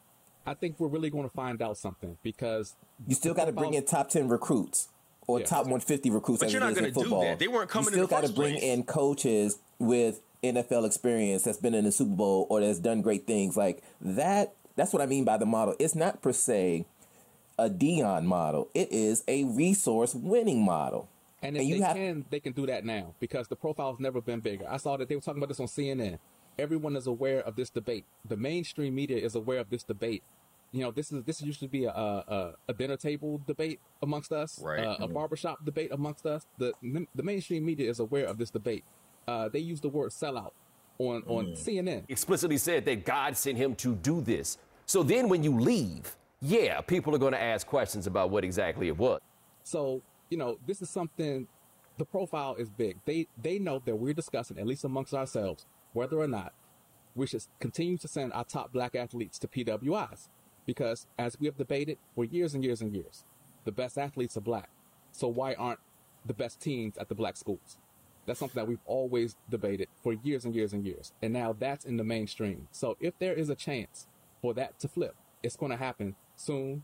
I 0.46 0.54
think 0.54 0.80
we're 0.80 0.88
really 0.88 1.10
going 1.10 1.24
to 1.28 1.34
find 1.34 1.62
out 1.62 1.78
something 1.78 2.18
because 2.24 2.74
You 3.08 3.16
still 3.16 3.34
got 3.34 3.46
to 3.46 3.52
bring 3.52 3.74
in 3.74 3.86
top 3.86 4.10
ten 4.10 4.28
recruits 4.30 4.90
or 5.28 5.40
Yeah. 5.40 5.46
top 5.46 5.68
one 5.68 5.80
fifty 5.82 6.10
recruits. 6.10 6.40
But 6.40 6.48
as 6.48 6.54
you're 6.54 6.62
it 6.62 6.66
not 6.66 6.76
gonna 6.76 6.92
do 6.92 7.10
that. 7.22 7.40
They 7.40 7.48
weren't 7.50 7.70
coming 7.70 7.88
You 7.88 7.92
still 8.06 8.08
gotta 8.08 8.32
bring 8.32 8.54
place. 8.54 8.64
in 8.64 8.84
coaches 8.84 9.60
with 9.78 10.22
NFL 10.44 10.86
experience 10.86 11.44
that's 11.44 11.58
been 11.58 11.74
in 11.74 11.84
the 11.84 11.92
Super 11.92 12.16
Bowl 12.16 12.48
or 12.50 12.62
that's 12.62 12.80
done 12.80 13.02
great 13.02 13.28
things 13.28 13.58
like 13.58 13.82
that. 14.00 14.54
That's 14.78 14.94
what 14.94 15.02
I 15.02 15.06
mean 15.06 15.26
by 15.26 15.38
the 15.38 15.46
model. 15.46 15.76
It's 15.80 15.96
not 15.96 16.22
per 16.22 16.32
se 16.32 16.86
a 17.60 17.70
Deion 17.70 18.24
model. 18.24 18.70
It 18.74 18.90
is 18.92 19.24
a 19.28 19.44
resource 19.46 20.14
winning 20.16 20.64
model. 20.64 21.10
And 21.48 21.56
if 21.56 21.62
And 21.62 21.70
you 21.70 21.76
they 21.78 21.82
have- 21.86 21.96
can, 21.96 22.26
they 22.30 22.40
can 22.42 22.52
do 22.54 22.66
that 22.66 22.84
now 22.84 23.16
because 23.22 23.48
the 23.48 23.56
profile's 23.56 24.00
never 24.00 24.20
been 24.22 24.42
bigger. 24.42 24.66
I 24.70 24.76
saw 24.78 24.98
that 24.98 25.08
they 25.08 25.16
were 25.16 25.22
talking 25.22 25.40
about 25.42 25.48
this 25.50 25.60
on 25.62 25.68
CNN. 25.68 26.20
everyone 26.60 26.96
is 26.96 27.06
aware 27.08 27.40
of 27.42 27.56
this 27.56 27.70
debate. 27.70 28.04
The 28.28 28.36
mainstream 28.36 28.96
media 28.96 29.18
is 29.18 29.36
aware 29.36 29.60
of 29.60 29.70
this 29.70 29.84
debate. 29.84 30.24
You 30.72 30.82
know, 30.82 30.92
this 30.92 31.12
is 31.12 31.24
this 31.24 31.40
used 31.42 31.60
to 31.62 31.68
be 31.68 31.86
a 31.86 31.92
a, 31.92 32.54
a 32.68 32.74
dinner 32.74 32.98
table 32.98 33.40
debate 33.48 33.80
amongst 34.02 34.32
us, 34.34 34.60
Right. 34.62 34.84
uh, 34.84 34.98
a 35.00 35.08
barbershop 35.08 35.64
debate 35.64 35.92
amongst 35.92 36.26
us. 36.26 36.46
The 36.58 36.74
the 37.16 37.24
mainstream 37.24 37.64
media 37.64 37.90
is 37.90 38.00
aware 38.00 38.26
of 38.26 38.38
this 38.40 38.50
debate. 38.50 38.84
Uh, 39.28 39.48
they 39.50 39.60
use 39.60 39.80
the 39.82 39.90
word 39.90 40.10
sellout 40.12 40.52
on 41.00 41.22
on 41.28 41.44
CNN. 41.56 42.04
explicitly 42.10 42.58
said 42.58 42.84
that 42.86 43.06
God 43.06 43.38
sent 43.38 43.58
him 43.58 43.76
to 43.76 43.96
do 43.96 44.20
this. 44.22 44.58
So 44.88 45.04
then 45.04 45.30
when 45.30 45.44
you 45.44 45.54
leave, 45.60 46.18
yeah, 46.42 46.82
people 46.82 47.14
are 47.16 47.20
going 47.20 47.34
to 47.34 47.42
ask 47.42 47.68
questions 47.68 48.08
about 48.08 48.32
what 48.32 48.44
exactly 48.44 48.88
it 48.88 48.98
was. 48.98 49.22
So, 49.64 50.02
you 50.30 50.38
know, 50.38 50.58
this 50.66 50.82
is 50.82 50.90
something 50.90 51.48
the 51.98 52.06
profile 52.06 52.56
is 52.56 52.70
big. 52.70 52.98
They 53.06 53.28
they 53.42 53.60
know 53.60 53.82
that 53.86 53.96
we're 53.96 54.14
discussing, 54.14 54.60
at 54.60 54.68
least 54.68 54.84
amongst 54.84 55.14
ourselves, 55.14 55.66
whether 55.94 56.18
or 56.18 56.28
not 56.28 56.54
we 57.16 57.26
should 57.26 57.44
continue 57.60 57.98
to 57.98 58.08
send 58.08 58.32
our 58.34 58.46
top 58.46 58.72
black 58.72 58.96
athletes 58.96 59.40
to 59.40 59.48
PWIs. 59.48 60.30
Because 60.66 61.08
as 61.18 61.40
we 61.40 61.48
have 61.48 61.58
debated 61.58 61.98
for 62.14 62.26
years 62.26 62.54
and 62.54 62.64
years 62.64 62.82
and 62.82 62.94
years, 62.94 63.24
the 63.64 63.72
best 63.72 63.98
athletes 63.98 64.38
are 64.38 64.42
black. 64.42 64.70
So 65.12 65.28
why 65.28 65.54
aren't 65.56 65.80
the 66.26 66.34
best 66.34 66.60
teams 66.62 66.98
at 66.98 67.10
the 67.10 67.16
black 67.16 67.38
schools? 67.38 67.78
That's 68.26 68.40
something 68.40 68.62
that 68.62 68.68
we've 68.68 68.84
always 68.86 69.38
debated 69.50 69.88
for 70.04 70.12
years 70.12 70.44
and 70.44 70.54
years 70.54 70.74
and 70.74 70.86
years. 70.86 71.14
And 71.22 71.34
now 71.34 71.56
that's 71.58 71.86
in 71.86 71.96
the 71.96 72.04
mainstream. 72.04 72.68
So 72.72 72.98
if 73.00 73.18
there 73.18 73.34
is 73.34 73.50
a 73.50 73.56
chance 73.56 74.08
for 74.42 74.54
that 74.56 74.78
to 74.80 74.90
flip, 74.90 75.16
it's 75.42 75.56
going 75.56 75.72
to 75.72 75.78
happen 75.78 76.16
soon. 76.36 76.84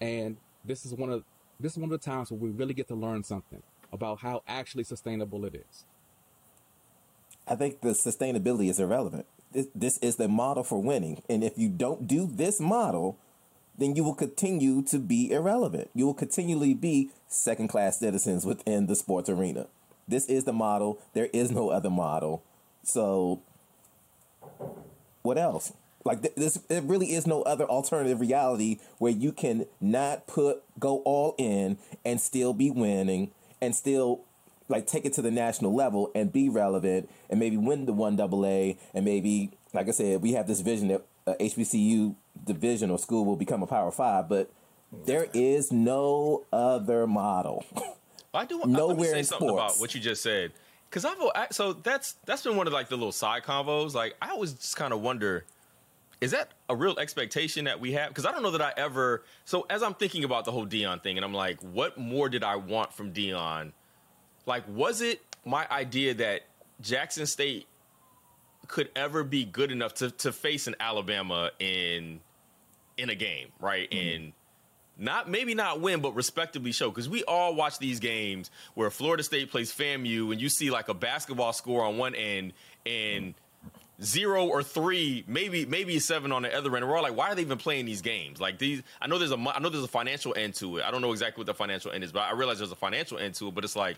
And 0.00 0.36
this 0.64 0.84
is 0.84 0.92
one 0.94 1.10
of 1.10 1.24
this 1.64 1.72
is 1.72 1.78
one 1.78 1.90
of 1.90 1.98
the 1.98 2.04
times 2.04 2.30
where 2.30 2.38
we 2.38 2.50
really 2.50 2.74
get 2.74 2.88
to 2.88 2.94
learn 2.94 3.24
something 3.24 3.62
about 3.92 4.20
how 4.20 4.42
actually 4.46 4.84
sustainable 4.84 5.44
it 5.46 5.54
is. 5.54 5.84
I 7.48 7.54
think 7.54 7.80
the 7.80 7.90
sustainability 7.90 8.68
is 8.68 8.78
irrelevant. 8.78 9.26
This, 9.52 9.68
this 9.74 9.98
is 9.98 10.16
the 10.16 10.28
model 10.28 10.62
for 10.62 10.82
winning. 10.82 11.22
And 11.28 11.42
if 11.42 11.56
you 11.56 11.68
don't 11.68 12.06
do 12.06 12.26
this 12.26 12.60
model, 12.60 13.16
then 13.78 13.96
you 13.96 14.04
will 14.04 14.14
continue 14.14 14.82
to 14.82 14.98
be 14.98 15.30
irrelevant. 15.30 15.90
You 15.94 16.06
will 16.06 16.14
continually 16.14 16.74
be 16.74 17.10
second 17.28 17.68
class 17.68 17.98
citizens 17.98 18.44
within 18.44 18.86
the 18.86 18.94
sports 18.94 19.28
arena. 19.30 19.66
This 20.06 20.26
is 20.26 20.44
the 20.44 20.52
model. 20.52 20.98
There 21.14 21.30
is 21.32 21.50
no 21.50 21.70
other 21.70 21.90
model. 21.90 22.42
So, 22.82 23.40
what 25.22 25.38
else? 25.38 25.72
Like 26.04 26.22
th- 26.22 26.34
this, 26.34 26.54
there 26.68 26.82
really 26.82 27.12
is 27.14 27.26
no 27.26 27.42
other 27.42 27.64
alternative 27.64 28.20
reality 28.20 28.78
where 28.98 29.12
you 29.12 29.32
can 29.32 29.66
not 29.80 30.26
put 30.26 30.62
go 30.78 30.98
all 30.98 31.34
in 31.38 31.78
and 32.04 32.20
still 32.20 32.52
be 32.52 32.70
winning 32.70 33.30
and 33.62 33.74
still 33.74 34.20
like 34.68 34.86
take 34.86 35.04
it 35.06 35.12
to 35.14 35.22
the 35.22 35.30
national 35.30 35.74
level 35.74 36.10
and 36.14 36.32
be 36.32 36.48
relevant 36.48 37.08
and 37.30 37.40
maybe 37.40 37.56
win 37.56 37.86
the 37.86 37.92
one 37.92 38.16
double 38.16 38.44
A 38.46 38.76
and 38.92 39.04
maybe 39.04 39.50
like 39.72 39.88
I 39.88 39.92
said 39.92 40.20
we 40.22 40.32
have 40.32 40.46
this 40.46 40.60
vision 40.60 40.88
that 40.88 41.04
uh, 41.26 41.34
HBCU 41.40 42.14
division 42.44 42.90
or 42.90 42.98
school 42.98 43.24
will 43.24 43.36
become 43.36 43.62
a 43.62 43.66
power 43.66 43.90
five, 43.90 44.28
but 44.28 44.50
there 45.06 45.26
is 45.32 45.72
no 45.72 46.44
other 46.52 47.06
model. 47.06 47.64
I 48.34 48.44
do. 48.44 48.58
Me 48.58 48.64
Nowhere 48.66 49.10
say 49.12 49.18
in 49.20 49.24
something 49.24 49.48
about 49.48 49.70
sports. 49.70 49.80
what 49.80 49.94
you 49.94 50.00
just 50.00 50.22
said, 50.22 50.52
because 50.90 51.04
I've 51.06 51.16
I- 51.34 51.46
so 51.50 51.72
that's 51.72 52.16
that's 52.26 52.42
been 52.42 52.56
one 52.56 52.66
of 52.66 52.72
like 52.74 52.88
the 52.90 52.96
little 52.96 53.12
side 53.12 53.42
convos. 53.44 53.94
Like 53.94 54.14
I 54.20 54.30
always 54.30 54.52
just 54.52 54.76
kind 54.76 54.92
of 54.92 55.00
wonder, 55.00 55.44
is 56.20 56.30
that 56.30 56.52
a 56.68 56.76
real 56.76 56.98
expectation 56.98 57.64
that 57.64 57.80
we 57.80 57.92
have? 57.92 58.08
Because 58.08 58.26
I 58.26 58.32
don't 58.32 58.42
know 58.42 58.52
that 58.52 58.62
I 58.62 58.72
ever. 58.76 59.24
So 59.44 59.66
as 59.68 59.82
I'm 59.82 59.94
thinking 59.94 60.24
about 60.24 60.44
the 60.44 60.52
whole 60.52 60.66
Deion 60.66 61.02
thing, 61.02 61.16
and 61.16 61.24
I'm 61.24 61.34
like, 61.34 61.60
what 61.60 61.98
more 61.98 62.28
did 62.28 62.44
I 62.44 62.56
want 62.56 62.92
from 62.92 63.12
Deion? 63.12 63.72
Like, 64.46 64.64
was 64.68 65.00
it 65.00 65.20
my 65.44 65.66
idea 65.70 66.14
that 66.14 66.42
Jackson 66.80 67.26
State 67.26 67.66
could 68.66 68.88
ever 68.96 69.24
be 69.24 69.44
good 69.44 69.70
enough 69.70 69.94
to 69.94 70.10
to 70.10 70.32
face 70.32 70.66
an 70.66 70.76
Alabama 70.80 71.50
in 71.58 72.20
in 72.96 73.10
a 73.10 73.14
game, 73.14 73.48
right? 73.60 73.90
Mm-hmm. 73.90 74.22
And 74.24 74.32
not 74.96 75.28
maybe 75.28 75.54
not 75.54 75.80
win, 75.80 76.00
but 76.00 76.14
respectably 76.14 76.72
show. 76.72 76.90
Because 76.90 77.08
we 77.08 77.24
all 77.24 77.54
watch 77.54 77.78
these 77.78 78.00
games 78.00 78.50
where 78.74 78.90
Florida 78.90 79.22
State 79.22 79.50
plays 79.50 79.72
FAMU, 79.72 80.32
and 80.32 80.40
you 80.40 80.48
see 80.48 80.70
like 80.70 80.88
a 80.88 80.94
basketball 80.94 81.52
score 81.52 81.84
on 81.84 81.98
one 81.98 82.14
end 82.14 82.52
and 82.86 83.24
mm-hmm. 83.24 83.43
Zero 84.02 84.46
or 84.46 84.62
three, 84.62 85.24
maybe 85.26 85.64
maybe 85.66 85.98
seven 85.98 86.32
on 86.32 86.42
the 86.42 86.56
other 86.56 86.74
end. 86.76 86.88
We're 86.88 86.96
all 86.96 87.02
like, 87.02 87.16
why 87.16 87.28
are 87.28 87.34
they 87.34 87.42
even 87.42 87.58
playing 87.58 87.86
these 87.86 88.02
games? 88.02 88.40
Like 88.40 88.58
these, 88.58 88.82
I 89.00 89.06
know 89.06 89.18
there's 89.18 89.32
a 89.32 89.36
I 89.38 89.60
know 89.60 89.68
there's 89.68 89.84
a 89.84 89.88
financial 89.88 90.34
end 90.36 90.54
to 90.56 90.78
it. 90.78 90.84
I 90.84 90.90
don't 90.90 91.00
know 91.00 91.12
exactly 91.12 91.40
what 91.40 91.46
the 91.46 91.54
financial 91.54 91.90
end 91.92 92.04
is, 92.04 92.12
but 92.12 92.20
I 92.20 92.32
realize 92.32 92.58
there's 92.58 92.72
a 92.72 92.76
financial 92.76 93.18
end 93.18 93.34
to 93.36 93.48
it. 93.48 93.54
But 93.54 93.64
it's 93.64 93.76
like 93.76 93.96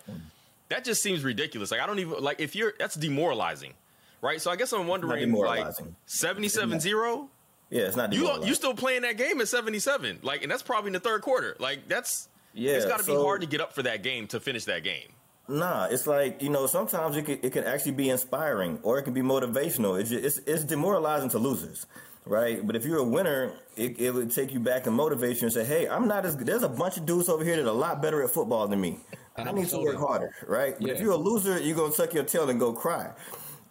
that 0.69 0.85
just 0.85 1.03
seems 1.03 1.25
ridiculous. 1.25 1.71
Like 1.71 1.81
I 1.81 1.87
don't 1.87 1.99
even 1.99 2.23
like 2.23 2.41
if 2.41 2.55
you're 2.55 2.75
that's 2.79 2.95
demoralizing, 2.95 3.73
right? 4.21 4.41
So 4.41 4.51
I 4.51 4.57
guess 4.57 4.73
I'm 4.73 4.87
wondering 4.87 5.13
like 5.13 5.21
demoralizing. 5.21 5.97
77-0? 6.09 7.29
Yeah, 7.71 7.83
it's 7.83 7.97
not 7.97 8.13
You 8.13 8.45
you 8.45 8.55
still 8.55 8.75
playing 8.75 9.03
that 9.03 9.17
game 9.17 9.41
at 9.41 9.49
77. 9.49 10.21
Like 10.23 10.43
and 10.43 10.51
that's 10.51 10.63
probably 10.63 10.89
in 10.89 10.93
the 10.93 11.01
third 11.01 11.23
quarter. 11.23 11.57
Like 11.59 11.89
that's 11.89 12.29
Yeah, 12.55 12.75
it's 12.75 12.87
got 12.87 13.01
to 13.01 13.07
be 13.07 13.15
hard 13.15 13.41
to 13.41 13.47
get 13.47 13.61
up 13.61 13.73
for 13.73 13.83
that 13.83 14.03
game 14.03 14.27
to 14.29 14.41
finish 14.41 14.65
that 14.67 14.85
game. 14.85 15.09
Nah, 15.49 15.87
it's 15.87 16.07
like 16.07 16.43
you 16.43 16.51
know. 16.51 16.67
Sometimes 16.67 17.17
it 17.17 17.25
can 17.25 17.39
it 17.43 17.53
can 17.53 17.65
actually 17.65 17.93
be 17.93 18.11
inspiring, 18.11 18.81
or 18.83 18.99
it 18.99 19.03
can 19.05 19.15
be 19.15 19.23
motivational. 19.23 20.01
It's 20.01 20.11
just, 20.11 20.25
it's, 20.25 20.39
it's 20.47 20.65
demoralizing 20.65 21.29
to 21.31 21.39
losers, 21.39 21.87
right? 22.25 22.67
But 22.67 22.75
if 22.75 22.85
you're 22.85 22.99
a 22.99 23.05
winner, 23.05 23.53
it, 23.77 24.01
it 24.01 24.13
would 24.13 24.33
take 24.33 24.53
you 24.53 24.59
back 24.59 24.87
and 24.89 24.97
motivate 24.97 25.37
you 25.37 25.45
and 25.45 25.53
say, 25.53 25.65
"Hey, 25.65 25.89
I'm 25.89 26.09
not 26.09 26.27
as 26.27 26.35
good. 26.35 26.49
There's 26.49 26.65
a 26.65 26.69
bunch 26.69 26.97
of 26.97 27.07
dudes 27.07 27.29
over 27.29 27.45
here 27.45 27.57
that 27.57 27.65
are 27.65 27.69
a 27.69 27.73
lot 27.73 28.03
better 28.03 28.25
at 28.25 28.31
football 28.31 28.67
than 28.67 28.81
me. 28.81 28.99
I 29.37 29.53
need 29.53 29.69
to 29.69 29.79
work 29.79 29.99
harder, 29.99 30.35
right?" 30.49 30.75
But 30.81 30.91
if 30.91 30.99
you're 31.01 31.13
a 31.13 31.17
loser, 31.17 31.61
you're 31.61 31.77
gonna 31.77 31.93
tuck 31.93 32.13
your 32.13 32.25
tail 32.25 32.51
and 32.51 32.59
go 32.59 32.73
cry. 32.73 33.13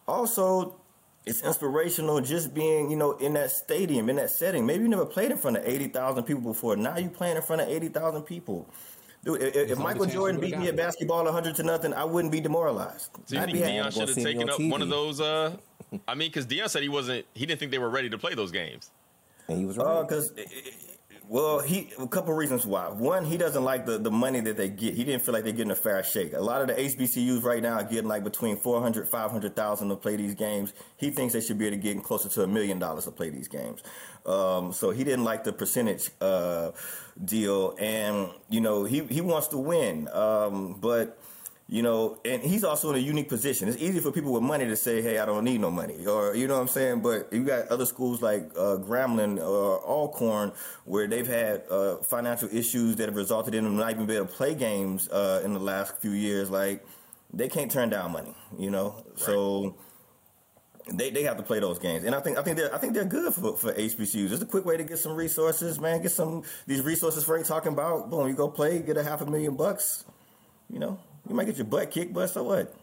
Also, 0.08 0.78
it's 1.26 1.42
inspirational 1.42 2.22
just 2.22 2.54
being, 2.54 2.90
you 2.92 2.96
know, 2.98 3.14
in 3.14 3.34
that 3.34 3.52
stadium, 3.52 4.10
in 4.10 4.16
that 4.18 4.30
setting. 4.30 4.66
Maybe 4.66 4.84
you 4.84 4.90
never 4.90 5.06
played 5.06 5.32
in 5.32 5.38
front 5.38 5.58
of 5.58 5.66
80,000 5.66 6.24
people 6.24 6.42
before. 6.44 6.76
Now 6.78 6.98
you're 6.98 7.10
playing 7.10 7.36
in 7.36 7.42
front 7.42 7.64
of 7.64 7.68
80,000 7.68 8.22
people. 8.24 8.70
Dude, 9.26 9.42
if, 9.42 9.72
if 9.72 9.78
Michael 9.80 10.06
Jordan 10.06 10.40
beat 10.40 10.58
me 10.58 10.68
at 10.68 10.76
it. 10.76 10.78
basketball 10.78 11.24
100 11.26 11.56
to 11.56 11.64
nothing, 11.64 11.94
I 11.94 12.04
wouldn't 12.04 12.32
be 12.32 12.40
demoralized. 12.40 13.10
So 13.26 13.36
you 13.36 13.42
I'd 13.42 13.46
think 13.46 13.58
be 13.58 13.62
happy. 13.64 13.90
Deion 13.90 13.92
should 13.92 14.10
have 14.10 14.16
taken 14.18 14.50
on 14.50 14.50
up 14.52 14.72
one 14.72 14.82
of 14.84 14.90
those? 14.90 15.20
Uh, 15.20 15.58
I 16.08 16.14
mean, 16.14 16.30
because 16.30 16.46
Deion 16.46 16.70
said 16.70 16.84
he 16.84 16.90
wasn't. 16.90 17.26
He 17.34 17.46
didn't 17.48 17.60
think 17.60 17.72
they 17.72 17.80
were 17.80 17.90
ready 17.90 18.10
to 18.10 18.18
play 18.20 18.36
those 18.36 18.52
games. 18.52 18.92
And 19.48 19.58
he 19.60 19.66
was 19.66 19.80
Uh, 19.80 19.84
right. 19.84 20.08
because, 20.08 20.32
well, 21.28 21.60
he 21.60 21.92
a 22.00 22.08
couple 22.08 22.34
reasons 22.34 22.66
why. 22.66 22.90
One, 22.90 23.26
he 23.26 23.38
doesn't 23.38 23.64
like 23.64 23.86
the, 23.86 23.98
the 23.98 24.12
money 24.12 24.40
that 24.42 24.58
they 24.58 24.70
get. 24.70 24.94
He 24.94 25.04
didn't 25.04 25.24
feel 25.24 25.34
like 25.34 25.44
they're 25.44 25.54
getting 25.54 25.72
a 25.72 25.76
fair 25.76 26.04
shake. 26.04 26.34
A 26.34 26.40
lot 26.40 26.62
of 26.62 26.68
the 26.68 26.74
HBCUs 26.74 27.44
right 27.44 27.62
now 27.62 27.76
are 27.76 27.84
getting 27.84 28.08
like 28.08 28.24
between 28.24 28.58
400, 28.58 29.08
500,000 29.08 29.90
to 29.90 29.96
play 29.96 30.16
these 30.16 30.36
games. 30.36 30.74
He 30.98 31.12
thinks 31.12 31.34
they 31.34 31.42
should 31.42 31.58
be 31.58 31.68
able 31.68 31.78
to 31.78 31.82
get 31.82 32.04
closer 32.04 32.30
to 32.30 32.44
a 32.44 32.48
million 32.48 32.80
dollars 32.80 33.06
to 33.06 33.12
play 33.12 33.30
these 33.30 33.48
games. 33.48 33.82
Um, 34.26 34.72
so 34.72 34.92
he 34.92 35.04
didn't 35.04 35.24
like 35.24 35.44
the 35.44 35.54
percentage 35.54 36.10
uh, 36.22 36.72
deal, 37.24 37.76
and 37.80 38.30
you 38.50 38.62
know 38.62 38.84
he 38.84 39.04
he 39.06 39.22
wants 39.22 39.48
to 39.50 39.58
win, 39.58 40.08
um, 40.14 40.78
but. 40.80 41.18
You 41.68 41.82
know, 41.82 42.20
and 42.24 42.44
he's 42.44 42.64
also 42.64 42.92
in 42.92 42.96
a 42.96 43.00
unique 43.00 43.28
position. 43.28 43.68
It's 43.68 43.82
easy 43.82 44.00
for 44.00 44.12
people 44.12 44.32
with 44.32 44.44
money 44.44 44.66
to 44.66 44.76
say, 44.76 45.02
"Hey, 45.02 45.18
I 45.18 45.26
don't 45.26 45.44
need 45.44 45.62
no 45.62 45.72
money," 45.72 46.06
or 46.06 46.36
you 46.36 46.48
know 46.48 46.54
what 46.54 46.62
I'm 46.62 46.68
saying. 46.68 47.02
But 47.02 47.34
you 47.34 47.44
got 47.44 47.70
other 47.70 47.88
schools 47.88 48.22
like 48.22 48.52
uh, 48.56 48.78
Grambling 48.78 49.40
or 49.40 49.80
Alcorn 49.80 50.52
where 50.84 51.08
they've 51.08 51.26
had 51.26 51.64
uh, 51.72 51.98
financial 51.98 52.50
issues 52.52 52.98
that 52.98 53.08
have 53.08 53.16
resulted 53.16 53.56
in 53.56 53.64
them 53.64 53.78
not 53.78 53.90
even 53.90 54.06
being 54.06 54.18
able 54.18 54.28
to 54.28 54.34
play 54.34 54.54
games 54.54 55.10
uh, 55.10 55.42
in 55.44 55.54
the 55.54 55.60
last 55.60 55.98
few 55.98 56.12
years. 56.12 56.52
Like 56.52 56.86
they 57.34 57.50
can't 57.50 57.72
turn 57.72 57.90
down 57.90 58.12
money, 58.12 58.36
you 58.60 58.70
know. 58.70 59.04
So 59.16 59.76
they, 60.94 61.10
they 61.10 61.24
have 61.24 61.38
to 61.38 61.44
play 61.44 61.60
those 61.60 61.80
games, 61.80 62.04
and 62.04 62.14
I 62.14 62.20
think 62.20 62.38
I 62.38 62.44
think 62.44 62.58
they're 62.58 62.74
I 62.74 62.78
think 62.78 62.94
they're 62.94 63.06
good 63.06 63.34
for 63.34 63.58
for 63.58 63.74
HBCUs. 63.74 64.32
It's 64.32 64.42
a 64.42 64.46
quick 64.46 64.66
way 64.66 64.78
to 64.78 64.84
get 64.84 65.00
some 65.00 65.16
resources, 65.16 65.80
man. 65.80 66.04
Get 66.04 66.12
some 66.12 66.44
these 66.68 66.82
resources 66.82 67.24
Frank 67.24 67.48
talking 67.48 67.74
about. 67.74 68.12
Boom, 68.12 68.28
you 68.28 68.36
go 68.36 68.50
play, 68.50 68.84
get 68.84 68.98
a 68.98 69.04
half 69.04 69.22
a 69.22 69.26
million 69.26 69.56
bucks. 69.56 70.06
You 70.70 70.80
know, 70.80 71.00
you 71.28 71.36
might 71.36 71.46
get 71.46 71.58
your 71.58 71.66
butt 71.66 71.92
kicked, 71.92 72.14
but 72.14 72.28
so 72.30 72.44
what? 72.44 72.74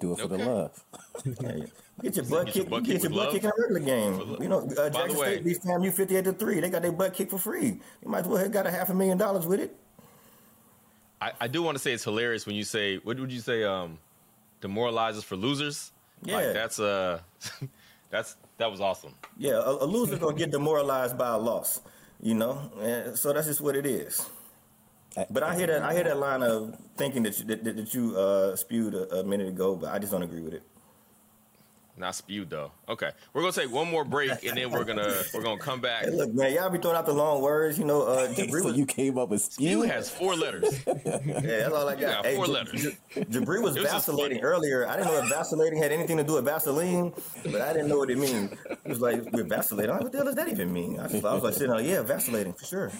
Do 0.00 0.12
it 0.12 0.18
for 0.20 0.28
the 0.28 0.38
love. 0.38 0.84
Hey, 1.40 1.64
Get 2.02 2.14
your 2.14 2.24
butt 2.26 2.46
Get 2.46 2.54
your 2.56 2.64
kicked. 2.64 2.70
butt 2.70 2.84
Get 2.84 3.02
your 3.02 3.10
butt 3.10 3.32
kicked 3.32 3.44
in 3.44 3.50
a 3.50 3.54
regular 3.58 3.80
game. 3.80 4.18
love. 4.30 4.40
You 4.42 4.48
know, 4.48 4.58
uh, 4.60 4.66
the 4.66 4.90
Jackson 4.90 5.18
way- 5.18 5.32
State 5.34 5.44
beat 5.44 5.60
FAMU 5.62 5.92
fifty-eight 5.92 6.24
to 6.24 6.32
three. 6.32 6.60
They 6.60 6.70
got 6.70 6.82
their 6.82 6.92
butt 6.92 7.12
kicked 7.14 7.32
for 7.32 7.38
free. 7.38 7.80
You 8.02 8.08
might 8.08 8.20
as 8.20 8.28
well 8.28 8.38
have 8.38 8.52
got 8.52 8.66
a 8.66 8.70
half 8.70 8.88
a 8.90 8.94
million 8.94 9.18
dollars 9.18 9.46
with 9.46 9.58
it. 9.58 9.74
I, 11.20 11.32
I 11.40 11.48
do 11.48 11.62
want 11.64 11.74
to 11.76 11.80
say 11.82 11.92
it's 11.92 12.04
hilarious 12.04 12.46
when 12.46 12.54
you 12.54 12.62
say 12.62 12.98
what 12.98 13.18
would 13.18 13.32
you 13.32 13.40
say? 13.40 13.64
Um, 13.64 13.98
demoralizes 14.60 15.24
for 15.24 15.34
losers. 15.34 15.90
Yeah. 16.22 16.36
like, 16.36 16.52
that's 16.52 16.78
uh, 16.78 17.18
that's 18.10 18.36
that 18.58 18.70
was 18.70 18.80
awesome. 18.80 19.14
Yeah, 19.36 19.54
a, 19.54 19.70
a 19.70 19.84
loser 19.86 20.16
gonna 20.16 20.36
get 20.36 20.52
demoralized 20.52 21.18
by 21.18 21.30
a 21.34 21.38
loss. 21.38 21.80
You 22.22 22.34
know, 22.34 22.70
and 22.80 23.18
so 23.18 23.32
that's 23.32 23.46
just 23.48 23.60
what 23.60 23.74
it 23.74 23.86
is. 23.86 24.24
But 25.30 25.42
I 25.42 25.56
hear 25.56 25.66
that 25.68 25.82
I 25.82 25.94
hear 25.94 26.04
that 26.04 26.18
line 26.18 26.42
of 26.42 26.76
thinking 26.96 27.22
that 27.24 27.38
you, 27.38 27.44
that, 27.46 27.64
that 27.64 27.94
you 27.94 28.16
uh, 28.16 28.56
spewed 28.56 28.94
a, 28.94 29.20
a 29.20 29.24
minute 29.24 29.48
ago, 29.48 29.74
but 29.76 29.92
I 29.92 29.98
just 29.98 30.12
don't 30.12 30.22
agree 30.22 30.42
with 30.42 30.54
it. 30.54 30.62
Not 31.96 32.14
spewed 32.14 32.48
though. 32.48 32.70
Okay, 32.88 33.10
we're 33.32 33.40
gonna 33.40 33.52
take 33.52 33.72
one 33.72 33.90
more 33.90 34.04
break 34.04 34.30
and 34.44 34.56
then 34.56 34.70
we're 34.70 34.84
gonna 34.84 35.12
we're 35.34 35.42
gonna 35.42 35.58
come 35.58 35.80
back. 35.80 36.04
Hey, 36.04 36.10
look, 36.12 36.32
man, 36.32 36.54
y'all 36.54 36.70
be 36.70 36.78
throwing 36.78 36.96
out 36.96 37.06
the 37.06 37.12
long 37.12 37.42
words. 37.42 37.76
You 37.76 37.84
know, 37.86 38.02
uh, 38.02 38.28
Jabri 38.34 38.60
so 38.60 38.66
was, 38.66 38.76
you 38.76 38.86
came 38.86 39.18
up 39.18 39.30
with 39.30 39.40
You 39.58 39.80
spew? 39.80 39.82
has 39.82 40.08
four 40.08 40.36
letters. 40.36 40.80
yeah, 40.86 40.94
that's 41.02 41.72
all 41.74 41.88
I 41.88 41.94
got. 41.96 42.22
got 42.22 42.26
Hey, 42.26 42.36
four 42.36 42.46
Ja- 42.46 42.52
letters. 42.52 42.84
Ja- 42.84 43.22
Jabri 43.24 43.60
was 43.60 43.74
was 43.78 43.82
vacillating 43.82 44.42
earlier. 44.42 44.86
I 44.86 44.96
didn't 44.96 45.08
know 45.12 45.18
if 45.24 45.28
vacillating 45.28 45.82
had 45.82 45.90
anything 45.90 46.18
to 46.18 46.22
do 46.22 46.34
with 46.34 46.44
Vaseline, 46.44 47.12
but 47.46 47.60
I 47.62 47.72
didn't 47.72 47.88
know 47.88 47.98
what 47.98 48.10
it 48.10 48.18
means. 48.18 48.52
It 48.70 48.78
was 48.84 49.00
like 49.00 49.20
we're 49.32 49.42
vacillating. 49.42 49.90
Like, 49.90 50.02
what 50.04 50.12
the 50.12 50.18
hell 50.18 50.26
does 50.26 50.36
that 50.36 50.48
even 50.48 50.72
mean? 50.72 51.00
I, 51.00 51.08
just, 51.08 51.24
I 51.24 51.34
was 51.34 51.42
like 51.42 51.54
sitting, 51.54 51.70
there, 51.70 51.80
yeah, 51.80 52.02
vacillating 52.02 52.52
for 52.52 52.64
sure. 52.64 52.92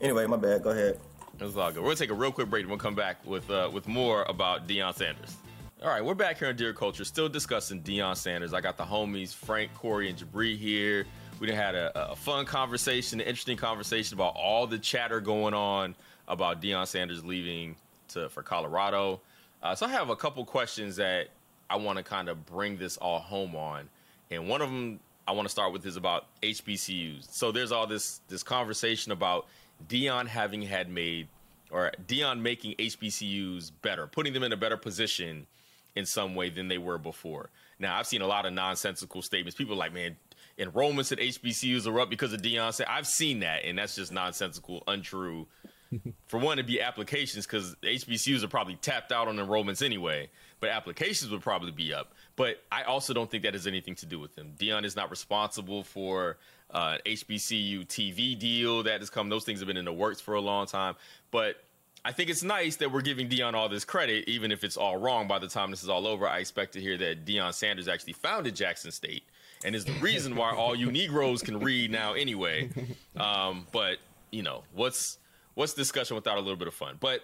Anyway, 0.00 0.26
my 0.26 0.36
bad. 0.36 0.64
Go 0.64 0.70
ahead. 0.70 0.98
It's 1.40 1.56
all 1.56 1.70
good. 1.70 1.78
We're 1.78 1.90
gonna 1.90 1.96
take 1.96 2.10
a 2.10 2.14
real 2.14 2.32
quick 2.32 2.50
break 2.50 2.62
and 2.62 2.70
we'll 2.70 2.78
come 2.78 2.96
back 2.96 3.24
with 3.24 3.48
uh, 3.48 3.70
with 3.72 3.86
more 3.86 4.24
about 4.24 4.66
Deion 4.66 4.92
Sanders. 4.92 5.36
All 5.80 5.88
right, 5.88 6.04
we're 6.04 6.14
back 6.14 6.38
here 6.38 6.48
on 6.48 6.56
Dear 6.56 6.72
Culture, 6.72 7.04
still 7.04 7.28
discussing 7.28 7.80
Deion 7.80 8.16
Sanders. 8.16 8.52
I 8.52 8.60
got 8.60 8.76
the 8.76 8.82
homies 8.82 9.32
Frank, 9.32 9.72
Corey, 9.74 10.08
and 10.08 10.18
Jabri 10.18 10.58
here. 10.58 11.06
We 11.38 11.52
had 11.52 11.76
a, 11.76 12.10
a 12.10 12.16
fun 12.16 12.44
conversation, 12.44 13.20
an 13.20 13.26
interesting 13.28 13.56
conversation 13.56 14.14
about 14.14 14.34
all 14.34 14.66
the 14.66 14.78
chatter 14.78 15.20
going 15.20 15.54
on 15.54 15.94
about 16.26 16.60
Deion 16.60 16.88
Sanders 16.88 17.24
leaving 17.24 17.76
to 18.08 18.28
for 18.30 18.42
Colorado. 18.42 19.20
Uh, 19.62 19.76
so 19.76 19.86
I 19.86 19.90
have 19.90 20.10
a 20.10 20.16
couple 20.16 20.44
questions 20.44 20.96
that 20.96 21.28
I 21.70 21.76
want 21.76 21.98
to 21.98 22.02
kind 22.02 22.28
of 22.28 22.44
bring 22.46 22.78
this 22.78 22.96
all 22.96 23.20
home 23.20 23.54
on, 23.54 23.88
and 24.32 24.48
one 24.48 24.60
of 24.60 24.70
them 24.70 24.98
I 25.28 25.32
want 25.32 25.46
to 25.46 25.52
start 25.52 25.72
with 25.72 25.86
is 25.86 25.96
about 25.96 26.26
HBCUs. 26.42 27.30
So 27.30 27.52
there's 27.52 27.70
all 27.70 27.86
this 27.86 28.22
this 28.26 28.42
conversation 28.42 29.12
about 29.12 29.46
Deion 29.86 30.26
having 30.26 30.62
had 30.62 30.88
made 30.88 31.28
or 31.70 31.92
Deion 32.06 32.40
making 32.40 32.74
HBCUs 32.78 33.72
better, 33.82 34.06
putting 34.06 34.32
them 34.32 34.42
in 34.42 34.52
a 34.52 34.56
better 34.56 34.76
position 34.76 35.46
in 35.94 36.06
some 36.06 36.34
way 36.34 36.48
than 36.48 36.68
they 36.68 36.78
were 36.78 36.98
before. 36.98 37.50
Now 37.78 37.98
I've 37.98 38.06
seen 38.06 38.22
a 38.22 38.26
lot 38.26 38.46
of 38.46 38.52
nonsensical 38.52 39.22
statements. 39.22 39.56
People 39.56 39.74
are 39.74 39.78
like, 39.78 39.92
man, 39.92 40.16
enrollments 40.58 41.12
at 41.12 41.18
HBCUs 41.18 41.86
are 41.86 42.00
up 42.00 42.10
because 42.10 42.32
of 42.32 42.42
Deion. 42.42 42.84
I've 42.88 43.06
seen 43.06 43.40
that, 43.40 43.64
and 43.64 43.78
that's 43.78 43.94
just 43.94 44.12
nonsensical, 44.12 44.82
untrue. 44.86 45.46
For 46.26 46.38
one, 46.38 46.58
it'd 46.58 46.66
be 46.66 46.80
applications 46.80 47.46
because 47.46 47.74
HBCUs 47.82 48.42
are 48.42 48.48
probably 48.48 48.76
tapped 48.76 49.12
out 49.12 49.28
on 49.28 49.36
enrollments 49.36 49.82
anyway, 49.82 50.28
but 50.60 50.70
applications 50.70 51.30
would 51.30 51.40
probably 51.40 51.70
be 51.70 51.94
up. 51.94 52.12
But 52.36 52.62
I 52.70 52.82
also 52.82 53.14
don't 53.14 53.30
think 53.30 53.42
that 53.44 53.54
has 53.54 53.66
anything 53.66 53.94
to 53.96 54.06
do 54.06 54.18
with 54.18 54.34
them. 54.34 54.52
Deion 54.58 54.84
is 54.84 54.96
not 54.96 55.10
responsible 55.10 55.82
for 55.82 56.36
uh, 56.70 56.98
HBCU 57.06 57.86
TV 57.86 58.38
deal 58.38 58.82
that 58.82 59.00
has 59.00 59.10
come. 59.10 59.28
Those 59.28 59.44
things 59.44 59.60
have 59.60 59.66
been 59.66 59.76
in 59.76 59.84
the 59.84 59.92
works 59.92 60.20
for 60.20 60.34
a 60.34 60.40
long 60.40 60.66
time. 60.66 60.94
But 61.30 61.56
I 62.04 62.12
think 62.12 62.30
it's 62.30 62.42
nice 62.42 62.76
that 62.76 62.92
we're 62.92 63.02
giving 63.02 63.28
Deion 63.28 63.54
all 63.54 63.68
this 63.68 63.84
credit, 63.84 64.28
even 64.28 64.52
if 64.52 64.64
it's 64.64 64.76
all 64.76 64.96
wrong. 64.96 65.28
By 65.28 65.38
the 65.38 65.48
time 65.48 65.70
this 65.70 65.82
is 65.82 65.88
all 65.88 66.06
over, 66.06 66.28
I 66.28 66.38
expect 66.38 66.72
to 66.74 66.80
hear 66.80 66.96
that 66.98 67.24
Deion 67.24 67.52
Sanders 67.52 67.88
actually 67.88 68.14
founded 68.14 68.54
Jackson 68.54 68.90
State 68.92 69.24
and 69.64 69.74
is 69.74 69.84
the 69.84 69.92
reason 69.94 70.36
why 70.36 70.54
all 70.54 70.74
you 70.74 70.90
Negroes 70.92 71.42
can 71.42 71.58
read 71.58 71.90
now 71.90 72.14
anyway. 72.14 72.70
Um, 73.18 73.66
but 73.72 73.98
you 74.30 74.44
know 74.44 74.62
what's 74.74 75.18
what's 75.54 75.74
discussion 75.74 76.14
without 76.14 76.36
a 76.36 76.40
little 76.40 76.54
bit 76.54 76.68
of 76.68 76.74
fun? 76.74 76.96
But 77.00 77.22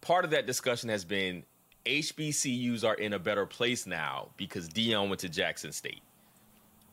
part 0.00 0.24
of 0.24 0.30
that 0.30 0.46
discussion 0.46 0.88
has 0.90 1.04
been 1.04 1.42
HBCUs 1.86 2.84
are 2.84 2.94
in 2.94 3.12
a 3.14 3.18
better 3.18 3.44
place 3.44 3.84
now 3.84 4.28
because 4.36 4.68
Deion 4.68 5.08
went 5.08 5.20
to 5.22 5.28
Jackson 5.28 5.72
State. 5.72 6.02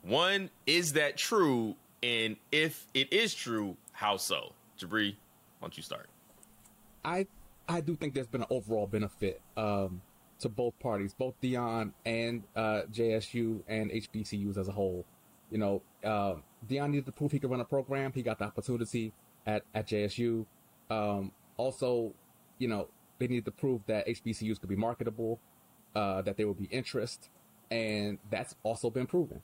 One, 0.01 0.49
is 0.65 0.93
that 0.93 1.17
true? 1.17 1.75
And 2.01 2.37
if 2.51 2.87
it 2.93 3.11
is 3.11 3.33
true, 3.33 3.75
how 3.91 4.17
so? 4.17 4.53
Jabri, 4.79 5.15
why 5.59 5.67
don't 5.67 5.75
you 5.75 5.83
start? 5.83 6.09
I 7.03 7.27
I 7.67 7.81
do 7.81 7.95
think 7.95 8.13
there's 8.13 8.27
been 8.27 8.41
an 8.41 8.47
overall 8.49 8.87
benefit 8.87 9.41
um, 9.57 10.01
to 10.39 10.49
both 10.49 10.77
parties, 10.79 11.13
both 11.13 11.35
Deion 11.41 11.91
and 12.05 12.43
uh, 12.55 12.81
JSU 12.91 13.61
and 13.67 13.91
HBCUs 13.91 14.57
as 14.57 14.67
a 14.67 14.71
whole. 14.71 15.05
You 15.51 15.57
know, 15.57 15.81
uh, 16.03 16.35
Deion 16.67 16.91
needed 16.91 17.05
to 17.05 17.11
prove 17.11 17.31
he 17.31 17.39
could 17.39 17.51
run 17.51 17.59
a 17.59 17.65
program. 17.65 18.11
He 18.13 18.23
got 18.23 18.39
the 18.39 18.45
opportunity 18.45 19.13
at 19.45 19.63
at 19.75 19.87
JSU. 19.87 20.45
Um, 20.89 21.31
also, 21.57 22.13
you 22.57 22.67
know, 22.67 22.87
they 23.19 23.27
needed 23.27 23.45
to 23.45 23.51
prove 23.51 23.81
that 23.87 24.07
HBCUs 24.07 24.59
could 24.59 24.69
be 24.69 24.75
marketable, 24.75 25.39
uh, 25.93 26.21
that 26.21 26.37
there 26.37 26.47
would 26.47 26.57
be 26.57 26.69
interest, 26.71 27.29
and 27.69 28.17
that's 28.29 28.55
also 28.63 28.89
been 28.89 29.05
proven. 29.05 29.41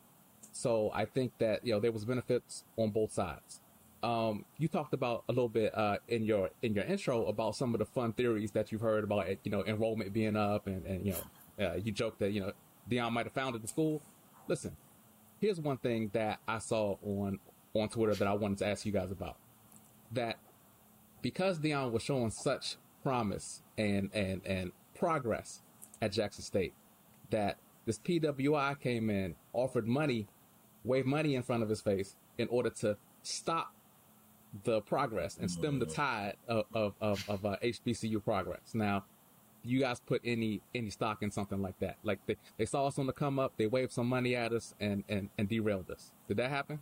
So 0.55 0.89
I 0.93 1.03
think 1.03 1.33
that 1.39 1.65
you 1.65 1.73
know 1.73 1.81
there 1.81 1.91
was 1.91 2.05
benefits 2.05 2.63
on 2.77 2.89
both 2.89 3.11
sides. 3.11 3.59
Um, 4.01 4.45
you 4.57 4.69
talked 4.69 4.93
about 4.93 5.25
a 5.27 5.33
little 5.33 5.49
bit 5.49 5.77
uh, 5.77 5.97
in 6.07 6.23
your 6.23 6.49
in 6.61 6.73
your 6.73 6.85
intro 6.85 7.25
about 7.25 7.57
some 7.57 7.73
of 7.75 7.79
the 7.79 7.85
fun 7.85 8.13
theories 8.13 8.51
that 8.51 8.71
you've 8.71 8.79
heard 8.79 9.03
about 9.03 9.27
you 9.43 9.51
know 9.51 9.65
enrollment 9.65 10.13
being 10.13 10.37
up 10.37 10.67
and, 10.67 10.85
and 10.85 11.05
you 11.05 11.11
know 11.11 11.67
uh, 11.67 11.73
you 11.75 11.91
joked 11.91 12.19
that 12.19 12.31
you 12.31 12.39
know 12.39 12.53
Deion 12.89 13.11
might 13.11 13.25
have 13.25 13.33
founded 13.33 13.63
the 13.63 13.67
school. 13.67 14.01
Listen, 14.47 14.77
here's 15.41 15.59
one 15.59 15.75
thing 15.75 16.09
that 16.13 16.39
I 16.47 16.59
saw 16.59 16.95
on 17.03 17.39
on 17.73 17.89
Twitter 17.89 18.15
that 18.15 18.27
I 18.27 18.33
wanted 18.33 18.59
to 18.59 18.67
ask 18.67 18.85
you 18.85 18.93
guys 18.93 19.11
about. 19.11 19.35
That 20.13 20.37
because 21.21 21.59
Deion 21.59 21.91
was 21.91 22.01
showing 22.01 22.31
such 22.31 22.77
promise 23.03 23.61
and 23.77 24.09
and 24.13 24.41
and 24.45 24.71
progress 24.97 25.61
at 26.01 26.13
Jackson 26.13 26.45
State, 26.45 26.73
that 27.29 27.57
this 27.85 27.99
PWI 27.99 28.79
came 28.79 29.09
in, 29.09 29.35
offered 29.51 29.85
money, 29.85 30.27
waved 30.85 31.07
money 31.07 31.35
in 31.35 31.43
front 31.43 31.63
of 31.63 31.69
his 31.69 31.81
face 31.81 32.15
in 32.37 32.47
order 32.49 32.69
to 32.69 32.97
stop 33.23 33.73
the 34.63 34.81
progress 34.81 35.37
and 35.39 35.51
stem 35.51 35.79
the 35.79 35.85
tide 35.85 36.35
of 36.47 36.65
of, 36.73 36.93
of, 37.01 37.29
of 37.29 37.45
uh, 37.45 37.57
HBCU 37.61 38.23
progress. 38.23 38.73
Now, 38.73 39.03
you 39.63 39.79
guys 39.79 39.99
put 39.99 40.21
any 40.23 40.61
any 40.73 40.89
stock 40.89 41.21
in 41.21 41.31
something 41.31 41.61
like 41.61 41.77
that? 41.79 41.97
Like 42.03 42.19
they, 42.25 42.37
they 42.57 42.65
saw 42.65 42.87
us 42.87 42.97
on 42.99 43.07
the 43.07 43.13
come 43.13 43.39
up, 43.39 43.53
they 43.57 43.67
waved 43.67 43.91
some 43.91 44.07
money 44.07 44.35
at 44.35 44.53
us 44.53 44.73
and, 44.79 45.03
and, 45.09 45.29
and 45.37 45.49
derailed 45.49 45.89
us. 45.89 46.11
Did 46.27 46.37
that 46.37 46.49
happen? 46.49 46.79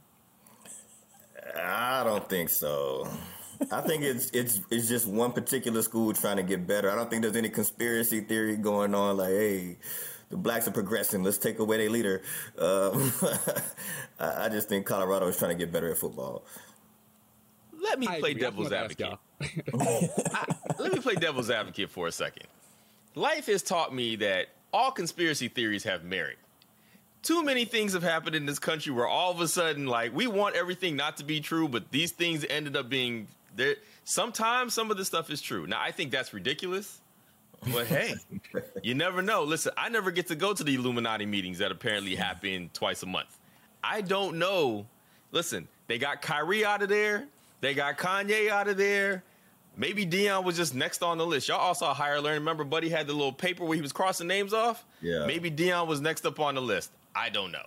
I 1.55 2.03
don't 2.03 2.27
think 2.29 2.49
so. 2.49 3.07
I 3.71 3.81
think 3.81 4.03
it's 4.03 4.29
it's 4.31 4.61
it's 4.69 4.87
just 4.87 5.07
one 5.07 5.31
particular 5.31 5.81
school 5.81 6.13
trying 6.13 6.37
to 6.37 6.43
get 6.43 6.67
better. 6.67 6.91
I 6.91 6.95
don't 6.95 7.09
think 7.09 7.21
there's 7.21 7.35
any 7.35 7.49
conspiracy 7.49 8.21
theory 8.21 8.57
going 8.57 8.93
on. 8.95 9.17
Like, 9.17 9.29
hey, 9.29 9.77
the 10.33 10.37
blacks 10.39 10.67
are 10.67 10.71
progressing. 10.71 11.21
Let's 11.21 11.37
take 11.37 11.59
away 11.59 11.77
their 11.77 11.91
leader. 11.91 12.23
Um, 12.57 13.13
I, 14.19 14.45
I 14.45 14.49
just 14.49 14.67
think 14.67 14.87
Colorado 14.87 15.27
is 15.27 15.37
trying 15.37 15.51
to 15.51 15.55
get 15.55 15.71
better 15.71 15.91
at 15.91 15.97
football. 15.97 16.43
Let 17.79 17.99
me 17.99 18.07
I 18.07 18.19
play 18.19 18.31
agree. 18.31 18.41
Devil's 18.41 18.71
wanted 18.71 18.97
to 18.97 19.05
ask 19.07 19.19
advocate. 19.41 19.73
y'all. 19.73 20.59
Let 20.79 20.93
me 20.93 20.99
play 20.99 21.15
devil's 21.15 21.51
advocate 21.51 21.91
for 21.91 22.07
a 22.07 22.11
second. 22.11 22.47
Life 23.13 23.45
has 23.45 23.61
taught 23.61 23.93
me 23.93 24.15
that 24.17 24.47
all 24.73 24.89
conspiracy 24.89 25.49
theories 25.49 25.83
have 25.83 26.03
merit. 26.03 26.39
Too 27.21 27.43
many 27.43 27.65
things 27.65 27.93
have 27.93 28.01
happened 28.01 28.35
in 28.35 28.47
this 28.47 28.57
country 28.57 28.91
where 28.91 29.07
all 29.07 29.29
of 29.31 29.39
a 29.39 29.47
sudden, 29.47 29.85
like, 29.85 30.15
we 30.15 30.25
want 30.25 30.55
everything 30.55 30.95
not 30.95 31.17
to 31.17 31.23
be 31.23 31.41
true, 31.41 31.67
but 31.67 31.91
these 31.91 32.11
things 32.11 32.43
ended 32.49 32.75
up 32.75 32.89
being 32.89 33.27
there. 33.55 33.75
Sometimes 34.03 34.73
some 34.73 34.89
of 34.89 34.97
the 34.97 35.05
stuff 35.05 35.29
is 35.29 35.41
true. 35.41 35.67
Now, 35.67 35.79
I 35.79 35.91
think 35.91 36.11
that's 36.11 36.33
ridiculous, 36.33 36.99
but 37.71 37.87
hey, 37.87 38.15
you 38.81 38.95
never 38.95 39.21
know. 39.21 39.43
Listen, 39.43 39.71
I 39.77 39.89
never 39.89 40.11
get 40.11 40.27
to 40.27 40.35
go 40.35 40.53
to 40.53 40.63
the 40.63 40.75
Illuminati 40.75 41.25
meetings 41.25 41.59
that 41.59 41.71
apparently 41.71 42.15
happen 42.15 42.69
twice 42.73 43.03
a 43.03 43.05
month. 43.05 43.37
I 43.83 44.01
don't 44.01 44.37
know. 44.37 44.85
Listen, 45.31 45.67
they 45.87 45.97
got 45.97 46.21
Kyrie 46.21 46.65
out 46.65 46.81
of 46.81 46.89
there. 46.89 47.27
They 47.61 47.73
got 47.73 47.97
Kanye 47.97 48.49
out 48.49 48.67
of 48.67 48.77
there. 48.77 49.23
Maybe 49.75 50.05
Deion 50.05 50.43
was 50.43 50.55
just 50.55 50.75
next 50.75 51.01
on 51.01 51.17
the 51.17 51.25
list. 51.25 51.47
Y'all 51.47 51.59
all 51.59 51.73
saw 51.73 51.93
higher 51.93 52.21
learning. 52.21 52.41
Remember, 52.41 52.63
Buddy 52.63 52.89
had 52.89 53.07
the 53.07 53.13
little 53.13 53.33
paper 53.33 53.65
where 53.65 53.75
he 53.75 53.81
was 53.81 53.91
crossing 53.91 54.27
names 54.27 54.53
off. 54.53 54.85
Yeah. 55.01 55.25
Maybe 55.25 55.49
Deion 55.49 55.87
was 55.87 55.99
next 55.99 56.25
up 56.25 56.39
on 56.39 56.55
the 56.55 56.61
list. 56.61 56.91
I 57.15 57.29
don't 57.29 57.51
know. 57.51 57.65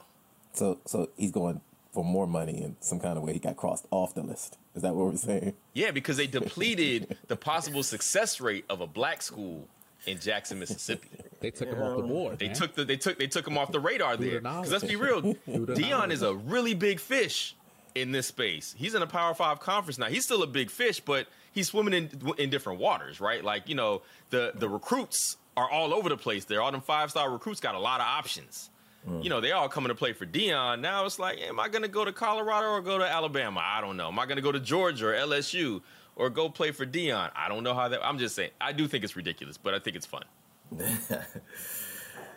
So, 0.52 0.78
so 0.86 1.08
he's 1.16 1.32
going 1.32 1.60
for 1.92 2.04
more 2.04 2.26
money 2.26 2.62
in 2.62 2.76
some 2.80 3.00
kind 3.00 3.16
of 3.16 3.24
way. 3.24 3.32
He 3.32 3.38
got 3.38 3.56
crossed 3.56 3.86
off 3.90 4.14
the 4.14 4.22
list. 4.22 4.58
Is 4.74 4.82
that 4.82 4.94
what 4.94 5.06
we're 5.06 5.16
saying? 5.16 5.54
Yeah, 5.72 5.90
because 5.90 6.16
they 6.16 6.26
depleted 6.26 7.16
the 7.26 7.36
possible 7.36 7.82
success 7.82 8.40
rate 8.40 8.66
of 8.68 8.80
a 8.80 8.86
black 8.86 9.22
school 9.22 9.66
in 10.06 10.18
Jackson, 10.18 10.58
Mississippi. 10.58 11.08
They 11.40 11.50
took 11.50 11.68
him 11.68 11.82
off 11.82 11.96
the 11.96 12.02
board. 12.02 12.38
They 12.38 12.46
man. 12.46 12.56
took 12.56 12.74
the 12.74 12.84
they 12.84 12.96
took 12.96 13.18
they 13.18 13.26
took 13.26 13.46
him 13.46 13.58
off 13.58 13.72
the 13.72 13.80
radar 13.80 14.16
there. 14.16 14.40
Because 14.40 14.72
let's 14.72 14.84
be 14.84 14.96
real, 14.96 15.22
Deion 15.48 16.10
is 16.10 16.22
a 16.22 16.34
really 16.34 16.74
big 16.74 17.00
fish 17.00 17.54
in 17.94 18.12
this 18.12 18.26
space. 18.26 18.74
He's 18.76 18.94
in 18.94 19.02
a 19.02 19.06
Power 19.06 19.34
Five 19.34 19.60
conference 19.60 19.98
now. 19.98 20.06
He's 20.06 20.24
still 20.24 20.42
a 20.42 20.46
big 20.46 20.70
fish, 20.70 21.00
but 21.00 21.26
he's 21.52 21.68
swimming 21.68 21.94
in 21.94 22.34
in 22.38 22.50
different 22.50 22.80
waters, 22.80 23.20
right? 23.20 23.44
Like 23.44 23.68
you 23.68 23.74
know, 23.74 24.02
the 24.30 24.52
the 24.54 24.68
recruits 24.68 25.36
are 25.56 25.68
all 25.68 25.94
over 25.94 26.08
the 26.08 26.16
place. 26.16 26.44
There, 26.44 26.62
all 26.62 26.70
them 26.72 26.80
five 26.80 27.10
star 27.10 27.30
recruits 27.30 27.60
got 27.60 27.74
a 27.74 27.80
lot 27.80 28.00
of 28.00 28.06
options. 28.06 28.70
Mm. 29.08 29.22
You 29.22 29.30
know, 29.30 29.40
they 29.40 29.52
all 29.52 29.68
coming 29.68 29.88
to 29.88 29.94
play 29.94 30.12
for 30.12 30.26
Deion. 30.26 30.80
Now 30.80 31.06
it's 31.06 31.18
like, 31.18 31.40
am 31.40 31.60
I 31.60 31.68
going 31.68 31.82
to 31.82 31.88
go 31.88 32.04
to 32.04 32.12
Colorado 32.12 32.68
or 32.68 32.80
go 32.80 32.98
to 32.98 33.04
Alabama? 33.04 33.62
I 33.64 33.80
don't 33.80 33.96
know. 33.96 34.08
Am 34.08 34.18
I 34.18 34.26
going 34.26 34.36
to 34.36 34.42
go 34.42 34.52
to 34.52 34.60
Georgia 34.60 35.08
or 35.08 35.12
LSU 35.12 35.80
or 36.16 36.30
go 36.30 36.48
play 36.48 36.72
for 36.72 36.84
Deion? 36.84 37.30
I 37.36 37.48
don't 37.48 37.62
know 37.62 37.74
how 37.74 37.88
that. 37.88 38.04
I'm 38.04 38.18
just 38.18 38.34
saying. 38.34 38.50
I 38.60 38.72
do 38.72 38.88
think 38.88 39.04
it's 39.04 39.14
ridiculous, 39.16 39.56
but 39.58 39.74
I 39.74 39.78
think 39.78 39.96
it's 39.96 40.06
fun. 40.06 40.24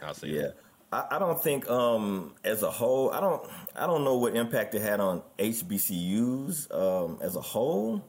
I'll 0.02 0.14
say 0.14 0.28
Yeah. 0.30 0.42
that. 0.42 0.58
I, 0.92 1.16
I 1.16 1.20
don't 1.20 1.42
think 1.42 1.70
um, 1.70 2.34
as 2.44 2.64
a 2.64 2.72
whole, 2.72 3.12
I 3.12 3.20
don't 3.20 3.48
I 3.76 3.86
don't 3.88 4.04
know 4.04 4.16
what 4.18 4.36
impact 4.36 4.74
it 4.76 4.82
had 4.82 5.00
on 5.00 5.22
HBCUs 5.38 6.74
um, 6.74 7.20
as 7.22 7.36
a 7.36 7.42
whole. 7.42 8.04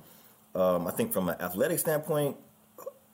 Um, 0.54 0.86
I 0.86 0.90
think 0.90 1.12
from 1.12 1.28
an 1.28 1.36
athletic 1.40 1.78
standpoint, 1.78 2.36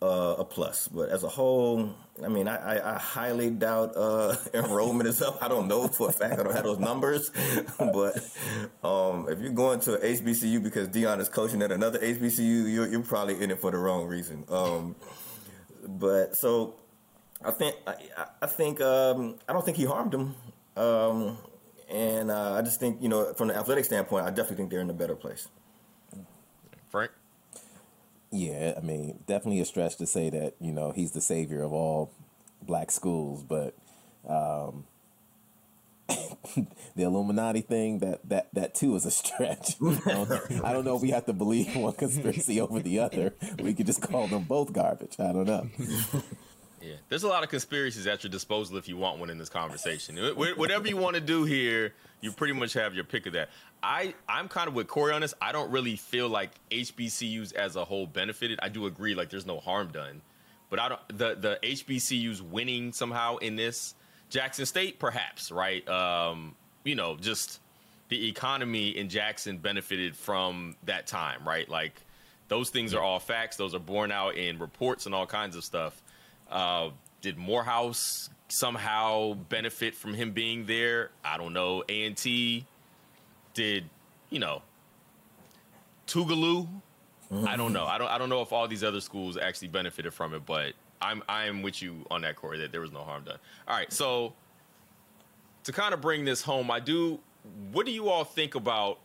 uh, 0.02 0.36
a 0.38 0.44
plus. 0.44 0.88
But 0.88 1.08
as 1.10 1.24
a 1.24 1.28
whole, 1.28 1.94
I 2.24 2.28
mean, 2.28 2.48
I, 2.48 2.76
I, 2.76 2.94
I 2.94 2.98
highly 2.98 3.50
doubt 3.50 3.96
uh, 3.96 4.36
enrollment 4.54 5.08
is 5.08 5.22
up. 5.22 5.42
I 5.42 5.48
don't 5.48 5.68
know 5.68 5.88
for 5.88 6.08
a 6.08 6.12
fact. 6.12 6.38
I 6.38 6.42
don't 6.42 6.54
have 6.54 6.64
those 6.64 6.78
numbers. 6.78 7.30
but 7.78 8.16
um, 8.82 9.26
if 9.28 9.40
you're 9.40 9.52
going 9.52 9.80
to 9.80 9.92
HBCU 9.96 10.62
because 10.62 10.88
Deion 10.88 11.20
is 11.20 11.28
coaching 11.28 11.62
at 11.62 11.72
another 11.72 11.98
HBCU, 11.98 12.72
you're, 12.72 12.88
you're 12.88 13.02
probably 13.02 13.42
in 13.42 13.50
it 13.50 13.60
for 13.60 13.70
the 13.70 13.78
wrong 13.78 14.06
reason. 14.06 14.44
Um, 14.48 14.96
but 15.86 16.36
so 16.36 16.74
I 17.44 17.50
think 17.52 17.76
I, 17.86 17.94
I 18.42 18.46
think 18.46 18.80
um, 18.80 19.36
I 19.48 19.52
don't 19.52 19.64
think 19.64 19.76
he 19.76 19.84
harmed 19.84 20.14
him. 20.14 20.34
Um, 20.76 21.38
and 21.88 22.30
uh, 22.30 22.54
I 22.54 22.62
just 22.62 22.80
think 22.80 23.00
you 23.00 23.08
know 23.08 23.32
from 23.34 23.48
the 23.48 23.56
athletic 23.56 23.84
standpoint, 23.84 24.26
I 24.26 24.30
definitely 24.30 24.56
think 24.56 24.70
they're 24.70 24.80
in 24.80 24.90
a 24.90 24.94
better 24.94 25.14
place. 25.14 25.48
Frank. 26.88 27.12
Yeah, 28.36 28.74
I 28.76 28.80
mean, 28.80 29.20
definitely 29.26 29.60
a 29.60 29.64
stretch 29.64 29.96
to 29.96 30.06
say 30.06 30.28
that 30.28 30.54
you 30.60 30.70
know 30.70 30.92
he's 30.92 31.12
the 31.12 31.22
savior 31.22 31.62
of 31.62 31.72
all 31.72 32.12
black 32.60 32.90
schools, 32.90 33.42
but 33.42 33.74
um, 34.28 34.84
the 36.96 37.02
Illuminati 37.02 37.62
thing 37.62 38.00
that 38.00 38.28
that 38.28 38.48
that 38.52 38.74
too 38.74 38.94
is 38.94 39.06
a 39.06 39.10
stretch. 39.10 39.76
I 39.82 39.94
don't, 40.06 40.64
I 40.64 40.72
don't 40.74 40.84
know 40.84 40.96
if 40.96 41.02
we 41.02 41.12
have 41.12 41.24
to 41.26 41.32
believe 41.32 41.74
one 41.76 41.94
conspiracy 41.94 42.60
over 42.60 42.80
the 42.80 42.98
other. 42.98 43.32
We 43.58 43.72
could 43.72 43.86
just 43.86 44.02
call 44.02 44.26
them 44.26 44.44
both 44.44 44.72
garbage. 44.72 45.16
I 45.18 45.32
don't 45.32 45.46
know. 45.46 45.70
Yeah, 46.86 46.96
there's 47.08 47.24
a 47.24 47.28
lot 47.28 47.42
of 47.42 47.48
conspiracies 47.48 48.06
at 48.06 48.22
your 48.22 48.30
disposal 48.30 48.76
if 48.76 48.88
you 48.88 48.96
want 48.96 49.18
one 49.18 49.30
in 49.30 49.38
this 49.38 49.48
conversation. 49.48 50.16
Whatever 50.36 50.86
you 50.88 50.96
want 50.96 51.14
to 51.14 51.20
do 51.20 51.44
here, 51.44 51.94
you 52.20 52.32
pretty 52.32 52.52
much 52.52 52.72
have 52.74 52.94
your 52.94 53.04
pick 53.04 53.26
of 53.26 53.32
that. 53.32 53.50
I 53.82 54.14
I'm 54.28 54.48
kind 54.48 54.68
of 54.68 54.74
with 54.74 54.86
Corey 54.86 55.12
on 55.12 55.20
this. 55.20 55.34
I 55.40 55.52
don't 55.52 55.70
really 55.70 55.96
feel 55.96 56.28
like 56.28 56.50
HBCUs 56.70 57.54
as 57.54 57.76
a 57.76 57.84
whole 57.84 58.06
benefited. 58.06 58.58
I 58.62 58.68
do 58.68 58.86
agree, 58.86 59.14
like 59.14 59.30
there's 59.30 59.46
no 59.46 59.58
harm 59.58 59.88
done, 59.88 60.22
but 60.70 60.78
I 60.78 60.88
don't 60.90 61.08
the 61.08 61.34
the 61.34 61.58
HBCUs 61.62 62.40
winning 62.40 62.92
somehow 62.92 63.36
in 63.38 63.56
this 63.56 63.94
Jackson 64.30 64.66
State, 64.66 64.98
perhaps 64.98 65.50
right. 65.50 65.86
Um, 65.88 66.54
you 66.84 66.94
know, 66.94 67.16
just 67.16 67.60
the 68.08 68.28
economy 68.28 68.90
in 68.90 69.08
Jackson 69.08 69.58
benefited 69.58 70.16
from 70.16 70.76
that 70.84 71.06
time, 71.06 71.46
right? 71.46 71.68
Like 71.68 72.00
those 72.48 72.70
things 72.70 72.94
are 72.94 73.02
all 73.02 73.18
facts. 73.18 73.56
Those 73.56 73.74
are 73.74 73.80
borne 73.80 74.12
out 74.12 74.36
in 74.36 74.58
reports 74.58 75.06
and 75.06 75.14
all 75.14 75.26
kinds 75.26 75.56
of 75.56 75.64
stuff. 75.64 76.02
Uh, 76.50 76.90
did 77.20 77.36
Morehouse 77.36 78.30
somehow 78.48 79.34
benefit 79.34 79.94
from 79.94 80.14
him 80.14 80.32
being 80.32 80.66
there? 80.66 81.10
I 81.24 81.36
don't 81.36 81.52
know. 81.52 81.82
A 81.88 82.06
and 82.06 82.16
T 82.16 82.66
did, 83.54 83.84
you 84.30 84.38
know, 84.38 84.62
Tougaloo. 86.06 86.68
I 87.46 87.56
don't 87.56 87.72
know. 87.72 87.84
I 87.84 87.98
don't. 87.98 88.08
I 88.08 88.18
don't 88.18 88.28
know 88.28 88.42
if 88.42 88.52
all 88.52 88.68
these 88.68 88.84
other 88.84 89.00
schools 89.00 89.36
actually 89.36 89.68
benefited 89.68 90.14
from 90.14 90.32
it, 90.34 90.46
but 90.46 90.74
I'm 91.02 91.22
I'm 91.28 91.62
with 91.62 91.82
you 91.82 92.06
on 92.10 92.22
that, 92.22 92.36
Corey. 92.36 92.58
That 92.58 92.70
there 92.70 92.80
was 92.80 92.92
no 92.92 93.00
harm 93.00 93.24
done. 93.24 93.38
All 93.66 93.76
right, 93.76 93.92
so 93.92 94.32
to 95.64 95.72
kind 95.72 95.92
of 95.92 96.00
bring 96.00 96.24
this 96.24 96.42
home, 96.42 96.70
I 96.70 96.78
do. 96.78 97.18
What 97.72 97.86
do 97.86 97.92
you 97.92 98.08
all 98.08 98.24
think 98.24 98.54
about? 98.54 98.98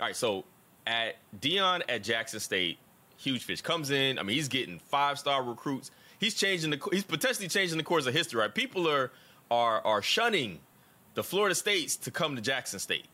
All 0.00 0.06
right, 0.06 0.16
so 0.16 0.44
at 0.86 1.16
Deion 1.40 1.82
at 1.88 2.02
Jackson 2.02 2.40
State, 2.40 2.78
huge 3.16 3.44
fish 3.44 3.62
comes 3.62 3.90
in. 3.90 4.18
I 4.18 4.22
mean, 4.22 4.36
he's 4.36 4.48
getting 4.48 4.78
five 4.78 5.18
star 5.18 5.42
recruits. 5.42 5.90
He's 6.22 6.34
changing 6.34 6.70
the. 6.70 6.88
He's 6.92 7.02
potentially 7.02 7.48
changing 7.48 7.78
the 7.78 7.82
course 7.82 8.06
of 8.06 8.14
history. 8.14 8.40
Right? 8.40 8.54
People 8.54 8.88
are 8.88 9.10
are 9.50 9.84
are 9.84 10.00
shunning 10.00 10.60
the 11.14 11.24
Florida 11.24 11.52
states 11.52 11.96
to 11.96 12.12
come 12.12 12.36
to 12.36 12.40
Jackson 12.40 12.78
State. 12.78 13.06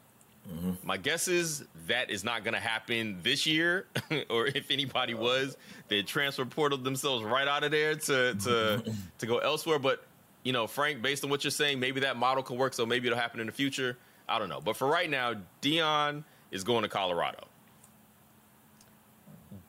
Mm-hmm. 0.47 0.73
My 0.83 0.99
guess 0.99 1.27
is 1.27 1.65
that 1.87 2.11
is 2.11 2.23
not 2.23 2.45
going 2.45 2.53
to 2.53 2.61
happen 2.61 3.19
this 3.23 3.47
year, 3.47 3.87
or 4.31 4.49
if 4.49 4.71
anybody 4.71 5.15
was, 5.15 5.57
they 5.89 6.03
transfer 6.03 6.45
portal 6.45 6.77
themselves 6.77 7.25
right 7.25 7.49
out 7.49 7.65
of 7.65 7.71
there 7.71 7.95
to 7.95 8.35
to 8.35 8.83
to 9.17 9.27
go 9.27 9.39
elsewhere. 9.39 9.79
But 9.79 10.05
you 10.43 10.53
know, 10.53 10.67
Frank, 10.67 11.01
based 11.01 11.25
on 11.25 11.31
what 11.31 11.45
you're 11.45 11.51
saying, 11.51 11.81
maybe 11.81 12.01
that 12.01 12.19
model 12.19 12.43
can 12.43 12.59
work. 12.59 12.75
So 12.75 12.85
maybe 12.85 13.09
it'll 13.09 13.19
happen 13.19 13.41
in 13.41 13.47
the 13.47 13.53
future. 13.53 13.97
I 14.29 14.39
don't 14.39 14.51
know. 14.51 14.61
But 14.61 14.77
for 14.77 14.87
right 14.87 15.09
now, 15.09 15.33
Deion 15.63 16.25
is 16.51 16.63
going 16.63 16.83
to 16.83 16.91
Colorado. 16.91 17.48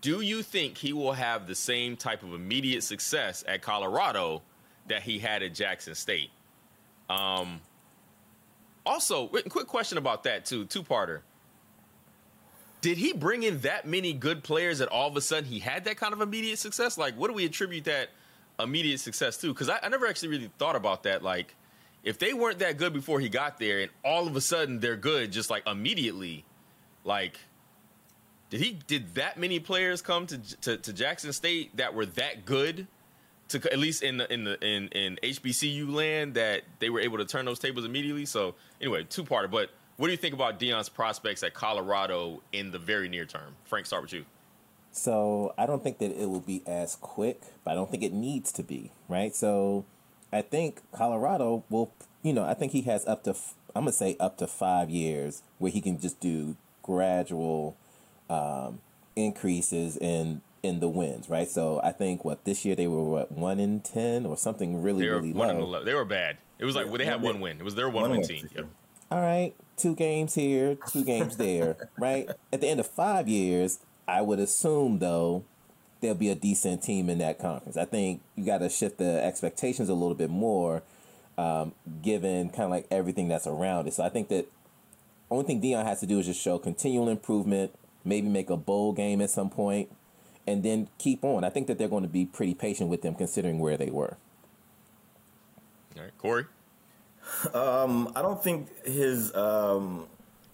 Do 0.01 0.21
you 0.21 0.43
think 0.43 0.77
he 0.77 0.93
will 0.93 1.13
have 1.13 1.47
the 1.47 1.55
same 1.55 1.97
type 1.97 2.23
of 2.23 2.33
immediate 2.33 2.83
success 2.83 3.43
at 3.47 3.61
Colorado 3.61 4.41
that 4.87 5.01
he 5.03 5.19
had 5.19 5.43
at 5.43 5.53
Jackson 5.53 5.93
State? 5.95 6.29
Um, 7.09 7.59
also, 8.85 9.27
quick 9.27 9.67
question 9.67 9.97
about 9.97 10.23
that 10.23 10.45
too, 10.45 10.65
two 10.65 10.83
parter. 10.83 11.21
Did 12.81 12.97
he 12.97 13.11
bring 13.11 13.43
in 13.43 13.59
that 13.59 13.85
many 13.85 14.13
good 14.13 14.41
players 14.41 14.79
that 14.79 14.87
all 14.87 15.09
of 15.09 15.17
a 15.17 15.21
sudden 15.21 15.45
he 15.45 15.59
had 15.59 15.83
that 15.83 15.97
kind 15.97 16.13
of 16.13 16.21
immediate 16.21 16.59
success? 16.59 16.97
Like, 16.97 17.15
what 17.15 17.27
do 17.27 17.33
we 17.33 17.45
attribute 17.45 17.83
that 17.85 18.09
immediate 18.57 19.01
success 19.01 19.35
to? 19.37 19.47
Because 19.47 19.67
I, 19.67 19.79
I 19.83 19.89
never 19.89 20.07
actually 20.07 20.29
really 20.29 20.49
thought 20.57 20.77
about 20.77 21.03
that. 21.03 21.21
Like, 21.21 21.55
if 22.03 22.19
they 22.19 22.33
weren't 22.33 22.59
that 22.59 22.77
good 22.77 22.93
before 22.93 23.19
he 23.19 23.27
got 23.27 23.59
there, 23.59 23.81
and 23.81 23.91
all 24.05 24.27
of 24.27 24.35
a 24.37 24.41
sudden 24.41 24.79
they're 24.79 24.95
good, 24.95 25.33
just 25.33 25.49
like 25.49 25.67
immediately, 25.67 26.45
like, 27.03 27.37
did 28.49 28.61
he 28.61 28.79
did 28.87 29.15
that 29.15 29.37
many 29.37 29.59
players 29.59 30.01
come 30.01 30.25
to 30.27 30.37
to, 30.61 30.77
to 30.77 30.93
Jackson 30.93 31.33
State 31.33 31.75
that 31.77 31.93
were 31.93 32.05
that 32.05 32.45
good? 32.45 32.87
To 33.49 33.73
at 33.73 33.79
least 33.79 34.03
in 34.03 34.17
the 34.17 34.31
in 34.31 34.43
the 34.43 34.63
in 34.63 34.87
in 34.89 35.19
HBCU 35.23 35.91
land, 35.91 36.35
that 36.35 36.63
they 36.79 36.89
were 36.89 36.99
able 36.99 37.17
to 37.17 37.25
turn 37.25 37.45
those 37.45 37.59
tables 37.59 37.85
immediately. 37.85 38.25
So 38.25 38.55
anyway, 38.79 39.05
two 39.09 39.23
parter. 39.23 39.49
But 39.49 39.71
what 39.97 40.07
do 40.07 40.11
you 40.11 40.17
think 40.17 40.33
about 40.33 40.59
Deion's 40.59 40.87
prospects 40.87 41.43
at 41.43 41.53
Colorado 41.53 42.41
in 42.53 42.71
the 42.71 42.79
very 42.79 43.09
near 43.09 43.25
term? 43.25 43.55
Frank, 43.65 43.85
start 43.85 44.03
with 44.03 44.13
you. 44.13 44.25
So 44.91 45.53
I 45.57 45.65
don't 45.65 45.83
think 45.83 45.97
that 45.99 46.11
it 46.11 46.29
will 46.29 46.39
be 46.39 46.61
as 46.65 46.95
quick, 46.95 47.41
but 47.63 47.71
I 47.71 47.73
don't 47.75 47.91
think 47.91 48.03
it 48.03 48.13
needs 48.13 48.51
to 48.53 48.63
be, 48.63 48.91
right? 49.07 49.35
So 49.35 49.85
I 50.31 50.41
think 50.41 50.81
Colorado 50.91 51.63
will, 51.69 51.91
you 52.23 52.33
know, 52.33 52.45
I 52.45 52.53
think 52.53 52.71
he 52.71 52.83
has 52.83 53.05
up 53.07 53.23
to, 53.23 53.35
I'm 53.75 53.83
gonna 53.83 53.91
say 53.91 54.15
up 54.19 54.37
to 54.37 54.47
five 54.47 54.89
years 54.89 55.43
where 55.57 55.71
he 55.71 55.81
can 55.81 55.99
just 55.99 56.19
do 56.19 56.55
gradual 56.81 57.75
um, 58.29 58.79
increases 59.15 59.97
in 59.97 60.41
in 60.61 60.79
the 60.79 60.89
wins, 60.89 61.29
right? 61.29 61.47
So 61.47 61.79
I 61.83 61.91
think 61.91 62.25
what 62.25 62.43
this 62.45 62.65
year 62.65 62.75
they 62.75 62.87
were 62.87 63.03
what 63.03 63.31
one 63.31 63.59
in 63.59 63.79
ten 63.81 64.25
or 64.25 64.37
something 64.37 64.81
really 64.81 65.05
They 65.05 65.09
were 65.09 65.17
really 65.17 65.33
one 65.33 65.59
low. 65.59 65.83
They 65.83 65.93
were 65.93 66.05
bad. 66.05 66.37
It 66.57 66.65
was 66.65 66.75
like 66.75 66.87
well, 66.87 66.97
they 66.97 67.05
had 67.05 67.21
one 67.21 67.39
win. 67.39 67.57
It 67.59 67.63
was 67.63 67.75
their 67.75 67.89
one, 67.89 68.11
win 68.11 68.19
win. 68.19 68.27
team. 68.27 68.49
Yep. 68.55 68.65
all 69.11 69.21
right, 69.21 69.53
two 69.77 69.95
games 69.95 70.35
here, 70.35 70.77
two 70.91 71.03
games 71.03 71.37
there, 71.37 71.89
right? 71.97 72.29
At 72.51 72.61
the 72.61 72.67
end 72.67 72.79
of 72.79 72.87
five 72.87 73.27
years, 73.27 73.79
I 74.07 74.21
would 74.21 74.39
assume 74.39 74.99
though 74.99 75.43
there'll 76.01 76.15
be 76.15 76.29
a 76.29 76.35
decent 76.35 76.83
team 76.83 77.09
in 77.09 77.17
that 77.19 77.39
conference. 77.39 77.77
I 77.77 77.85
think 77.85 78.21
you 78.35 78.45
got 78.45 78.59
to 78.59 78.69
shift 78.69 78.97
the 78.97 79.23
expectations 79.23 79.89
a 79.89 79.93
little 79.93 80.15
bit 80.15 80.29
more, 80.29 80.81
um, 81.37 81.73
given 82.01 82.49
kind 82.49 82.63
of 82.63 82.69
like 82.69 82.87
everything 82.89 83.27
that's 83.27 83.47
around 83.47 83.87
it. 83.87 83.93
So 83.93 84.03
I 84.03 84.09
think 84.09 84.29
that 84.29 84.47
only 85.29 85.45
thing 85.45 85.61
Deion 85.61 85.83
has 85.85 85.99
to 85.99 86.05
do 86.05 86.19
is 86.19 86.25
just 86.25 86.41
show 86.41 86.57
continual 86.57 87.09
improvement, 87.09 87.71
maybe 88.09 88.27
make 88.27 88.49
a 88.49 88.57
bowl 88.57 88.91
game 88.91 89.21
at 89.21 89.29
some 89.29 89.49
point, 89.49 89.89
and 90.45 90.63
then 90.63 90.89
keep 90.97 91.23
on. 91.23 91.43
I 91.43 91.49
think 91.49 91.67
that 91.67 91.77
they're 91.77 91.87
going 91.87 92.03
to 92.03 92.09
be 92.09 92.25
pretty 92.25 92.53
patient 92.53 92.89
with 92.89 93.01
them 93.01 93.15
considering 93.15 93.59
where 93.59 93.77
they 93.77 93.89
were. 93.89 94.17
All 95.95 96.03
right, 96.03 96.17
Corey. 96.17 96.45
Um, 97.53 98.11
I 98.15 98.21
don't 98.21 98.43
think 98.43 98.85
his. 98.85 99.33
Um, 99.35 100.07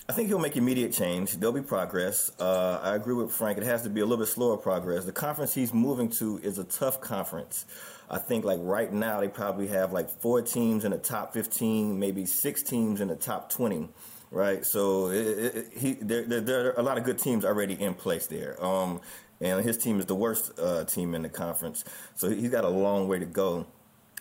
I 0.08 0.14
think 0.14 0.28
he'll 0.28 0.38
make 0.38 0.56
immediate 0.56 0.94
change. 0.94 1.34
There'll 1.38 1.52
be 1.56 1.64
progress. 1.64 2.32
Uh, 2.40 2.80
I 2.84 2.96
agree 2.96 3.16
with 3.16 3.32
Frank. 3.32 3.58
It 3.58 3.64
has 3.64 3.82
to 3.84 3.90
be 3.90 4.02
a 4.02 4.06
little 4.06 4.24
bit 4.24 4.32
slower 4.32 4.56
progress. 4.56 5.04
The 5.04 5.12
conference 5.12 5.56
he's 5.56 5.74
moving 5.74 6.10
to 6.20 6.40
is 6.44 6.60
a 6.60 6.64
tough 6.64 7.02
conference. 7.02 7.66
I 8.10 8.20
think 8.20 8.46
like 8.46 8.60
right 8.62 8.94
now 8.94 9.20
they 9.20 9.28
probably 9.28 9.68
have 9.68 9.92
like 9.92 10.10
four 10.22 10.44
teams 10.44 10.86
in 10.86 10.92
the 10.92 11.00
top 11.00 11.34
15, 11.34 11.98
maybe 11.98 12.26
six 12.28 12.62
teams 12.62 13.02
in 13.02 13.08
the 13.08 13.16
top 13.16 13.50
20, 13.50 13.90
right? 14.36 14.66
So 14.66 15.08
it, 15.08 15.16
it, 15.18 15.74
he 15.76 15.94
there, 15.94 16.24
there, 16.24 16.42
there 16.42 16.68
are 16.68 16.74
a 16.80 16.84
lot 16.84 16.98
of 16.98 17.06
good 17.06 17.18
teams 17.18 17.46
already 17.46 17.74
in 17.74 17.94
place 17.94 18.28
there. 18.28 18.64
Um, 18.64 19.02
and 19.42 19.64
his 19.64 19.78
team 19.78 20.00
is 20.00 20.06
the 20.06 20.16
worst 20.16 20.52
uh, 20.60 20.84
team 20.86 21.16
in 21.16 21.22
the 21.22 21.30
conference, 21.30 21.84
so 22.16 22.30
he's 22.30 22.52
got 22.52 22.64
a 22.64 22.70
long 22.70 23.08
way 23.08 23.20
to 23.20 23.26
go. 23.26 23.66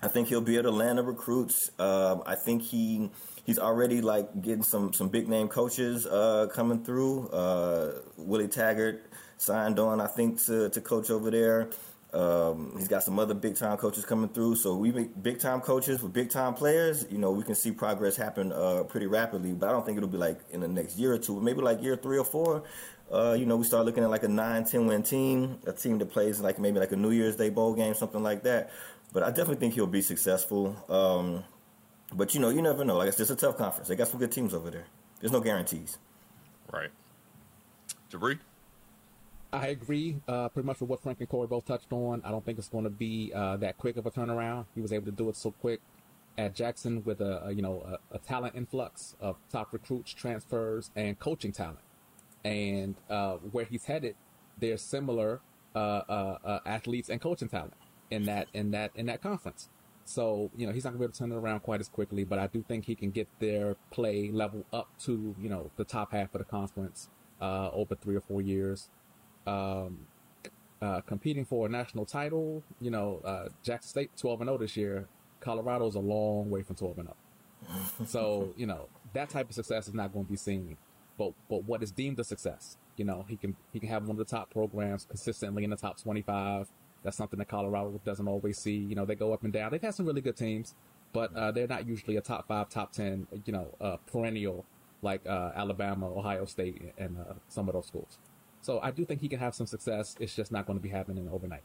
I 0.02 0.08
think 0.08 0.28
he'll 0.28 0.40
be 0.40 0.60
land 0.60 0.98
the 0.98 1.02
recruits. 1.02 1.70
Um, 1.78 2.22
I 2.26 2.34
think 2.34 2.62
he 2.62 3.10
he's 3.44 3.58
already 3.58 4.00
like 4.00 4.42
getting 4.42 4.64
some 4.64 4.92
some 4.92 5.08
big 5.08 5.28
name 5.28 5.48
coaches 5.48 6.06
uh, 6.06 6.48
coming 6.52 6.84
through. 6.84 7.28
Uh, 7.28 8.00
Willie 8.16 8.48
Taggart 8.48 9.06
signed 9.36 9.78
on, 9.78 10.00
I 10.00 10.06
think, 10.06 10.44
to 10.46 10.68
to 10.70 10.80
coach 10.80 11.10
over 11.10 11.30
there. 11.30 11.70
Um, 12.14 12.72
he's 12.78 12.86
got 12.86 13.02
some 13.02 13.18
other 13.18 13.34
big 13.34 13.56
time 13.56 13.76
coaches 13.76 14.04
coming 14.04 14.28
through. 14.28 14.56
So 14.56 14.76
we 14.76 14.92
make 14.92 15.20
big 15.20 15.40
time 15.40 15.60
coaches 15.60 16.00
with 16.02 16.12
big 16.12 16.30
time 16.30 16.54
players. 16.54 17.06
You 17.10 17.18
know, 17.18 17.32
we 17.32 17.42
can 17.42 17.56
see 17.56 17.72
progress 17.72 18.16
happen 18.16 18.52
uh, 18.52 18.84
pretty 18.84 19.06
rapidly. 19.06 19.52
But 19.52 19.68
I 19.68 19.72
don't 19.72 19.84
think 19.84 19.96
it'll 19.96 20.08
be 20.08 20.18
like 20.18 20.38
in 20.50 20.60
the 20.60 20.68
next 20.68 20.96
year 20.96 21.12
or 21.12 21.18
two. 21.18 21.40
Maybe 21.40 21.60
like 21.60 21.82
year 21.82 21.96
three 21.96 22.18
or 22.18 22.24
four. 22.24 22.62
Uh, 23.12 23.36
you 23.38 23.46
know, 23.46 23.56
we 23.56 23.64
start 23.64 23.84
looking 23.84 24.02
at 24.02 24.10
like 24.10 24.22
a 24.22 24.28
9, 24.28 24.64
10 24.64 24.86
win 24.86 25.02
team, 25.02 25.58
a 25.66 25.72
team 25.72 25.98
that 25.98 26.10
plays 26.10 26.40
like 26.40 26.58
maybe 26.58 26.78
like 26.78 26.92
a 26.92 26.96
New 26.96 27.10
Year's 27.10 27.36
Day 27.36 27.50
bowl 27.50 27.74
game, 27.74 27.94
something 27.94 28.22
like 28.22 28.44
that. 28.44 28.70
But 29.12 29.22
I 29.22 29.28
definitely 29.28 29.56
think 29.56 29.74
he'll 29.74 29.86
be 29.86 30.02
successful. 30.02 30.76
Um, 30.88 31.44
but 32.12 32.34
you 32.34 32.40
know, 32.40 32.48
you 32.48 32.62
never 32.62 32.84
know. 32.84 32.96
Like 32.96 33.08
it's 33.08 33.18
just 33.18 33.30
a 33.30 33.36
tough 33.36 33.58
conference. 33.58 33.88
They 33.88 33.96
got 33.96 34.08
some 34.08 34.20
good 34.20 34.32
teams 34.32 34.54
over 34.54 34.70
there. 34.70 34.86
There's 35.20 35.32
no 35.32 35.40
guarantees. 35.40 35.98
Right. 36.72 36.90
Jabri. 38.10 38.38
I 39.54 39.68
agree 39.68 40.16
uh, 40.26 40.48
pretty 40.48 40.66
much 40.66 40.80
with 40.80 40.90
what 40.90 41.00
Frank 41.00 41.20
and 41.20 41.28
Corey 41.28 41.46
both 41.46 41.64
touched 41.64 41.92
on. 41.92 42.22
I 42.24 42.32
don't 42.32 42.44
think 42.44 42.58
it's 42.58 42.68
going 42.68 42.84
to 42.84 42.90
be 42.90 43.32
uh, 43.32 43.56
that 43.58 43.78
quick 43.78 43.96
of 43.96 44.04
a 44.04 44.10
turnaround. 44.10 44.66
He 44.74 44.80
was 44.80 44.92
able 44.92 45.06
to 45.06 45.12
do 45.12 45.28
it 45.28 45.36
so 45.36 45.52
quick 45.52 45.80
at 46.36 46.56
Jackson 46.56 47.04
with 47.04 47.20
a, 47.20 47.46
a 47.46 47.52
you 47.52 47.62
know 47.62 47.80
a, 48.12 48.16
a, 48.16 48.18
talent 48.18 48.56
influx 48.56 49.14
of 49.20 49.36
top 49.52 49.72
recruits, 49.72 50.12
transfers, 50.12 50.90
and 50.96 51.20
coaching 51.20 51.52
talent. 51.52 51.78
And 52.44 52.96
uh, 53.08 53.34
where 53.52 53.64
he's 53.64 53.84
headed, 53.84 54.16
there's 54.58 54.82
similar 54.82 55.40
uh, 55.76 55.78
uh, 55.78 56.38
uh, 56.44 56.58
athletes 56.66 57.08
and 57.08 57.20
coaching 57.20 57.48
talent 57.48 57.74
in 58.10 58.24
that 58.24 58.48
in 58.54 58.72
that 58.72 58.90
in 58.96 59.06
that 59.06 59.22
conference. 59.22 59.68
So 60.04 60.50
you 60.56 60.66
know 60.66 60.72
he's 60.72 60.82
not 60.82 60.90
gonna 60.90 60.98
be 60.98 61.04
able 61.04 61.12
to 61.12 61.18
turn 61.20 61.30
it 61.30 61.36
around 61.36 61.60
quite 61.60 61.78
as 61.78 61.88
quickly, 61.88 62.24
but 62.24 62.40
I 62.40 62.48
do 62.48 62.64
think 62.66 62.86
he 62.86 62.96
can 62.96 63.12
get 63.12 63.28
their 63.38 63.76
play 63.92 64.32
level 64.32 64.64
up 64.72 64.88
to 65.04 65.36
you 65.40 65.48
know 65.48 65.70
the 65.76 65.84
top 65.84 66.10
half 66.10 66.34
of 66.34 66.40
the 66.40 66.44
conference 66.44 67.08
over 67.40 67.94
three 67.94 68.16
or 68.16 68.22
four 68.22 68.40
years 68.40 68.88
um, 69.46 70.06
uh, 70.80 71.00
competing 71.02 71.44
for 71.44 71.66
a 71.66 71.68
national 71.68 72.04
title. 72.04 72.62
You 72.80 72.90
know, 72.90 73.20
uh, 73.24 73.48
Jackson 73.62 73.88
State 73.88 74.10
12 74.16 74.42
and 74.42 74.48
0 74.48 74.58
this 74.58 74.76
year. 74.76 75.08
Colorado's 75.40 75.94
a 75.94 76.00
long 76.00 76.48
way 76.50 76.62
from 76.62 76.76
12 76.76 76.98
and 76.98 77.08
0. 77.08 77.16
so 78.06 78.52
you 78.56 78.66
know 78.66 78.88
that 79.14 79.30
type 79.30 79.48
of 79.48 79.54
success 79.54 79.88
is 79.88 79.94
not 79.94 80.12
going 80.12 80.26
to 80.26 80.30
be 80.30 80.36
seen. 80.36 80.76
But 81.16 81.32
but 81.48 81.64
what 81.64 81.82
is 81.82 81.90
deemed 81.90 82.18
a 82.18 82.24
success, 82.24 82.76
you 82.96 83.04
know, 83.04 83.24
he 83.28 83.36
can 83.36 83.56
he 83.72 83.80
can 83.80 83.88
have 83.88 84.02
one 84.02 84.12
of 84.12 84.18
the 84.18 84.24
top 84.24 84.50
programs 84.50 85.04
consistently 85.04 85.64
in 85.64 85.70
the 85.70 85.76
top 85.76 86.00
25. 86.00 86.68
That's 87.02 87.16
something 87.16 87.38
that 87.38 87.48
Colorado 87.48 88.00
doesn't 88.04 88.26
always 88.26 88.58
see. 88.58 88.76
You 88.76 88.94
know, 88.94 89.04
they 89.04 89.14
go 89.14 89.32
up 89.32 89.44
and 89.44 89.52
down. 89.52 89.70
They've 89.70 89.82
had 89.82 89.94
some 89.94 90.06
really 90.06 90.22
good 90.22 90.36
teams, 90.36 90.74
but 91.12 91.34
uh, 91.36 91.52
they're 91.52 91.66
not 91.66 91.86
usually 91.86 92.16
a 92.16 92.20
top 92.22 92.48
five, 92.48 92.70
top 92.70 92.92
ten, 92.92 93.26
you 93.44 93.52
know, 93.52 93.68
uh, 93.80 93.96
perennial 94.10 94.64
like 95.02 95.20
uh, 95.26 95.52
Alabama, 95.54 96.08
Ohio 96.08 96.46
State, 96.46 96.94
and 96.98 97.18
uh, 97.18 97.34
some 97.48 97.68
of 97.68 97.74
those 97.74 97.86
schools. 97.86 98.18
So 98.64 98.80
I 98.82 98.90
do 98.92 99.04
think 99.04 99.20
he 99.20 99.28
can 99.28 99.38
have 99.40 99.54
some 99.54 99.66
success. 99.66 100.16
It's 100.18 100.34
just 100.34 100.50
not 100.50 100.64
going 100.66 100.78
to 100.78 100.82
be 100.82 100.88
happening 100.88 101.28
overnight. 101.30 101.62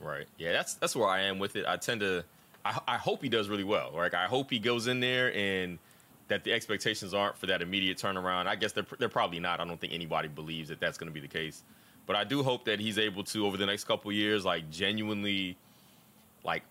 Right. 0.00 0.26
Yeah, 0.36 0.52
that's 0.52 0.74
that's 0.74 0.96
where 0.96 1.08
I 1.08 1.22
am 1.22 1.38
with 1.38 1.54
it. 1.54 1.64
I 1.64 1.76
tend 1.76 2.00
to, 2.00 2.24
I, 2.64 2.80
I 2.88 2.96
hope 2.96 3.22
he 3.22 3.28
does 3.28 3.48
really 3.48 3.62
well. 3.62 3.92
Like 3.94 4.14
I 4.14 4.26
hope 4.26 4.50
he 4.50 4.58
goes 4.58 4.88
in 4.88 4.98
there 4.98 5.32
and 5.34 5.78
that 6.26 6.42
the 6.42 6.52
expectations 6.52 7.14
aren't 7.14 7.36
for 7.36 7.46
that 7.46 7.62
immediate 7.62 7.98
turnaround. 7.98 8.48
I 8.48 8.56
guess 8.56 8.72
they're 8.72 8.86
they're 8.98 9.08
probably 9.08 9.38
not. 9.38 9.60
I 9.60 9.64
don't 9.64 9.80
think 9.80 9.92
anybody 9.92 10.26
believes 10.26 10.70
that 10.70 10.80
that's 10.80 10.98
going 10.98 11.08
to 11.08 11.14
be 11.14 11.20
the 11.20 11.28
case. 11.28 11.62
But 12.06 12.16
I 12.16 12.24
do 12.24 12.42
hope 12.42 12.64
that 12.64 12.80
he's 12.80 12.98
able 12.98 13.22
to 13.24 13.46
over 13.46 13.56
the 13.56 13.66
next 13.66 13.84
couple 13.84 14.10
years, 14.10 14.44
like 14.44 14.68
genuinely, 14.70 15.56
like 16.42 16.64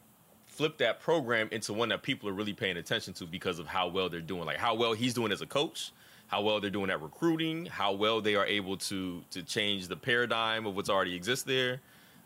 flip 0.46 0.78
that 0.80 1.00
program 1.00 1.48
into 1.52 1.72
one 1.72 1.88
that 1.90 2.02
people 2.02 2.28
are 2.28 2.34
really 2.34 2.54
paying 2.54 2.76
attention 2.76 3.14
to 3.14 3.26
because 3.26 3.60
of 3.60 3.68
how 3.68 3.88
well 3.88 4.10
they're 4.10 4.20
doing, 4.20 4.46
like 4.46 4.58
how 4.58 4.76
well 4.76 4.92
he's 4.92 5.14
doing 5.14 5.32
as 5.32 5.42
a 5.42 5.46
coach, 5.46 5.94
how 6.28 6.42
well 6.42 6.60
they're 6.60 6.70
doing 6.70 6.90
at 6.90 7.02
recruiting, 7.02 7.66
how 7.66 7.94
well 7.94 8.22
they 8.22 8.36
are 8.36 8.46
able 8.46 8.78
to 8.78 9.24
to 9.32 9.44
change 9.44 9.88
the 9.88 9.96
paradigm 9.96 10.66
of 10.66 10.76
what's 10.76 10.90
already 10.90 11.16
exists 11.16 11.46
there. 11.46 11.82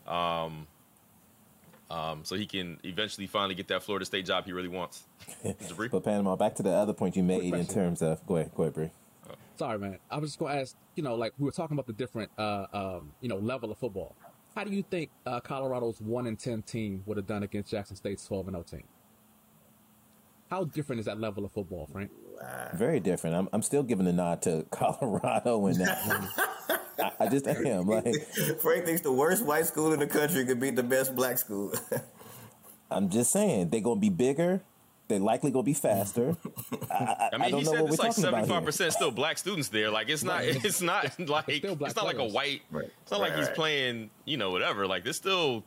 Um, 0.06 0.66
um, 1.90 2.20
so 2.24 2.36
he 2.36 2.46
can 2.46 2.78
eventually 2.84 3.26
finally 3.26 3.54
get 3.54 3.68
that 3.68 3.82
Florida 3.82 4.06
State 4.06 4.24
job 4.24 4.46
he 4.46 4.52
really 4.52 4.68
wants. 4.68 5.04
but 5.44 6.04
Panama, 6.04 6.36
back 6.36 6.54
to 6.56 6.62
the 6.62 6.70
other 6.70 6.94
point 6.94 7.16
you 7.16 7.22
made 7.22 7.52
in 7.52 7.66
terms 7.66 8.02
of 8.02 8.26
go 8.26 8.36
ahead, 8.36 8.50
go 8.54 8.62
ahead, 8.64 8.74
Bree. 8.74 8.90
Sorry, 9.56 9.78
man. 9.78 9.98
I 10.10 10.18
was 10.18 10.30
just 10.30 10.38
going 10.38 10.54
to 10.54 10.60
ask. 10.60 10.76
You 10.96 11.02
know, 11.02 11.14
like 11.14 11.32
we 11.38 11.44
were 11.44 11.52
talking 11.52 11.74
about 11.74 11.86
the 11.86 11.92
different, 11.92 12.30
uh, 12.36 12.66
um, 12.72 13.12
you 13.20 13.28
know, 13.28 13.36
level 13.36 13.70
of 13.70 13.78
football. 13.78 14.16
How 14.54 14.64
do 14.64 14.70
you 14.70 14.82
think 14.82 15.10
uh, 15.24 15.40
Colorado's 15.40 16.00
one 16.00 16.26
and 16.26 16.38
ten 16.38 16.62
team 16.62 17.02
would 17.06 17.16
have 17.16 17.26
done 17.26 17.42
against 17.42 17.70
Jackson 17.70 17.96
State's 17.96 18.26
twelve 18.26 18.48
and 18.48 18.54
zero 18.54 18.64
oh 18.66 18.76
team? 18.76 18.84
How 20.50 20.64
different 20.64 21.00
is 21.00 21.06
that 21.06 21.20
level 21.20 21.44
of 21.44 21.52
football, 21.52 21.86
Frank? 21.90 22.10
Very 22.74 23.00
different. 23.00 23.36
I'm, 23.36 23.48
I'm 23.52 23.62
still 23.62 23.82
giving 23.82 24.06
the 24.06 24.12
nod 24.12 24.42
to 24.42 24.66
Colorado 24.70 25.66
and 25.66 25.76
that. 25.76 26.28
I, 26.98 27.12
I, 27.20 27.28
just 27.28 27.46
am 27.46 27.86
like 27.86 28.14
Frank 28.60 28.84
thinks 28.84 29.00
the 29.00 29.12
worst 29.12 29.44
white 29.44 29.66
school 29.66 29.92
in 29.92 30.00
the 30.00 30.06
country 30.06 30.44
could 30.44 30.60
beat 30.60 30.76
the 30.76 30.82
best 30.82 31.14
black 31.14 31.38
school. 31.38 31.72
I'm 32.90 33.08
just 33.08 33.32
saying 33.32 33.70
they're 33.70 33.80
gonna 33.80 34.00
be 34.00 34.10
bigger. 34.10 34.62
They're 35.08 35.18
likely 35.18 35.50
gonna 35.50 35.64
be 35.64 35.74
faster. 35.74 36.36
I, 36.90 37.30
I 37.32 37.38
mean, 37.38 37.54
I 37.54 37.58
he 37.58 37.64
said 37.64 37.84
it's 37.84 37.98
like 37.98 38.12
seventy 38.12 38.48
five 38.48 38.64
percent 38.64 38.92
still 38.92 39.10
black 39.10 39.38
students 39.38 39.68
there. 39.68 39.90
Like 39.90 40.08
it's 40.08 40.22
not, 40.22 40.44
it's 40.44 40.80
not 40.80 41.04
like 41.28 41.48
it's, 41.48 41.64
it's 41.64 41.96
not 41.96 42.04
like 42.04 42.18
a 42.18 42.26
white. 42.26 42.62
Right. 42.70 42.90
It's 43.02 43.10
not 43.10 43.20
right, 43.20 43.30
like 43.30 43.38
he's 43.38 43.48
playing, 43.50 44.10
you 44.24 44.36
know, 44.36 44.50
whatever. 44.50 44.86
Like 44.86 45.04
there's 45.04 45.16
still 45.16 45.64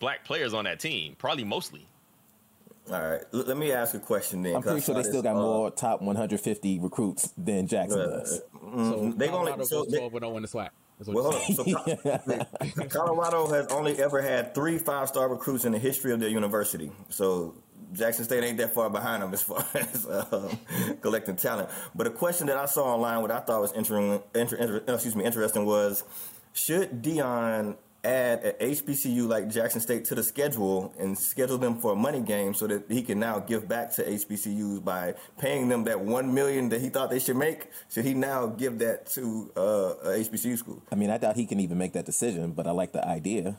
black 0.00 0.24
players 0.24 0.54
on 0.54 0.64
that 0.64 0.80
team, 0.80 1.14
probably 1.16 1.44
mostly. 1.44 1.86
All 2.90 3.00
right, 3.00 3.20
L- 3.32 3.44
let 3.46 3.56
me 3.56 3.72
ask 3.72 3.94
a 3.94 4.00
question 4.00 4.42
then. 4.42 4.56
I'm 4.56 4.62
pretty 4.62 4.80
sure 4.80 4.94
they 4.94 5.04
still 5.04 5.22
got 5.22 5.36
uh, 5.36 5.40
more 5.40 5.70
top 5.70 6.02
150 6.02 6.80
recruits 6.80 7.32
than 7.36 7.66
Jackson 7.66 8.00
uh, 8.00 8.06
does. 8.06 8.40
Mm, 8.64 8.90
so 8.90 9.12
they've 9.16 9.32
only 9.32 9.64
so 9.64 9.84
they, 9.84 9.98
12 9.98 10.12
0 10.12 10.36
in 10.36 10.42
the 10.42 10.48
SWAC. 10.48 10.70
Well, 11.06 11.32
so 11.32 11.64
Colorado 12.88 13.48
has 13.48 13.66
only 13.68 14.00
ever 14.00 14.20
had 14.20 14.54
three 14.54 14.78
five 14.78 15.08
star 15.08 15.28
recruits 15.28 15.64
in 15.64 15.72
the 15.72 15.78
history 15.78 16.12
of 16.12 16.20
their 16.20 16.28
university. 16.28 16.90
So 17.08 17.54
Jackson 17.92 18.24
State 18.24 18.44
ain't 18.44 18.58
that 18.58 18.74
far 18.74 18.90
behind 18.90 19.22
them 19.22 19.32
as 19.32 19.42
far 19.42 19.64
as 19.74 20.06
um, 20.08 20.58
collecting 21.00 21.36
talent. 21.36 21.68
But 21.94 22.06
a 22.06 22.10
question 22.10 22.46
that 22.48 22.56
I 22.56 22.66
saw 22.66 22.94
online, 22.94 23.22
what 23.22 23.30
I 23.30 23.40
thought 23.40 23.60
was 23.60 23.72
interesting, 23.72 24.22
inter, 24.34 24.56
inter, 24.56 24.82
excuse 24.88 25.16
me, 25.16 25.24
interesting 25.24 25.66
was, 25.66 26.04
should 26.52 27.02
Deion 27.02 27.76
add 28.04 28.42
an 28.44 28.54
HBCU 28.74 29.28
like 29.28 29.48
Jackson 29.48 29.80
State 29.80 30.04
to 30.06 30.14
the 30.14 30.22
schedule 30.22 30.92
and 30.98 31.16
schedule 31.16 31.58
them 31.58 31.78
for 31.78 31.92
a 31.92 31.96
money 31.96 32.20
game 32.20 32.52
so 32.52 32.66
that 32.66 32.84
he 32.88 33.02
can 33.02 33.20
now 33.20 33.38
give 33.38 33.68
back 33.68 33.92
to 33.94 34.02
HBCUs 34.02 34.84
by 34.84 35.14
paying 35.38 35.68
them 35.68 35.84
that 35.84 36.00
one 36.00 36.34
million 36.34 36.68
that 36.70 36.80
he 36.80 36.88
thought 36.88 37.10
they 37.10 37.20
should 37.20 37.36
make. 37.36 37.68
Should 37.90 38.04
he 38.04 38.14
now 38.14 38.46
give 38.46 38.78
that 38.80 39.06
to 39.12 39.52
uh, 39.56 39.94
a 40.02 40.08
HBCU 40.18 40.58
school? 40.58 40.82
I 40.90 40.96
mean, 40.96 41.10
I 41.10 41.18
doubt 41.18 41.36
he 41.36 41.46
can 41.46 41.60
even 41.60 41.78
make 41.78 41.92
that 41.92 42.04
decision, 42.04 42.52
but 42.52 42.66
I 42.66 42.72
like 42.72 42.92
the 42.92 43.06
idea. 43.06 43.56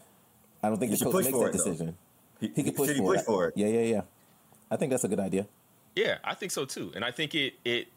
I 0.61 0.69
don't 0.69 0.77
think 0.77 0.91
he 0.91 0.97
the 0.97 1.05
coach 1.05 1.25
makes 1.25 1.37
that 1.37 1.45
it, 1.45 1.51
decision. 1.53 1.97
He, 2.39 2.51
he, 2.55 2.63
could 2.63 2.75
push, 2.75 2.89
for, 2.97 3.03
push 3.03 3.19
it. 3.19 3.25
for 3.25 3.47
it. 3.47 3.53
Yeah, 3.55 3.67
yeah, 3.67 3.81
yeah. 3.81 4.01
I 4.69 4.75
think 4.75 4.91
that's 4.91 5.03
a 5.03 5.07
good 5.07 5.19
idea. 5.19 5.47
Yeah, 5.95 6.17
I 6.23 6.33
think 6.33 6.51
so 6.51 6.65
too, 6.65 6.91
and 6.95 7.05
I 7.05 7.11
think 7.11 7.35
it 7.35 7.53
it 7.63 7.87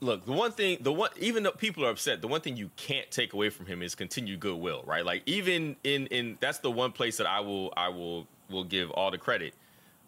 look, 0.00 0.24
the 0.24 0.32
one 0.32 0.52
thing, 0.52 0.78
the 0.80 0.92
one, 0.92 1.10
even 1.18 1.42
though 1.42 1.50
people 1.50 1.84
are 1.84 1.90
upset, 1.90 2.20
the 2.20 2.28
one 2.28 2.40
thing 2.40 2.56
you 2.56 2.70
can't 2.76 3.10
take 3.10 3.32
away 3.32 3.50
from 3.50 3.66
him 3.66 3.82
is 3.82 3.94
continued 3.94 4.40
goodwill, 4.40 4.82
right? 4.86 5.04
Like 5.04 5.22
even 5.26 5.76
in 5.84 6.06
in 6.08 6.38
that's 6.40 6.58
the 6.58 6.70
one 6.70 6.92
place 6.92 7.16
that 7.18 7.26
I 7.26 7.40
will 7.40 7.72
I 7.76 7.88
will 7.88 8.26
will 8.50 8.64
give 8.64 8.90
all 8.90 9.10
the 9.10 9.18
credit. 9.18 9.54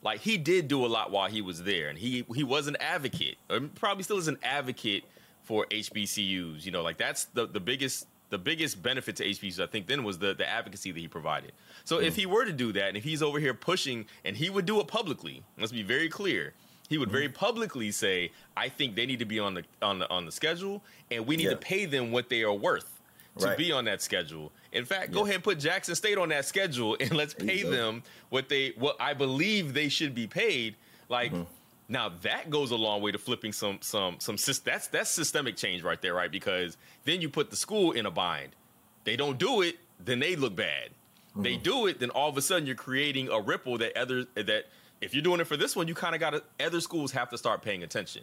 Like 0.03 0.21
he 0.21 0.39
did 0.39 0.69
do 0.69 0.85
a 0.87 0.89
lot 0.89 1.11
while 1.11 1.29
he 1.29 1.43
was 1.43 1.63
there, 1.63 1.89
and 1.89 1.99
he 1.99 2.25
he 2.35 2.45
was 2.45 2.67
an 2.67 2.77
advocate, 2.81 3.37
or 3.51 3.61
probably 3.61 4.03
still 4.03 4.19
is 4.19 4.29
an 4.29 4.39
advocate 4.43 5.05
for 5.43 5.67
HBCUs. 5.67 6.65
You 6.65 6.73
know, 6.73 6.83
like 6.83 6.97
that's 6.97 7.27
the 7.27 7.47
the 7.47 7.61
biggest 7.61 8.07
the 8.31 8.39
biggest 8.39 8.81
benefit 8.81 9.17
to 9.17 9.25
HBCUs, 9.25 9.61
I 9.61 9.67
think, 9.67 9.89
then 9.89 10.05
was 10.05 10.19
the 10.19 10.35
the 10.35 10.49
advocacy 10.49 10.93
that 10.93 11.01
he 11.01 11.09
provided. 11.09 11.53
So 11.85 11.99
mm. 11.99 12.05
if 12.05 12.17
he 12.17 12.27
were 12.27 12.45
to 12.45 12.53
do 12.53 12.73
that, 12.73 12.89
and 12.89 12.97
if 12.97 13.05
he's 13.05 13.23
over 13.23 13.39
here 13.39 13.55
pushing, 13.55 14.07
and 14.25 14.37
he 14.37 14.49
would 14.49 14.67
do 14.67 14.81
it 14.81 14.87
publicly, 14.87 15.43
let's 15.59 15.73
be 15.73 15.83
very 15.83 16.09
clear 16.09 16.55
he 16.91 16.99
would 16.99 17.11
very 17.11 17.29
publicly 17.29 17.93
say, 17.93 18.33
"I 18.57 18.69
think 18.69 18.97
they 18.97 19.07
need 19.07 19.21
to 19.21 19.25
be 19.25 19.39
on 19.39 19.55
the 19.55 19.65
on 19.81 20.01
the 20.01 20.11
on 20.11 20.27
the 20.27 20.33
schedule, 20.33 20.83
and 21.11 21.25
we 21.25 21.37
need 21.37 21.45
yeah. 21.45 21.51
to 21.51 21.57
pay 21.57 21.87
them 21.87 22.11
what 22.11 22.29
they 22.29 22.43
are 22.43 22.53
worth 22.53 23.01
to 23.39 23.47
right. 23.47 23.57
be 23.57 23.71
on 23.73 23.85
that 23.87 24.03
schedule." 24.03 24.51
In 24.73 24.85
fact, 24.85 25.09
yeah. 25.09 25.15
go 25.15 25.23
ahead 25.23 25.37
and 25.37 25.45
put 25.45 25.61
Jackson 25.61 25.95
State 25.95 26.19
on 26.19 26.29
that 26.31 26.45
schedule, 26.45 26.97
and 27.01 27.13
let's 27.13 27.33
pay 27.33 27.63
them 27.63 28.03
what 28.29 28.49
they 28.49 28.75
what 28.77 28.97
I 29.01 29.15
believe 29.15 29.73
they 29.73 29.89
should 29.89 30.15
be 30.15 30.27
paid. 30.27 30.75
Like. 31.09 31.33
Mm-hmm. 31.33 31.45
Now 31.93 32.13
that 32.23 32.51
goes 32.51 32.71
a 32.71 32.77
long 32.77 33.03
way 33.03 33.11
to 33.11 33.19
flipping 33.19 33.53
some 33.53 33.79
some 33.81 34.21
some 34.21 34.37
that's 34.65 34.87
that's 34.87 35.11
systemic 35.11 35.57
change 35.57 35.83
right 35.83 36.01
there, 36.01 36.15
right? 36.15 36.31
Because 36.31 36.77
then 37.05 37.21
you 37.21 37.29
put 37.29 37.51
the 37.51 37.57
school 37.57 37.91
in 37.91 38.07
a 38.07 38.13
bind. 38.13 38.55
They 39.03 39.17
don't 39.17 39.37
do 39.37 39.63
it, 39.63 39.75
then 39.99 40.21
they 40.21 40.37
look 40.37 40.55
bad. 40.55 40.91
Mm-hmm. 41.31 41.43
They 41.43 41.57
do 41.57 41.89
it, 41.89 41.99
then 41.99 42.11
all 42.11 42.29
of 42.29 42.37
a 42.37 42.43
sudden 42.43 42.65
you're 42.65 42.77
creating 42.77 43.29
a 43.29 43.41
ripple 43.41 43.77
that 43.79 43.97
other 43.97 44.25
that 44.37 44.67
if 45.01 45.15
you're 45.15 45.23
doing 45.23 45.41
it 45.41 45.47
for 45.47 45.57
this 45.57 45.75
one, 45.75 45.89
you 45.89 45.95
kind 45.95 46.15
of 46.15 46.21
got 46.21 46.31
to, 46.31 46.43
other 46.65 46.81
schools 46.81 47.13
have 47.13 47.31
to 47.31 47.39
start 47.39 47.63
paying 47.63 47.83
attention. 47.83 48.23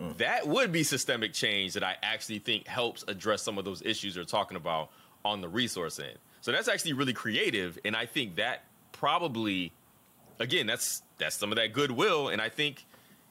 Mm. 0.00 0.16
That 0.18 0.46
would 0.46 0.72
be 0.72 0.82
systemic 0.82 1.32
change 1.32 1.74
that 1.74 1.82
I 1.82 1.96
actually 2.02 2.38
think 2.38 2.66
helps 2.66 3.04
address 3.08 3.42
some 3.42 3.58
of 3.58 3.64
those 3.64 3.82
issues 3.82 4.14
they're 4.14 4.24
talking 4.24 4.56
about 4.56 4.90
on 5.24 5.40
the 5.40 5.48
resource 5.48 5.98
end. 5.98 6.18
So 6.40 6.52
that's 6.52 6.68
actually 6.68 6.92
really 6.92 7.12
creative. 7.12 7.78
And 7.84 7.96
I 7.96 8.06
think 8.06 8.36
that 8.36 8.64
probably, 8.92 9.72
again, 10.38 10.66
that's, 10.66 11.02
that's 11.18 11.36
some 11.36 11.50
of 11.50 11.56
that 11.56 11.72
goodwill. 11.72 12.28
And 12.28 12.40
I 12.40 12.48
think 12.48 12.84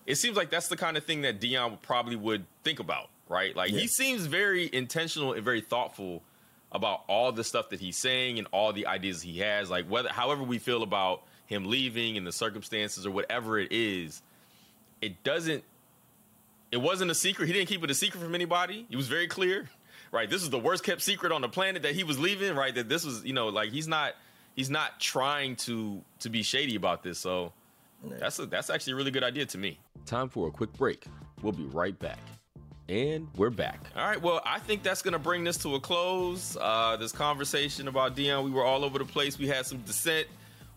it 0.06 0.16
seems 0.16 0.36
like 0.36 0.50
that's 0.50 0.68
the 0.68 0.78
kind 0.78 0.98
of 0.98 1.06
thing 1.06 1.22
that 1.22 1.39
Deion 1.39 1.82
probably 1.82 2.16
would 2.16 2.45
think 2.64 2.80
about, 2.80 3.10
right? 3.30 3.56
Like 3.56 3.72
yeah. 3.72 3.80
he 3.80 3.88
seems 3.88 4.26
very 4.26 4.70
intentional 4.72 5.34
and 5.34 5.43
very 5.43 5.62
thoughtful 5.62 6.24
about 6.72 7.04
all 7.08 7.32
the 7.32 7.43
stuff 7.43 7.70
that 7.70 7.80
he's 7.80 7.98
saying 7.98 8.39
and 8.39 8.48
all 8.52 8.74
the 8.74 8.88
ideas 8.88 9.22
he 9.22 9.39
has. 9.39 9.70
Like 9.70 9.88
whether, 9.88 10.10
however 10.10 10.43
we 10.43 10.58
feel 10.58 10.84
about 10.84 11.24
him 11.48 11.66
leaving 11.66 12.18
and 12.18 12.28
the 12.28 12.32
circumstances 12.32 13.06
or 13.06 13.12
whatever 13.12 13.58
it 13.58 13.72
is, 13.72 14.22
it 15.02 15.24
doesn't. 15.24 15.64
It 16.72 16.78
wasn't 16.78 17.10
a 17.10 17.16
secret. 17.16 17.48
He 17.48 17.54
didn't 17.54 17.70
keep 17.70 17.84
it 17.84 17.89
a 17.89 17.95
secret 17.95 18.22
from 18.22 18.36
anybody. 18.36 18.86
He 18.89 18.95
was 18.98 19.08
very 19.08 19.28
clear, 19.28 19.70
right? 20.12 20.30
This 20.30 20.43
is 20.43 20.50
the 20.50 20.60
worst 20.60 20.84
kept 20.84 21.02
secret 21.02 21.32
on 21.32 21.41
the 21.41 21.48
planet 21.48 21.84
that 21.84 21.95
he 21.95 22.04
was 22.04 22.20
leaving, 22.20 22.56
right? 22.56 22.76
That 22.76 22.89
this 22.89 23.06
was, 23.06 23.24
you 23.24 23.34
know, 23.34 23.48
like 23.48 23.72
he's 23.72 23.88
not 23.88 24.14
he's 24.56 24.70
not 24.70 25.00
trying 25.00 25.56
to 25.58 26.02
to 26.20 26.30
be 26.30 26.43
shady 26.43 26.76
about 26.76 27.04
this. 27.04 27.20
So 27.20 27.54
that's 28.04 28.38
a, 28.39 28.45
that's 28.45 28.70
actually 28.70 28.93
a 28.93 28.95
really 28.98 29.12
good 29.12 29.24
idea 29.24 29.45
to 29.45 29.58
me. 29.58 29.80
Time 30.06 30.28
for 30.30 30.50
a 30.50 30.52
quick 30.52 30.74
break. 30.74 31.06
We'll 31.41 31.54
be 31.54 31.66
right 31.66 31.98
back. 31.98 32.20
And 32.89 33.28
we're 33.36 33.50
back. 33.50 33.82
All 33.98 34.08
right. 34.08 34.22
Well, 34.22 34.41
I 34.45 34.60
think 34.60 34.82
that's 34.82 35.02
going 35.02 35.12
to 35.12 35.20
bring 35.20 35.43
this 35.43 35.58
to 35.58 35.76
a 35.76 35.80
close. 35.80 36.56
Uh, 36.60 36.95
this 36.98 37.12
conversation 37.12 37.89
about 37.89 38.16
Deion, 38.16 38.45
we 38.45 38.52
were 38.52 38.64
all 38.64 38.86
over 38.86 38.98
the 38.98 39.06
place. 39.06 39.38
We 39.38 39.48
had 39.48 39.66
some 39.66 39.80
dissent. 39.80 40.28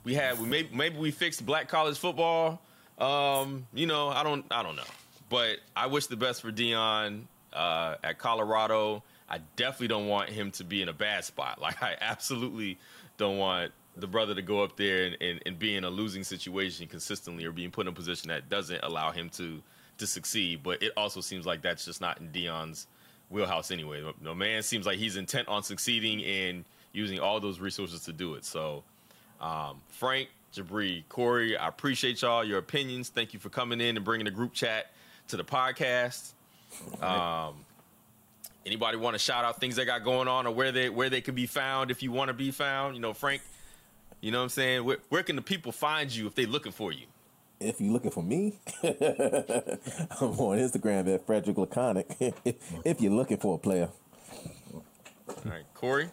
We 0.04 0.14
had 0.14 0.40
we 0.40 0.46
maybe 0.46 0.68
maybe 0.74 0.98
we 0.98 1.10
fixed 1.10 1.44
black 1.44 1.68
college 1.68 1.98
football. 1.98 2.60
Um, 2.98 3.66
you 3.74 3.86
know, 3.86 4.08
I 4.08 4.22
don't 4.22 4.44
I 4.50 4.62
don't 4.62 4.76
know, 4.76 4.82
but 5.28 5.58
I 5.76 5.86
wish 5.86 6.06
the 6.06 6.16
best 6.16 6.42
for 6.42 6.50
Deion 6.50 7.22
uh, 7.52 7.96
at 8.02 8.18
Colorado. 8.18 9.02
I 9.28 9.38
definitely 9.56 9.88
don't 9.88 10.08
want 10.08 10.28
him 10.28 10.50
to 10.52 10.64
be 10.64 10.82
in 10.82 10.88
a 10.88 10.92
bad 10.92 11.24
spot. 11.24 11.58
Like 11.62 11.82
I 11.82 11.96
absolutely 12.00 12.78
don't 13.16 13.38
want 13.38 13.72
the 13.96 14.06
brother 14.06 14.34
to 14.34 14.42
go 14.42 14.62
up 14.62 14.76
there 14.76 15.04
and, 15.04 15.16
and, 15.20 15.42
and 15.44 15.58
be 15.58 15.76
in 15.76 15.84
a 15.84 15.90
losing 15.90 16.24
situation 16.24 16.86
consistently 16.86 17.44
or 17.44 17.52
being 17.52 17.70
put 17.70 17.86
in 17.86 17.92
a 17.92 17.94
position 17.94 18.28
that 18.28 18.48
doesn't 18.48 18.82
allow 18.82 19.10
him 19.10 19.28
to 19.30 19.62
to 19.98 20.06
succeed. 20.06 20.62
But 20.62 20.82
it 20.82 20.92
also 20.96 21.20
seems 21.20 21.46
like 21.46 21.62
that's 21.62 21.84
just 21.84 22.00
not 22.00 22.18
in 22.20 22.28
Deion's 22.28 22.86
wheelhouse 23.28 23.70
anyway. 23.70 24.02
The 24.22 24.34
man 24.34 24.62
seems 24.62 24.86
like 24.86 24.98
he's 24.98 25.16
intent 25.16 25.48
on 25.48 25.62
succeeding 25.62 26.24
and 26.24 26.64
using 26.92 27.20
all 27.20 27.40
those 27.40 27.60
resources 27.60 28.02
to 28.04 28.12
do 28.12 28.34
it. 28.34 28.44
So, 28.44 28.82
um, 29.40 29.80
Frank, 29.88 30.28
Jabri, 30.54 31.04
Corey, 31.08 31.56
I 31.56 31.68
appreciate 31.68 32.22
y'all, 32.22 32.44
your 32.44 32.58
opinions. 32.58 33.08
Thank 33.08 33.32
you 33.32 33.40
for 33.40 33.48
coming 33.48 33.80
in 33.80 33.96
and 33.96 34.04
bringing 34.04 34.24
the 34.24 34.30
group 34.30 34.52
chat 34.52 34.92
to 35.28 35.36
the 35.36 35.44
podcast. 35.44 36.32
Um, 37.02 37.64
anybody 38.66 38.96
want 38.96 39.14
to 39.14 39.18
shout 39.18 39.44
out 39.44 39.60
things 39.60 39.76
they 39.76 39.84
got 39.84 40.04
going 40.04 40.28
on 40.28 40.46
or 40.46 40.54
where 40.54 40.72
they 40.72 40.88
where 40.88 41.10
they 41.10 41.20
can 41.20 41.34
be 41.34 41.46
found 41.46 41.90
if 41.90 42.02
you 42.02 42.12
want 42.12 42.28
to 42.28 42.34
be 42.34 42.50
found? 42.50 42.94
You 42.94 43.00
know, 43.00 43.12
Frank, 43.12 43.42
you 44.20 44.30
know 44.30 44.38
what 44.38 44.44
I'm 44.44 44.48
saying? 44.50 44.84
Where, 44.84 44.98
where 45.08 45.22
can 45.22 45.36
the 45.36 45.42
people 45.42 45.72
find 45.72 46.14
you 46.14 46.26
if 46.26 46.34
they're 46.34 46.46
looking 46.46 46.72
for 46.72 46.92
you? 46.92 47.06
if 47.60 47.78
you're 47.80 47.92
looking 47.92 48.10
for 48.10 48.22
me, 48.22 48.58
I'm 48.82 48.92
on 50.40 50.58
Instagram 50.58 51.14
at 51.14 51.26
Frederick 51.26 51.58
Laconic. 51.58 52.06
if 52.44 53.00
you're 53.00 53.12
looking 53.12 53.36
for 53.36 53.56
a 53.56 53.58
player. 53.58 53.90
All 54.72 54.82
right, 55.44 55.64
Corey. 55.74 56.10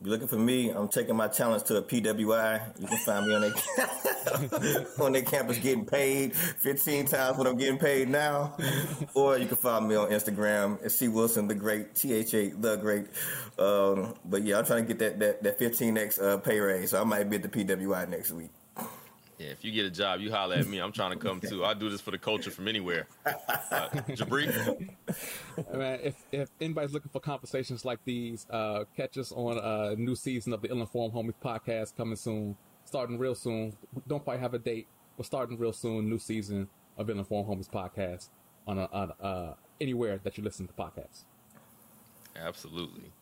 You're 0.00 0.10
looking 0.10 0.28
for 0.28 0.38
me. 0.38 0.70
I'm 0.70 0.86
taking 0.86 1.16
my 1.16 1.26
challenge 1.26 1.64
to 1.64 1.76
a 1.78 1.82
PWI. 1.82 2.80
You 2.80 2.86
can 2.86 2.98
find 2.98 3.26
me 3.26 3.34
on 3.34 3.40
their 3.40 4.86
on 5.00 5.12
their 5.12 5.22
campus 5.22 5.58
getting 5.58 5.84
paid 5.84 6.36
15 6.36 7.06
times 7.06 7.36
what 7.36 7.48
I'm 7.48 7.56
getting 7.56 7.78
paid 7.78 8.08
now. 8.08 8.56
Or 9.14 9.36
you 9.36 9.46
can 9.46 9.56
find 9.56 9.88
me 9.88 9.96
on 9.96 10.10
Instagram 10.10 10.84
at 10.84 10.92
C 10.92 11.08
Wilson 11.08 11.48
the 11.48 11.56
Great, 11.56 11.96
T 11.96 12.12
H 12.12 12.32
A 12.34 12.50
the 12.50 12.76
Great. 12.76 13.06
Um, 13.58 14.14
but 14.24 14.44
yeah, 14.44 14.58
I'm 14.58 14.64
trying 14.64 14.86
to 14.86 14.94
get 14.94 15.00
that 15.00 15.18
that, 15.18 15.42
that 15.42 15.58
15x 15.58 16.22
uh, 16.22 16.36
pay 16.38 16.60
raise. 16.60 16.90
So 16.90 17.00
I 17.00 17.04
might 17.04 17.28
be 17.28 17.36
at 17.36 17.42
the 17.42 17.48
PWI 17.48 18.08
next 18.08 18.30
week. 18.30 18.50
Yeah, 19.38 19.50
if 19.50 19.64
you 19.64 19.70
get 19.70 19.86
a 19.86 19.90
job, 19.90 20.20
you 20.20 20.32
holler 20.32 20.56
at 20.56 20.66
me. 20.66 20.80
I'm 20.80 20.90
trying 20.90 21.12
to 21.12 21.16
come 21.16 21.40
too. 21.40 21.64
I 21.64 21.72
do 21.72 21.88
this 21.88 22.00
for 22.00 22.10
the 22.10 22.18
culture 22.18 22.50
from 22.50 22.66
anywhere. 22.66 23.06
Uh, 23.24 23.88
Jabri? 24.10 24.48
Man, 25.72 26.00
if, 26.02 26.16
if 26.32 26.50
anybody's 26.60 26.92
looking 26.92 27.10
for 27.10 27.20
conversations 27.20 27.84
like 27.84 28.00
these, 28.04 28.48
uh, 28.50 28.82
catch 28.96 29.16
us 29.16 29.30
on 29.30 29.58
a 29.58 29.94
new 29.94 30.16
season 30.16 30.52
of 30.52 30.60
the 30.60 30.68
Ill 30.68 30.80
Informed 30.80 31.14
Homies 31.14 31.34
podcast 31.42 31.96
coming 31.96 32.16
soon, 32.16 32.56
starting 32.84 33.16
real 33.16 33.36
soon. 33.36 33.76
Don't 34.08 34.24
quite 34.24 34.40
have 34.40 34.54
a 34.54 34.58
date. 34.58 34.88
We're 35.16 35.24
starting 35.24 35.56
real 35.56 35.72
soon. 35.72 36.08
New 36.08 36.18
season 36.18 36.68
of 36.96 37.08
Ill 37.08 37.18
Informed 37.18 37.48
Homies 37.48 37.70
podcast 37.70 38.30
on, 38.66 38.78
a, 38.78 38.86
on 38.86 39.12
uh, 39.20 39.54
anywhere 39.80 40.18
that 40.24 40.36
you 40.36 40.42
listen 40.42 40.66
to 40.66 40.72
podcasts. 40.72 41.22
Absolutely. 42.34 43.12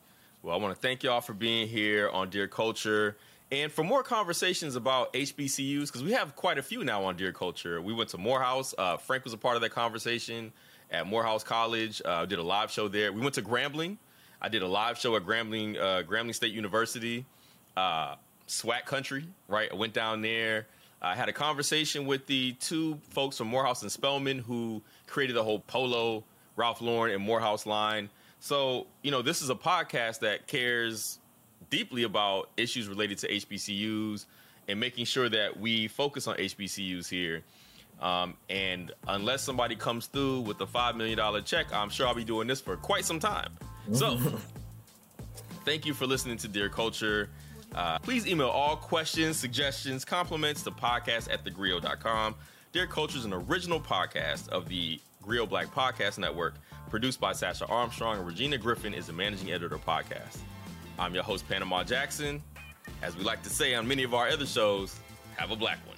Well, 0.42 0.54
I 0.54 0.58
want 0.58 0.74
to 0.74 0.80
thank 0.80 1.02
y'all 1.02 1.20
for 1.20 1.34
being 1.34 1.68
here 1.68 2.08
on 2.08 2.30
Dear 2.30 2.48
Culture. 2.48 3.16
And 3.52 3.70
for 3.70 3.84
more 3.84 4.02
conversations 4.02 4.74
about 4.74 5.12
HBCUs, 5.12 5.86
because 5.86 6.02
we 6.02 6.12
have 6.12 6.34
quite 6.34 6.58
a 6.58 6.62
few 6.62 6.82
now 6.82 7.04
on 7.04 7.16
Dear 7.16 7.32
Culture, 7.32 7.80
we 7.80 7.92
went 7.92 8.10
to 8.10 8.18
Morehouse. 8.18 8.74
Uh, 8.76 8.96
Frank 8.96 9.22
was 9.22 9.32
a 9.32 9.38
part 9.38 9.54
of 9.54 9.62
that 9.62 9.70
conversation 9.70 10.52
at 10.90 11.06
Morehouse 11.06 11.44
College. 11.44 12.02
Uh, 12.04 12.26
did 12.26 12.40
a 12.40 12.42
live 12.42 12.72
show 12.72 12.88
there. 12.88 13.12
We 13.12 13.20
went 13.20 13.34
to 13.36 13.42
Grambling. 13.42 13.98
I 14.42 14.48
did 14.48 14.62
a 14.62 14.66
live 14.66 14.98
show 14.98 15.14
at 15.14 15.22
Grambling, 15.22 15.78
uh, 15.78 16.02
Grambling 16.02 16.34
State 16.34 16.52
University, 16.52 17.24
uh, 17.76 18.16
SWAC 18.48 18.84
Country. 18.84 19.28
Right, 19.46 19.70
I 19.70 19.76
went 19.76 19.92
down 19.92 20.22
there. 20.22 20.66
I 21.00 21.14
had 21.14 21.28
a 21.28 21.32
conversation 21.32 22.04
with 22.04 22.26
the 22.26 22.52
two 22.54 22.98
folks 23.10 23.38
from 23.38 23.46
Morehouse 23.46 23.82
and 23.82 23.92
Spelman 23.92 24.40
who 24.40 24.82
created 25.06 25.36
the 25.36 25.44
whole 25.44 25.60
Polo, 25.60 26.24
Ralph 26.56 26.80
Lauren, 26.80 27.14
and 27.14 27.22
Morehouse 27.22 27.64
line. 27.64 28.10
So, 28.40 28.88
you 29.02 29.12
know, 29.12 29.22
this 29.22 29.40
is 29.40 29.50
a 29.50 29.54
podcast 29.54 30.20
that 30.20 30.46
cares 30.48 31.20
deeply 31.70 32.04
about 32.04 32.50
issues 32.56 32.88
related 32.88 33.18
to 33.18 33.28
HBCUs 33.28 34.26
and 34.68 34.80
making 34.80 35.04
sure 35.04 35.28
that 35.28 35.58
we 35.58 35.88
focus 35.88 36.26
on 36.26 36.36
HBCUs 36.36 37.08
here. 37.08 37.42
Um, 38.00 38.34
and 38.50 38.92
unless 39.08 39.42
somebody 39.42 39.74
comes 39.74 40.06
through 40.06 40.40
with 40.40 40.60
a 40.60 40.66
$5 40.66 40.96
million 40.96 41.44
check, 41.44 41.72
I'm 41.72 41.88
sure 41.88 42.06
I'll 42.06 42.14
be 42.14 42.24
doing 42.24 42.46
this 42.46 42.60
for 42.60 42.76
quite 42.76 43.04
some 43.04 43.18
time. 43.18 43.52
So, 43.92 44.18
thank 45.64 45.86
you 45.86 45.94
for 45.94 46.06
listening 46.06 46.36
to 46.38 46.48
Dear 46.48 46.68
Culture. 46.68 47.30
Uh, 47.74 47.98
please 47.98 48.26
email 48.26 48.48
all 48.48 48.76
questions, 48.76 49.36
suggestions, 49.36 50.04
compliments 50.04 50.62
to 50.62 50.70
podcast 50.70 51.32
at 51.32 51.44
thegrio.com. 51.44 52.34
Dear 52.72 52.86
Culture 52.86 53.18
is 53.18 53.24
an 53.24 53.32
original 53.32 53.80
podcast 53.80 54.48
of 54.50 54.68
the 54.68 55.00
Grio 55.22 55.46
Black 55.46 55.74
Podcast 55.74 56.18
Network, 56.18 56.54
produced 56.90 57.20
by 57.20 57.32
Sasha 57.32 57.66
Armstrong, 57.66 58.18
and 58.18 58.26
Regina 58.26 58.58
Griffin 58.58 58.94
is 58.94 59.06
the 59.06 59.12
managing 59.12 59.50
editor 59.50 59.74
of 59.74 59.84
podcast. 59.84 60.38
I'm 60.98 61.14
your 61.14 61.24
host, 61.24 61.46
Panama 61.46 61.84
Jackson. 61.84 62.42
As 63.02 63.16
we 63.16 63.22
like 63.22 63.42
to 63.42 63.50
say 63.50 63.74
on 63.74 63.86
many 63.86 64.02
of 64.02 64.14
our 64.14 64.28
other 64.28 64.46
shows, 64.46 64.98
have 65.36 65.50
a 65.50 65.56
black 65.56 65.78
one. 65.86 65.95